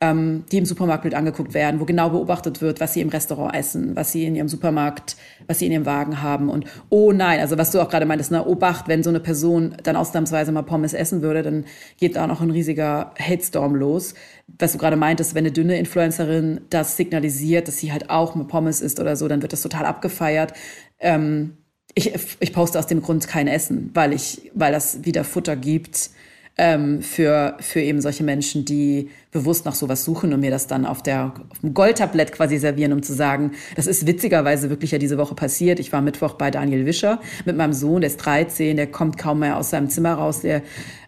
[0.00, 3.54] ähm, die im Supermarkt mit angeguckt werden, wo genau beobachtet wird, was sie im Restaurant
[3.54, 5.16] essen, was sie in ihrem Supermarkt,
[5.48, 6.50] was sie in ihrem Wagen haben.
[6.50, 9.74] Und oh nein, also was du auch gerade meintest, ne, Obacht, wenn so eine Person
[9.82, 11.64] dann ausnahmsweise mal Pommes essen würde, dann
[11.98, 14.14] geht da noch ein riesiger Hate-Storm los.
[14.58, 18.46] Was du gerade meintest, wenn eine dünne Influencerin das signalisiert, dass sie halt auch mit
[18.46, 20.52] Pommes isst oder so, dann wird das total abgefeiert.
[21.00, 21.56] Ähm,
[21.94, 26.10] ich, ich poste aus dem Grund kein Essen, weil ich, weil das wieder Futter gibt
[26.58, 30.86] ähm, für, für eben solche Menschen, die bewusst nach sowas suchen und mir das dann
[30.86, 34.98] auf, der, auf dem Goldtablett quasi servieren, um zu sagen, das ist witzigerweise wirklich ja
[34.98, 35.80] diese Woche passiert.
[35.80, 39.40] Ich war Mittwoch bei Daniel Wischer mit meinem Sohn, der ist 13, der kommt kaum
[39.40, 40.62] mehr aus seinem Zimmer raus, der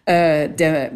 [0.05, 0.91] äh, der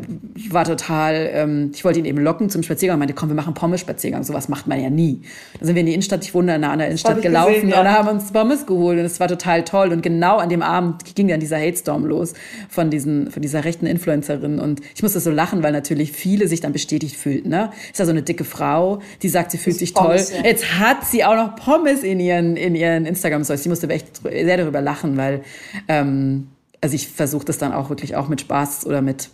[0.50, 4.24] war total, ähm, ich wollte ihn eben locken zum Spaziergang, meinte, komm, wir machen Pommes-Spaziergang.
[4.24, 5.22] Sowas macht man ja nie.
[5.60, 7.82] Da sind wir in die Innenstadt, ich wohne in einer Innenstadt gelaufen gesehen, ja.
[7.82, 9.92] und haben uns Pommes geholt und es war total toll.
[9.92, 12.34] Und genau an dem Abend ging dann dieser Hate-Storm los
[12.68, 14.60] von, diesen, von dieser rechten Influencerin.
[14.60, 17.50] Und ich musste so lachen, weil natürlich viele sich dann bestätigt fühlten.
[17.50, 17.72] Ne?
[17.92, 20.40] Ist ja so eine dicke Frau, die sagt, sie fühlt sich Pommes, toll.
[20.40, 20.46] Ja.
[20.50, 23.64] Jetzt hat sie auch noch Pommes in ihren, in ihren Instagram-Stories.
[23.64, 25.44] Sie musste echt sehr darüber lachen, weil
[25.88, 26.48] ähm,
[26.82, 29.30] also ich versuche das dann auch wirklich auch mit Spaß oder mit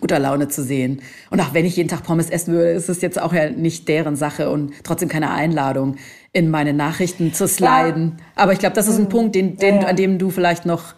[0.00, 1.02] guter Laune zu sehen.
[1.30, 3.88] Und auch wenn ich jeden Tag Pommes essen würde, ist es jetzt auch ja nicht
[3.88, 5.96] deren Sache und trotzdem keine Einladung,
[6.32, 8.16] in meine Nachrichten zu sliden.
[8.18, 8.24] Ja.
[8.34, 9.10] Aber ich glaube, das ist ein mhm.
[9.10, 9.88] Punkt, den, den, ja, ja.
[9.88, 10.94] an dem du vielleicht noch,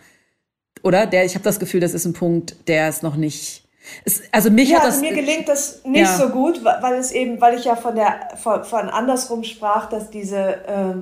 [0.83, 1.07] oder?
[1.07, 3.68] Der, ich habe das Gefühl, das ist ein Punkt, der ist noch nicht.
[4.05, 7.13] Es, also mich ja, hat das, also mir gelingt das nicht so gut, weil es
[7.13, 10.95] eben, weil ich ja von der von, von andersrum sprach, dass diese äh,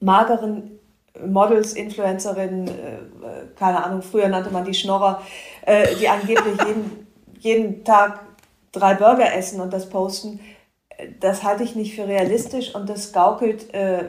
[0.00, 0.78] mageren
[1.24, 2.72] Models, Influencerinnen, äh,
[3.58, 5.22] keine Ahnung, früher nannte man die Schnorrer,
[5.62, 7.06] äh, die angeblich jeden,
[7.38, 8.20] jeden Tag
[8.72, 10.40] drei Burger essen und das posten,
[11.20, 14.04] das halte ich nicht für realistisch und das gaukelt, äh,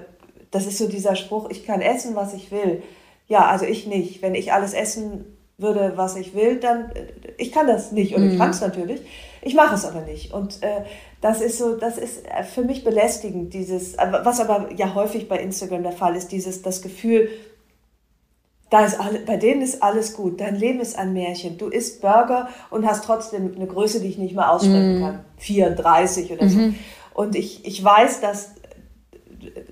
[0.52, 2.84] das ist so dieser Spruch, ich kann essen, was ich will.
[3.28, 4.22] Ja, also ich nicht.
[4.22, 6.92] Wenn ich alles essen würde, was ich will, dann,
[7.38, 8.32] ich kann das nicht und mhm.
[8.32, 9.02] ich kann es natürlich,
[9.42, 10.32] ich mache es aber nicht.
[10.32, 10.84] Und äh,
[11.20, 15.40] das ist so, das ist äh, für mich belästigend, dieses, was aber ja häufig bei
[15.40, 17.30] Instagram der Fall ist, dieses, das Gefühl,
[18.70, 21.58] da ist alle, bei denen ist alles gut, dein Leben ist ein Märchen.
[21.58, 25.02] Du isst Burger und hast trotzdem eine Größe, die ich nicht mehr aussprechen mm.
[25.02, 25.26] kann.
[25.38, 26.58] 34 oder so.
[26.60, 26.76] Mhm.
[27.14, 28.56] Und ich, ich weiß, dass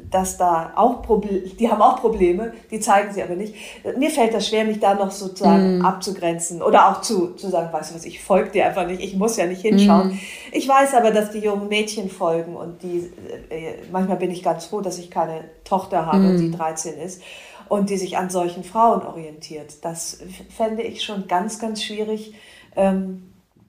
[0.09, 3.55] dass da auch Probleme, die haben auch Probleme, die zeigen sie aber nicht.
[3.97, 5.85] Mir fällt das schwer, mich da noch sozusagen mm.
[5.85, 9.15] abzugrenzen oder auch zu, zu sagen, weißt du was, ich folge dir einfach nicht, ich
[9.15, 10.09] muss ja nicht hinschauen.
[10.09, 10.19] Mm.
[10.51, 13.11] Ich weiß aber, dass die jungen Mädchen folgen und die,
[13.49, 16.37] äh, manchmal bin ich ganz froh, dass ich keine Tochter habe, mm.
[16.37, 17.21] die 13 ist
[17.67, 19.73] und die sich an solchen Frauen orientiert.
[19.83, 20.19] Das
[20.55, 22.33] fände ich schon ganz, ganz schwierig.
[22.75, 23.23] Ähm,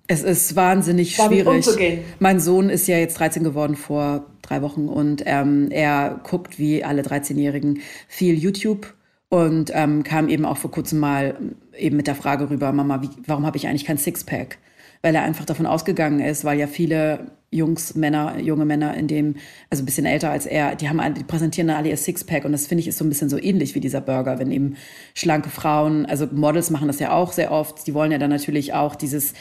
[0.09, 1.47] es ist wahnsinnig schwierig.
[1.47, 2.05] Umzugehen.
[2.19, 6.85] Mein Sohn ist ja jetzt 13 geworden vor drei Wochen und ähm, er guckt wie
[6.85, 8.95] alle 13-Jährigen viel YouTube
[9.29, 11.37] und ähm, kam eben auch vor kurzem mal
[11.77, 14.59] eben mit der Frage rüber, Mama, wie, warum habe ich eigentlich kein Sixpack?
[15.03, 19.37] Weil er einfach davon ausgegangen ist, weil ja viele Jungs, Männer, junge Männer in dem,
[19.71, 22.67] also ein bisschen älter als er, die haben die präsentieren alle ihr Sixpack und das
[22.67, 24.77] finde ich ist so ein bisschen so ähnlich wie dieser Burger, wenn eben
[25.15, 28.75] schlanke Frauen, also Models machen das ja auch sehr oft, die wollen ja dann natürlich
[28.75, 29.35] auch dieses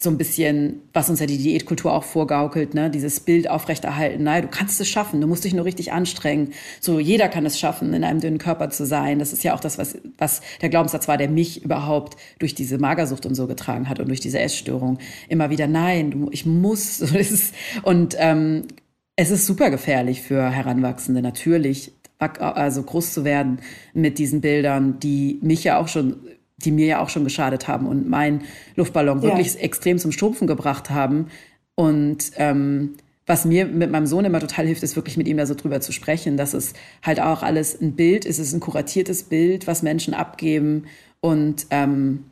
[0.00, 2.88] so ein bisschen, was uns ja die Diätkultur auch vorgaukelt, ne?
[2.88, 4.22] dieses Bild aufrechterhalten.
[4.22, 6.52] Nein, du kannst es schaffen, du musst dich nur richtig anstrengen.
[6.80, 9.18] So, jeder kann es schaffen, in einem dünnen Körper zu sein.
[9.18, 12.78] Das ist ja auch das, was, was der Glaubenssatz war, der mich überhaupt durch diese
[12.78, 14.98] Magersucht und so getragen hat und durch diese Essstörung.
[15.28, 17.02] Immer wieder, nein, du, ich muss.
[17.82, 18.68] und ähm,
[19.16, 23.58] es ist super gefährlich für Heranwachsende, natürlich, also groß zu werden
[23.94, 26.18] mit diesen Bildern, die mich ja auch schon
[26.58, 28.42] die mir ja auch schon geschadet haben und meinen
[28.76, 29.24] Luftballon ja.
[29.24, 31.28] wirklich extrem zum Schrumpfen gebracht haben.
[31.74, 32.94] Und ähm,
[33.26, 35.80] was mir mit meinem Sohn immer total hilft, ist wirklich mit ihm da so drüber
[35.80, 36.72] zu sprechen, dass es
[37.02, 40.86] halt auch alles ein Bild ist, es ist ein kuratiertes Bild, was Menschen abgeben
[41.20, 42.24] und ähm,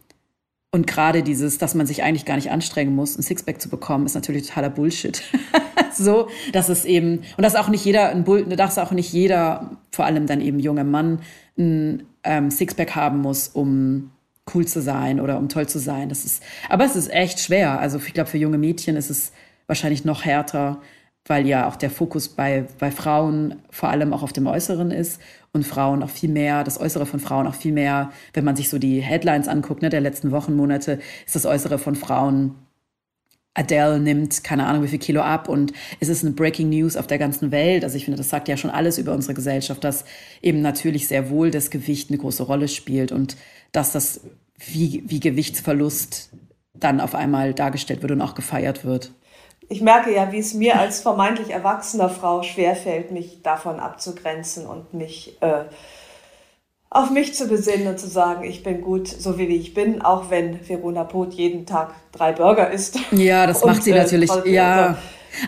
[0.72, 4.04] Und gerade dieses, dass man sich eigentlich gar nicht anstrengen muss, ein Sixpack zu bekommen,
[4.04, 5.22] ist natürlich totaler Bullshit.
[5.94, 9.78] so, dass es eben, und dass auch nicht jeder, ein Bull, dass auch nicht jeder,
[9.90, 11.20] vor allem dann eben junger Mann,
[11.56, 14.10] ein ähm, Sixpack haben muss, um
[14.54, 16.08] cool zu sein oder um toll zu sein.
[16.08, 17.80] Das ist, aber es ist echt schwer.
[17.80, 19.32] Also ich glaube, für junge Mädchen ist es
[19.66, 20.80] wahrscheinlich noch härter,
[21.26, 25.20] weil ja auch der Fokus bei, bei Frauen vor allem auch auf dem Äußeren ist
[25.52, 28.68] und Frauen auch viel mehr, das Äußere von Frauen auch viel mehr, wenn man sich
[28.68, 32.54] so die Headlines anguckt, ne, der letzten Wochen, Monate, ist das Äußere von Frauen
[33.56, 37.06] Adele nimmt keine Ahnung wie viel Kilo ab und es ist eine Breaking News auf
[37.06, 37.84] der ganzen Welt.
[37.84, 40.04] Also ich finde, das sagt ja schon alles über unsere Gesellschaft, dass
[40.42, 43.36] eben natürlich sehr wohl das Gewicht eine große Rolle spielt und
[43.76, 44.20] dass das
[44.58, 46.30] wie, wie Gewichtsverlust
[46.74, 49.12] dann auf einmal dargestellt wird und auch gefeiert wird
[49.68, 54.94] ich merke ja, wie es mir als vermeintlich erwachsener Frau schwerfällt, mich davon abzugrenzen und
[54.94, 55.64] mich äh,
[56.88, 60.30] auf mich zu besinnen und zu sagen, ich bin gut, so wie ich bin, auch
[60.30, 62.98] wenn Verona Poth jeden Tag drei Burger isst.
[63.10, 64.30] Ja, das macht sie äh, natürlich.
[64.44, 64.96] ja.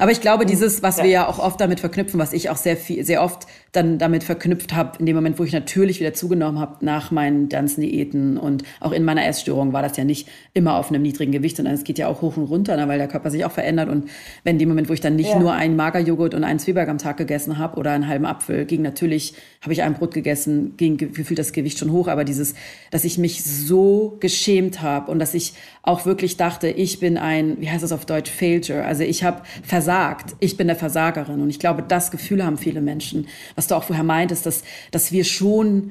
[0.00, 1.04] Aber ich glaube, dieses, was ja.
[1.04, 4.24] wir ja auch oft damit verknüpfen, was ich auch sehr viel, sehr oft dann damit
[4.24, 8.38] verknüpft habe, in dem Moment, wo ich natürlich wieder zugenommen habe nach meinen ganzen Diäten.
[8.38, 11.74] Und auch in meiner Essstörung war das ja nicht immer auf einem niedrigen Gewicht, sondern
[11.74, 13.88] es geht ja auch hoch und runter, ne, weil der Körper sich auch verändert.
[13.88, 14.08] Und
[14.44, 15.38] wenn in dem Moment, wo ich dann nicht ja.
[15.38, 18.82] nur einen Magerjoghurt und einen Zwieback am Tag gegessen habe oder einen halben Apfel, ging
[18.82, 22.54] natürlich, habe ich ein Brot gegessen, ging gefühlt das Gewicht schon hoch, aber dieses,
[22.90, 27.60] dass ich mich so geschämt habe und dass ich auch wirklich dachte, ich bin ein,
[27.60, 31.40] wie heißt das auf Deutsch, Failure, also ich habe versagt, ich bin der Versagerin.
[31.40, 33.26] Und ich glaube, das Gefühl haben viele Menschen,
[33.58, 34.62] was du auch vorher meintest, dass,
[34.92, 35.90] dass wir schon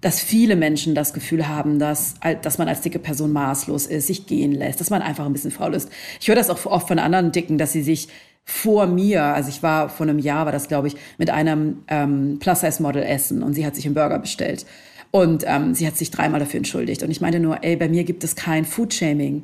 [0.00, 4.26] dass viele Menschen das Gefühl haben, dass, dass man als dicke Person maßlos ist, sich
[4.26, 5.88] gehen lässt, dass man einfach ein bisschen faul ist.
[6.20, 8.08] Ich höre das auch oft von anderen Dicken, dass sie sich
[8.44, 12.38] vor mir, also ich war vor einem Jahr, war das glaube ich, mit einem ähm,
[12.40, 14.66] Plus-Size-Model essen und sie hat sich einen Burger bestellt.
[15.10, 17.02] Und ähm, sie hat sich dreimal dafür entschuldigt.
[17.02, 19.42] Und ich meinte nur, ey, bei mir gibt es kein Food-Shaming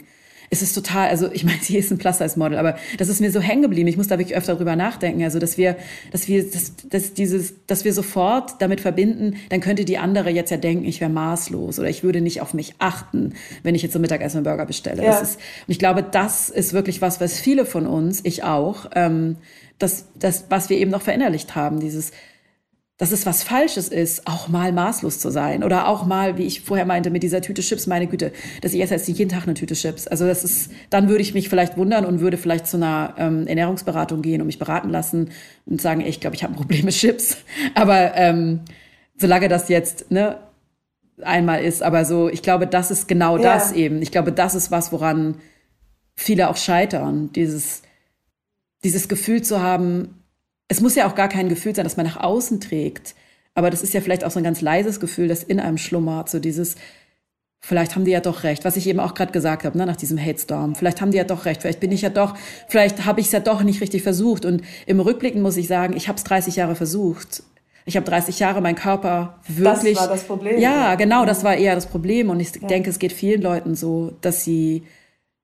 [0.50, 3.40] es ist total, also ich meine, sie ist ein Plus-Size-Model, aber das ist mir so
[3.40, 3.88] hängen geblieben.
[3.88, 5.22] Ich muss da wirklich öfter drüber nachdenken.
[5.22, 5.76] Also, dass wir,
[6.12, 10.50] dass wir, dass, dass dieses, dass wir sofort damit verbinden, dann könnte die andere jetzt
[10.50, 13.92] ja denken, ich wäre maßlos oder ich würde nicht auf mich achten, wenn ich jetzt
[13.92, 15.02] zum Mittagessen einen Burger bestelle.
[15.02, 15.10] Ja.
[15.10, 18.90] Das ist, und ich glaube, das ist wirklich was, was viele von uns, ich auch,
[18.94, 19.36] ähm,
[19.78, 22.12] das, das, was wir eben noch verinnerlicht haben, dieses,
[22.98, 25.62] dass es was Falsches ist, auch mal maßlos zu sein.
[25.62, 28.32] Oder auch mal, wie ich vorher meinte, mit dieser Tüte Chips, meine Güte,
[28.62, 30.06] dass ich esse jetzt jeden Tag eine Tüte Chips.
[30.06, 33.46] Also das ist, dann würde ich mich vielleicht wundern und würde vielleicht zu einer ähm,
[33.46, 35.30] Ernährungsberatung gehen und mich beraten lassen
[35.66, 37.36] und sagen, ey, ich glaube, ich habe ein Problem mit Chips.
[37.74, 38.60] Aber ähm,
[39.18, 40.38] solange das jetzt ne,
[41.22, 43.54] einmal ist, aber so, ich glaube, das ist genau ja.
[43.54, 44.02] das eben.
[44.02, 45.36] Ich glaube, das ist was, woran
[46.14, 47.30] viele auch scheitern.
[47.32, 47.82] Dieses,
[48.84, 50.25] dieses Gefühl zu haben,
[50.68, 53.14] es muss ja auch gar kein Gefühl sein, das man nach außen trägt.
[53.54, 56.28] Aber das ist ja vielleicht auch so ein ganz leises Gefühl, das in einem schlummert.
[56.28, 56.76] So dieses,
[57.60, 59.96] vielleicht haben die ja doch recht, was ich eben auch gerade gesagt habe, ne, nach
[59.96, 60.74] diesem Hate Storm.
[60.74, 62.34] Vielleicht haben die ja doch recht, vielleicht bin ich ja doch,
[62.68, 64.44] vielleicht habe ich es ja doch nicht richtig versucht.
[64.44, 67.42] Und im Rückblicken muss ich sagen, ich habe es 30 Jahre versucht.
[67.86, 69.94] Ich habe 30 Jahre meinen Körper wirklich.
[69.94, 70.58] Das war das Problem.
[70.58, 72.30] Ja, genau, das war eher das Problem.
[72.30, 72.66] Und ich ja.
[72.66, 74.82] denke, es geht vielen Leuten so, dass sie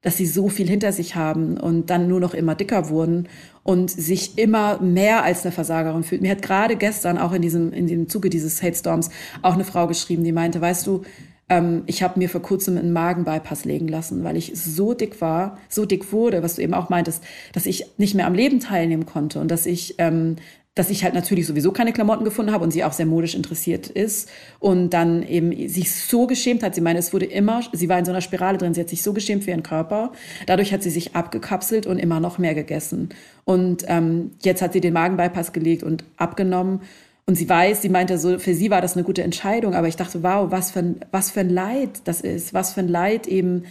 [0.02, 3.28] dass sie so viel hinter sich haben und dann nur noch immer dicker wurden
[3.62, 6.22] und sich immer mehr als eine Versagerin fühlt.
[6.22, 9.10] Mir hat gerade gestern auch in diesem, in dem Zuge dieses Hate Storms
[9.42, 11.02] auch eine Frau geschrieben, die meinte, weißt du,
[11.48, 15.58] ähm, ich habe mir vor kurzem einen Magenbypass legen lassen, weil ich so dick war,
[15.68, 17.22] so dick wurde, was du eben auch meintest,
[17.52, 20.36] dass ich nicht mehr am Leben teilnehmen konnte und dass ich ähm,
[20.74, 23.88] dass ich halt natürlich sowieso keine Klamotten gefunden habe und sie auch sehr modisch interessiert
[23.88, 26.74] ist und dann eben sich so geschämt hat.
[26.74, 29.02] Sie meinte, es wurde immer, sie war in so einer Spirale drin, sie hat sich
[29.02, 30.12] so geschämt für ihren Körper.
[30.46, 33.10] Dadurch hat sie sich abgekapselt und immer noch mehr gegessen.
[33.44, 36.80] Und ähm, jetzt hat sie den Magenbypass gelegt und abgenommen.
[37.26, 39.96] Und sie weiß, sie meinte so, für sie war das eine gute Entscheidung, aber ich
[39.96, 43.28] dachte, wow, was für ein, was für ein Leid das ist, was für ein Leid
[43.28, 43.64] eben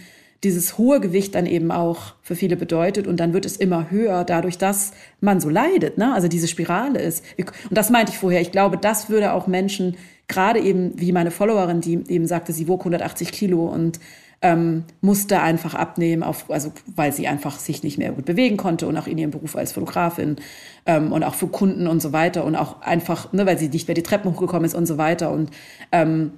[0.44, 4.24] dieses hohe Gewicht dann eben auch für viele bedeutet und dann wird es immer höher
[4.24, 6.12] dadurch, dass man so leidet, ne?
[6.12, 7.24] Also diese Spirale ist.
[7.38, 8.40] Und das meinte ich vorher.
[8.40, 9.96] Ich glaube, das würde auch Menschen,
[10.26, 14.00] gerade eben wie meine Followerin, die eben sagte, sie wog 180 Kilo und
[14.40, 18.88] ähm, musste einfach abnehmen, auf, also weil sie einfach sich nicht mehr gut bewegen konnte
[18.88, 20.36] und auch in ihrem Beruf als Fotografin
[20.84, 23.86] ähm, und auch für Kunden und so weiter und auch einfach, ne, weil sie nicht
[23.86, 25.50] mehr die Treppen hochgekommen ist und so weiter und
[25.92, 26.32] ähm,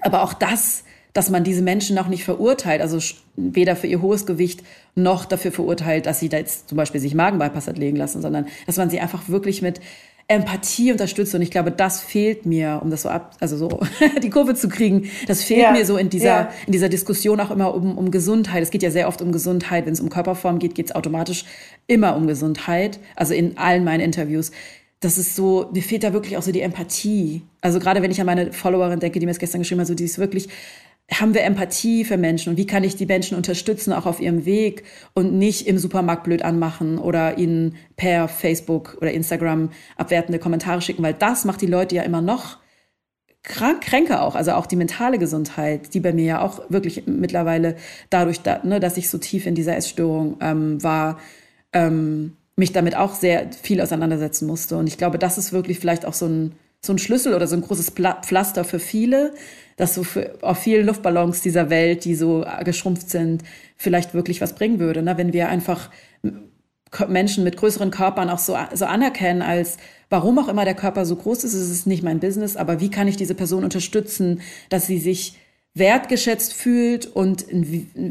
[0.00, 2.98] aber auch das dass man diese Menschen noch nicht verurteilt, also
[3.36, 4.62] weder für ihr hohes Gewicht
[4.94, 8.46] noch dafür verurteilt, dass sie da jetzt zum Beispiel sich Magenbypass hat legen lassen, sondern
[8.66, 9.80] dass man sie einfach wirklich mit
[10.28, 11.34] Empathie unterstützt.
[11.34, 13.80] Und ich glaube, das fehlt mir, um das so ab, also so
[14.22, 15.10] die Kurve zu kriegen.
[15.26, 16.50] Das fehlt ja, mir so in dieser, ja.
[16.66, 18.62] in dieser Diskussion auch immer um, um Gesundheit.
[18.62, 19.86] Es geht ja sehr oft um Gesundheit.
[19.86, 21.44] Wenn es um Körperform geht, geht es automatisch
[21.86, 22.98] immer um Gesundheit.
[23.16, 24.52] Also in allen meinen Interviews.
[25.00, 27.42] Das ist so, mir fehlt da wirklich auch so die Empathie.
[27.60, 29.94] Also gerade wenn ich an meine Followerin denke, die mir das gestern geschrieben hat, so
[29.94, 30.48] die ist wirklich
[31.20, 34.44] haben wir Empathie für Menschen und wie kann ich die Menschen unterstützen, auch auf ihrem
[34.44, 34.84] Weg
[35.14, 41.02] und nicht im Supermarkt blöd anmachen oder ihnen per Facebook oder Instagram abwertende Kommentare schicken,
[41.02, 42.58] weil das macht die Leute ja immer noch
[43.42, 47.76] krank, kränker auch, also auch die mentale Gesundheit, die bei mir ja auch wirklich mittlerweile
[48.10, 51.18] dadurch, da, ne, dass ich so tief in dieser Essstörung ähm, war,
[51.72, 54.76] ähm, mich damit auch sehr viel auseinandersetzen musste.
[54.76, 57.56] Und ich glaube, das ist wirklich vielleicht auch so ein, so ein Schlüssel oder so
[57.56, 59.34] ein großes Pflaster für viele,
[59.76, 63.42] dass so für auf vielen Luftballons dieser Welt, die so geschrumpft sind,
[63.76, 65.02] vielleicht wirklich was bringen würde.
[65.02, 65.16] Ne?
[65.16, 65.90] Wenn wir einfach
[67.08, 69.78] Menschen mit größeren Körpern auch so, so anerkennen als,
[70.10, 72.90] warum auch immer der Körper so groß ist, ist es nicht mein Business, aber wie
[72.90, 75.38] kann ich diese Person unterstützen, dass sie sich
[75.74, 77.46] wertgeschätzt fühlt und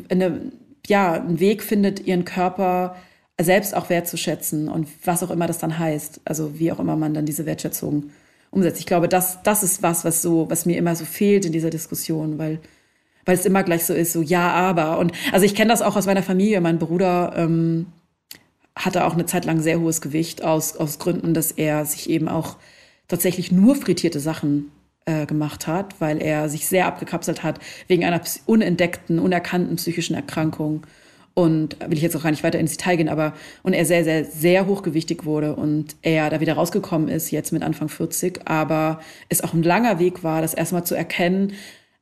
[0.10, 0.52] eine,
[0.88, 2.96] ja, einen Weg findet, ihren Körper
[3.40, 6.22] selbst auch wertzuschätzen und was auch immer das dann heißt.
[6.26, 8.12] Also wie auch immer man dann diese Wertschätzung
[8.52, 8.80] umsetzt.
[8.80, 11.70] Ich glaube, das, das ist was, was so, was mir immer so fehlt in dieser
[11.70, 12.60] Diskussion, weil,
[13.26, 15.00] weil es immer gleich so ist, so ja, aber.
[15.00, 16.62] Und also ich kenne das auch aus meiner Familie.
[16.62, 17.88] Mein Bruder ähm,
[18.76, 22.28] hatte auch eine Zeit lang sehr hohes Gewicht aus, aus Gründen, dass er sich eben
[22.28, 22.58] auch
[23.08, 24.72] tatsächlich nur frittierte Sachen
[25.06, 30.86] äh, gemacht hat, weil er sich sehr abgekapselt hat wegen einer unentdeckten, unerkannten psychischen Erkrankung
[31.34, 33.34] und will ich jetzt auch gar nicht weiter ins Detail gehen, aber
[33.64, 37.64] und er sehr, sehr, sehr hochgewichtig wurde und er da wieder rausgekommen ist, jetzt mit
[37.64, 39.00] Anfang 40, aber
[39.30, 41.54] es auch ein langer Weg war, das erstmal zu erkennen,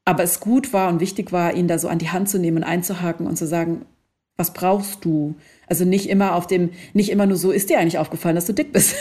[0.06, 2.58] aber es gut war und wichtig war, ihn da so an die Hand zu nehmen
[2.58, 3.86] und einzuhaken und zu sagen,
[4.40, 5.36] was brauchst du?
[5.68, 8.53] Also nicht immer auf dem, nicht immer nur so, ist dir eigentlich aufgefallen, dass du
[8.53, 8.95] dick bist?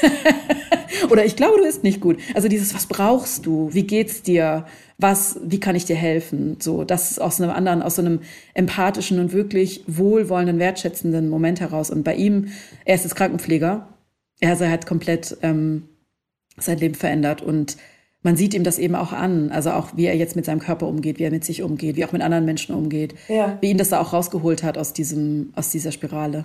[1.10, 2.19] Oder ich glaube, du isst nicht gut.
[2.35, 3.73] Also dieses, was brauchst du?
[3.73, 4.66] Wie geht's dir?
[4.98, 6.56] Was, wie kann ich dir helfen?
[6.59, 8.19] So, das ist aus einem anderen, aus so einem
[8.55, 11.90] empathischen und wirklich wohlwollenden, wertschätzenden Moment heraus.
[11.90, 12.48] Und bei ihm,
[12.85, 13.86] er ist jetzt Krankenpfleger.
[14.43, 15.85] Also er hat komplett ähm,
[16.56, 17.77] sein Leben verändert und
[18.29, 20.87] man sieht ihm das eben auch an, also auch wie er jetzt mit seinem Körper
[20.87, 23.57] umgeht, wie er mit sich umgeht, wie auch mit anderen Menschen umgeht, ja.
[23.63, 26.45] wie ihn das da auch rausgeholt hat aus diesem, aus dieser Spirale.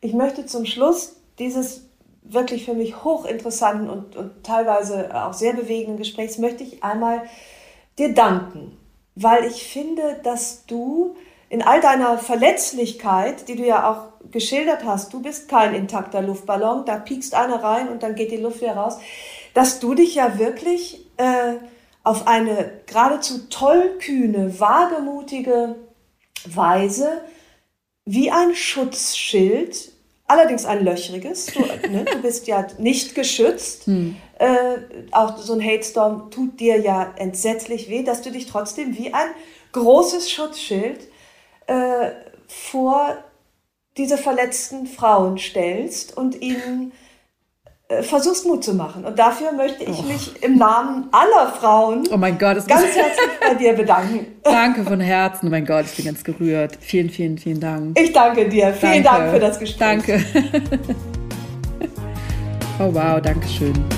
[0.00, 1.88] Ich möchte zum Schluss dieses
[2.22, 7.22] wirklich für mich hochinteressanten und, und teilweise auch sehr bewegenden Gesprächs möchte ich einmal
[7.98, 8.76] dir danken,
[9.16, 11.16] weil ich finde, dass du
[11.48, 16.84] in all deiner Verletzlichkeit, die du ja auch geschildert hast, du bist kein intakter Luftballon,
[16.84, 18.98] da piekst einer rein und dann geht die Luft wieder raus,
[19.54, 21.54] dass du dich ja wirklich äh,
[22.04, 25.76] auf eine geradezu tollkühne, wagemutige
[26.46, 27.22] Weise
[28.04, 29.92] wie ein Schutzschild
[30.28, 31.46] allerdings ein löchriges.
[31.46, 33.86] Du, ne, du bist ja nicht geschützt.
[33.86, 34.16] Hm.
[34.38, 34.78] Äh,
[35.10, 39.30] auch so ein Hate-Storm tut dir ja entsetzlich weh, dass du dich trotzdem wie ein
[39.72, 41.08] großes Schutzschild
[41.66, 42.10] äh,
[42.46, 43.18] vor
[43.96, 46.92] diese verletzten Frauen stellst und ihnen
[47.88, 49.06] äh, versuchst Mut zu machen.
[49.06, 50.02] Und dafür möchte ich oh.
[50.02, 54.26] mich im Namen aller Frauen oh mein Gott, ganz herzlich bei dir bedanken.
[54.44, 55.46] Danke von Herzen.
[55.46, 56.76] Oh mein Gott, ich bin ganz gerührt.
[56.80, 57.98] Vielen, vielen, vielen Dank.
[57.98, 58.74] Ich danke dir.
[58.74, 59.20] Vielen danke.
[59.20, 59.78] Dank für das Gespräch.
[59.78, 60.22] Danke.
[62.78, 63.97] oh wow, danke schön.